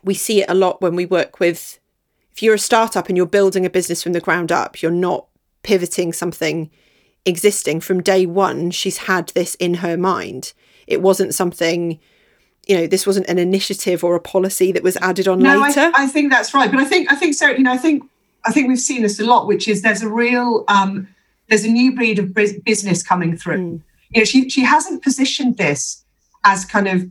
we 0.03 0.13
see 0.13 0.41
it 0.41 0.49
a 0.49 0.53
lot 0.53 0.81
when 0.81 0.95
we 0.95 1.05
work 1.05 1.41
with 1.41 1.79
if 2.31 2.41
you're 2.41 2.55
a 2.55 2.59
startup 2.59 3.09
and 3.09 3.17
you're 3.17 3.25
building 3.25 3.65
a 3.65 3.69
business 3.69 4.01
from 4.01 4.13
the 4.13 4.21
ground 4.21 4.51
up, 4.51 4.81
you're 4.81 4.91
not 4.91 5.27
pivoting 5.63 6.13
something 6.13 6.69
existing 7.27 7.81
from 7.81 8.01
day 8.01 8.25
one. 8.25 8.71
She's 8.71 8.97
had 8.97 9.29
this 9.29 9.55
in 9.55 9.75
her 9.75 9.97
mind. 9.97 10.53
It 10.87 11.01
wasn't 11.01 11.35
something, 11.35 11.99
you 12.67 12.75
know, 12.77 12.87
this 12.87 13.05
wasn't 13.05 13.27
an 13.27 13.37
initiative 13.37 14.03
or 14.03 14.15
a 14.15 14.19
policy 14.19 14.71
that 14.71 14.83
was 14.83 14.97
added 14.97 15.27
on 15.27 15.39
no, 15.39 15.59
later. 15.59 15.91
I, 15.93 16.05
I 16.05 16.07
think 16.07 16.31
that's 16.31 16.53
right. 16.53 16.71
But 16.71 16.79
I 16.79 16.85
think 16.85 17.11
I 17.11 17.15
think 17.15 17.33
so. 17.35 17.47
You 17.49 17.63
know, 17.63 17.73
I 17.73 17.77
think 17.77 18.03
I 18.45 18.51
think 18.51 18.67
we've 18.67 18.79
seen 18.79 19.01
this 19.01 19.19
a 19.19 19.25
lot, 19.25 19.47
which 19.47 19.67
is 19.67 19.81
there's 19.81 20.01
a 20.01 20.09
real 20.09 20.63
um, 20.67 21.07
there's 21.49 21.65
a 21.65 21.69
new 21.69 21.93
breed 21.95 22.19
of 22.19 22.33
business 22.33 23.03
coming 23.03 23.37
through. 23.37 23.57
Mm. 23.57 23.81
You 24.11 24.21
know, 24.21 24.25
she 24.25 24.49
she 24.49 24.61
hasn't 24.63 25.03
positioned 25.03 25.57
this 25.57 26.03
as 26.45 26.63
kind 26.65 26.87
of 26.87 27.05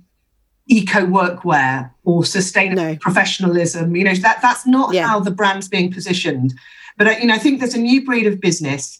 eco 0.68 1.06
workwear 1.06 1.90
or 2.04 2.24
sustainable 2.24 2.82
No. 2.82 2.96
professionalism. 2.96 3.94
You 3.94 4.04
know, 4.04 4.14
that 4.14 4.40
that's 4.42 4.66
not 4.66 4.94
Yeah. 4.94 5.06
how 5.06 5.20
the 5.20 5.30
brand's 5.30 5.68
being 5.68 5.92
positioned. 5.92 6.54
But 6.96 7.20
you 7.20 7.26
know, 7.28 7.34
I 7.34 7.38
think 7.38 7.60
there's 7.60 7.74
a 7.74 7.78
new 7.80 8.04
breed 8.04 8.26
of 8.26 8.40
business, 8.40 8.98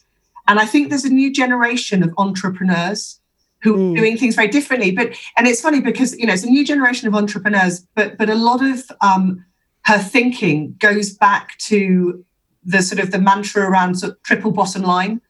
and 0.49 0.59
I 0.61 0.66
think 0.66 0.88
there's 0.88 1.05
a 1.05 1.11
new 1.12 1.32
generation 1.32 2.03
of 2.03 2.12
entrepreneurs 2.18 3.20
who 3.62 3.74
Mm. 3.74 3.92
are 3.92 3.97
doing 3.97 4.16
things 4.18 4.34
very 4.36 4.49
differently. 4.49 4.90
But 4.90 5.12
and 5.36 5.47
it's 5.47 5.61
funny 5.61 5.80
because 5.80 6.16
you 6.18 6.26
know 6.26 6.32
it's 6.34 6.44
a 6.44 6.51
new 6.51 6.64
generation 6.64 7.09
of 7.09 7.14
entrepreneurs, 7.14 7.80
but 7.94 8.16
but 8.18 8.28
a 8.30 8.34
lot 8.34 8.62
of 8.64 8.84
um, 9.01 9.44
her 9.82 9.99
thinking 9.99 10.76
goes 10.78 11.12
back 11.12 11.57
to 11.59 12.24
the 12.64 12.82
sort 12.82 13.01
of 13.01 13.11
the 13.12 13.18
mantra 13.18 13.62
around 13.68 13.97
sort 13.97 14.12
of 14.12 14.22
triple 14.22 14.51
bottom 14.51 14.82
line, 14.82 15.20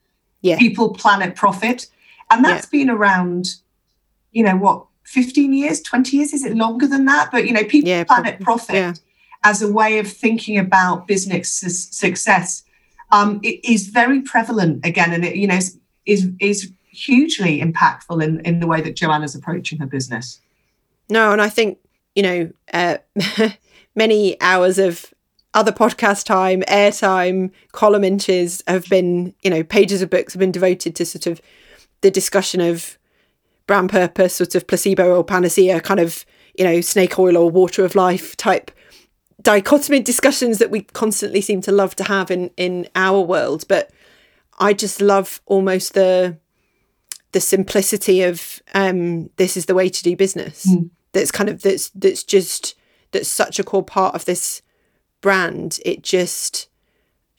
Yeah. 0.41 0.59
people, 0.59 0.95
planet, 0.95 1.35
profit, 1.37 1.87
and 2.31 2.43
that's 2.45 2.65
been 2.67 2.89
around, 2.89 3.47
you 4.33 4.43
know, 4.43 4.57
what 4.57 4.87
15 5.05 5.53
years, 5.53 5.81
20 5.83 6.17
years? 6.17 6.33
Is 6.33 6.45
it 6.45 6.57
longer 6.57 6.87
than 6.87 7.05
that? 7.05 7.31
But 7.31 7.47
you 7.47 7.53
know, 7.53 7.65
people, 7.65 7.89
Yeah, 7.91 8.05
planet, 8.05 8.41
probably. 8.41 8.45
profit 8.45 8.75
Yeah. 8.75 8.93
as 9.45 9.63
a 9.63 9.71
way 9.71 9.99
of 9.99 10.11
thinking 10.11 10.59
about 10.59 11.07
business 11.07 11.49
su- 11.53 11.69
success 11.69 12.63
um, 13.13 13.41
it 13.43 13.65
is 13.65 13.89
very 13.89 14.21
prevalent 14.21 14.85
again, 14.85 15.13
and 15.13 15.25
it 15.25 15.37
you 15.37 15.47
know 15.47 15.59
is 16.07 16.31
is, 16.41 16.73
hugely 16.91 17.61
impactful 17.61 18.25
in 18.25 18.41
in 18.41 18.59
the 18.61 18.67
way 18.67 18.81
that 18.81 18.97
Joanna's 18.97 19.35
approaching 19.35 19.79
her 19.81 19.87
business. 19.87 20.41
No, 21.09 21.31
and 21.31 21.43
I 21.43 21.49
think, 21.49 21.79
you 22.15 22.23
know, 22.23 22.51
uh, 22.73 22.97
many 23.95 24.41
hours 24.41 24.79
of 24.79 25.13
other 25.55 25.73
podcast 25.73 26.25
time, 26.25 26.63
airtime, 26.63 27.51
column 27.73 28.05
inches 28.05 28.63
have 28.67 28.89
been, 28.89 29.35
you 29.43 29.51
know, 29.51 29.63
pages 29.63 30.03
of 30.03 30.11
books 30.11 30.33
have 30.33 30.41
been 30.41 30.53
devoted 30.53 30.97
to 30.97 31.07
sort 31.07 31.27
of 31.27 31.41
the 32.01 32.11
discussion 32.11 32.61
of 32.61 32.99
brand 33.67 33.91
purpose, 33.91 34.35
sort 34.35 34.55
of 34.55 34.67
placebo 34.67 35.17
or 35.17 35.25
panacea, 35.25 35.81
kind 35.81 36.01
of, 36.01 36.25
you 36.59 36.65
know, 36.65 36.81
snake 36.81 37.19
oil 37.19 37.37
or 37.37 37.51
water 37.51 37.85
of 37.85 37.95
life 37.95 38.37
type 38.37 38.71
dichotomy 39.47 40.01
discussions 40.01 40.59
that 40.59 40.73
we 40.73 40.83
constantly 40.83 41.41
seem 41.41 41.61
to 41.61 41.71
love 41.71 41.95
to 41.95 42.03
have 42.03 42.33
in 42.33 42.51
in 42.57 42.89
our 42.97 43.21
world. 43.21 43.65
But 43.69 43.93
I 44.59 44.73
just 44.73 45.01
love 45.01 45.41
almost 45.47 45.95
the 45.95 46.39
the 47.31 47.41
simplicity 47.41 48.23
of 48.23 48.61
um, 48.75 49.31
this 49.37 49.57
is 49.57 49.67
the 49.67 49.75
way 49.75 49.89
to 49.89 50.03
do 50.03 50.17
business. 50.17 50.67
Mm. 50.67 50.91
That's 51.13 51.31
kind 51.31 51.49
of 51.49 51.63
that's 51.63 51.91
that's 51.91 52.25
just 52.25 52.75
that's 53.13 53.29
such 53.29 53.61
a 53.61 53.65
core 53.65 53.85
part 53.85 54.17
of 54.17 54.25
this 54.25 54.63
brand. 55.21 55.79
It 55.85 56.03
just 56.03 56.69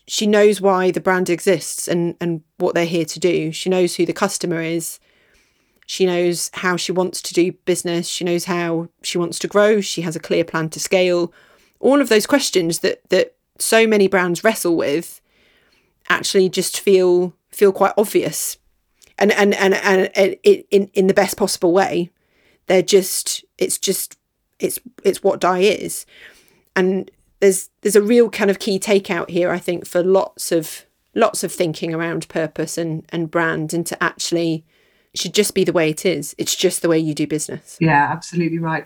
she 0.07 0.25
knows 0.25 0.61
why 0.61 0.91
the 0.91 1.01
brand 1.01 1.29
exists 1.29 1.89
and 1.89 2.15
and 2.21 2.41
what 2.55 2.73
they're 2.73 2.85
here 2.85 3.05
to 3.05 3.19
do. 3.19 3.51
She 3.51 3.69
knows 3.69 3.95
who 3.95 4.05
the 4.05 4.13
customer 4.13 4.61
is. 4.61 4.97
She 5.85 6.05
knows 6.05 6.51
how 6.53 6.77
she 6.77 6.93
wants 6.93 7.21
to 7.23 7.33
do 7.33 7.51
business. 7.65 8.07
She 8.07 8.23
knows 8.23 8.45
how 8.45 8.87
she 9.03 9.17
wants 9.17 9.39
to 9.39 9.49
grow. 9.49 9.81
She 9.81 10.03
has 10.03 10.15
a 10.15 10.21
clear 10.21 10.45
plan 10.45 10.69
to 10.69 10.79
scale. 10.79 11.33
All 11.79 12.01
of 12.01 12.09
those 12.09 12.25
questions 12.25 12.79
that 12.79 13.07
that 13.09 13.35
so 13.59 13.87
many 13.87 14.07
brands 14.07 14.43
wrestle 14.43 14.75
with 14.75 15.21
actually 16.09 16.49
just 16.49 16.79
feel 16.79 17.33
feel 17.49 17.71
quite 17.71 17.93
obvious. 17.97 18.57
And 19.17 19.31
and 19.31 19.53
and 19.55 19.73
and, 19.75 20.09
it, 20.15 20.67
in 20.69 20.89
in 20.93 21.07
the 21.07 21.13
best 21.13 21.37
possible 21.37 21.73
way. 21.73 22.11
They're 22.67 22.81
just 22.81 23.45
it's 23.57 23.77
just 23.77 24.17
it's 24.59 24.79
it's 25.03 25.23
what 25.23 25.39
dai 25.39 25.59
is. 25.59 26.05
And 26.75 27.09
there's 27.39 27.69
there's 27.81 27.95
a 27.95 28.01
real 28.01 28.29
kind 28.29 28.49
of 28.49 28.57
key 28.57 28.79
takeout 28.79 29.29
here 29.29 29.51
i 29.51 29.59
think 29.59 29.85
for 29.85 30.01
lots 30.01 30.51
of 30.51 30.87
lots 31.13 31.43
of 31.43 31.51
thinking 31.51 31.93
around 31.93 32.27
purpose 32.29 32.79
and 32.79 33.05
and 33.09 33.29
brand 33.29 33.75
and 33.75 33.85
to 33.85 34.03
actually 34.03 34.65
should 35.17 35.33
just 35.33 35.53
be 35.53 35.63
the 35.63 35.73
way 35.73 35.89
it 35.89 36.05
is. 36.05 36.35
It's 36.37 36.55
just 36.55 36.81
the 36.81 36.89
way 36.89 36.99
you 36.99 37.13
do 37.13 37.27
business. 37.27 37.77
Yeah, 37.79 38.07
absolutely 38.11 38.59
right. 38.59 38.85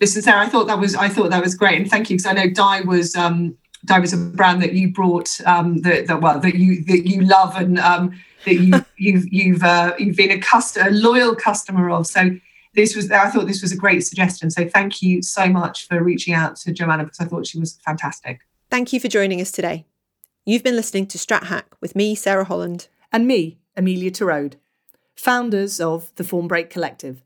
Listen, 0.00 0.22
Sarah, 0.22 0.40
I 0.40 0.48
thought 0.48 0.66
that 0.66 0.78
was 0.78 0.94
I 0.94 1.08
thought 1.08 1.30
that 1.30 1.42
was 1.42 1.54
great, 1.54 1.80
and 1.80 1.90
thank 1.90 2.10
you 2.10 2.16
because 2.16 2.26
I 2.26 2.32
know 2.32 2.50
Dai 2.50 2.80
was 2.82 3.14
um, 3.16 3.56
Dai 3.84 3.98
was 3.98 4.12
a 4.12 4.16
brand 4.16 4.62
that 4.62 4.72
you 4.72 4.92
brought 4.92 5.40
um, 5.46 5.82
that, 5.82 6.06
that 6.06 6.20
well 6.20 6.40
that 6.40 6.54
you 6.54 6.84
that 6.84 7.06
you 7.06 7.22
love 7.22 7.56
and 7.56 7.78
um, 7.78 8.18
that 8.44 8.54
you 8.54 8.84
you've 8.96 9.32
you've 9.32 9.62
uh, 9.62 9.94
you've 9.98 10.16
been 10.16 10.30
a 10.30 10.38
customer, 10.40 10.88
a 10.88 10.92
loyal 10.92 11.34
customer 11.34 11.90
of. 11.90 12.06
So 12.06 12.30
this 12.74 12.96
was 12.96 13.10
I 13.10 13.30
thought 13.30 13.46
this 13.46 13.62
was 13.62 13.72
a 13.72 13.76
great 13.76 14.00
suggestion. 14.00 14.50
So 14.50 14.68
thank 14.68 15.02
you 15.02 15.22
so 15.22 15.48
much 15.48 15.86
for 15.86 16.02
reaching 16.02 16.34
out 16.34 16.56
to 16.56 16.72
Joanna 16.72 17.04
because 17.04 17.20
I 17.20 17.24
thought 17.26 17.46
she 17.46 17.58
was 17.58 17.78
fantastic. 17.84 18.40
thank 18.70 18.92
you 18.92 18.98
for 19.00 19.08
joining 19.08 19.40
us 19.40 19.52
today 19.52 19.84
you've 20.46 20.62
been 20.62 20.76
listening 20.76 21.06
to 21.06 21.18
strat 21.18 21.44
hack 21.44 21.66
with 21.82 21.94
me 21.94 22.14
sarah 22.14 22.44
holland 22.44 22.88
And 23.12 23.26
me, 23.26 23.58
Amelia 23.76 24.10
Tarode, 24.10 24.54
founders 25.14 25.80
of 25.80 26.10
the 26.16 26.24
Fawnbrake 26.24 26.70
Collective. 26.70 27.22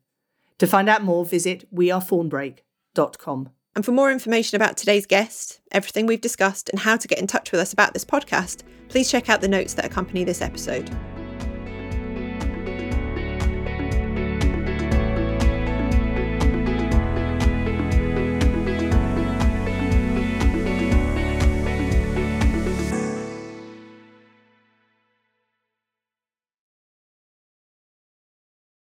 To 0.59 0.67
find 0.67 0.89
out 0.89 1.03
more, 1.03 1.25
visit 1.25 1.73
wearefawnbrake.com. 1.75 3.51
And 3.75 3.85
for 3.85 3.93
more 3.93 4.11
information 4.11 4.57
about 4.57 4.79
today's 4.79 5.05
guest, 5.05 5.61
everything 5.71 6.07
we've 6.07 6.21
discussed, 6.21 6.71
and 6.71 6.79
how 6.79 6.97
to 6.97 7.07
get 7.07 7.19
in 7.19 7.27
touch 7.27 7.53
with 7.53 7.61
us 7.61 7.75
about 7.75 7.93
this 7.93 8.07
podcast, 8.07 8.63
please 8.89 9.11
check 9.11 9.29
out 9.29 9.43
the 9.43 9.49
notes 9.49 9.75
that 9.75 9.85
accompany 9.85 10.25
this 10.25 10.41
episode. 10.41 10.91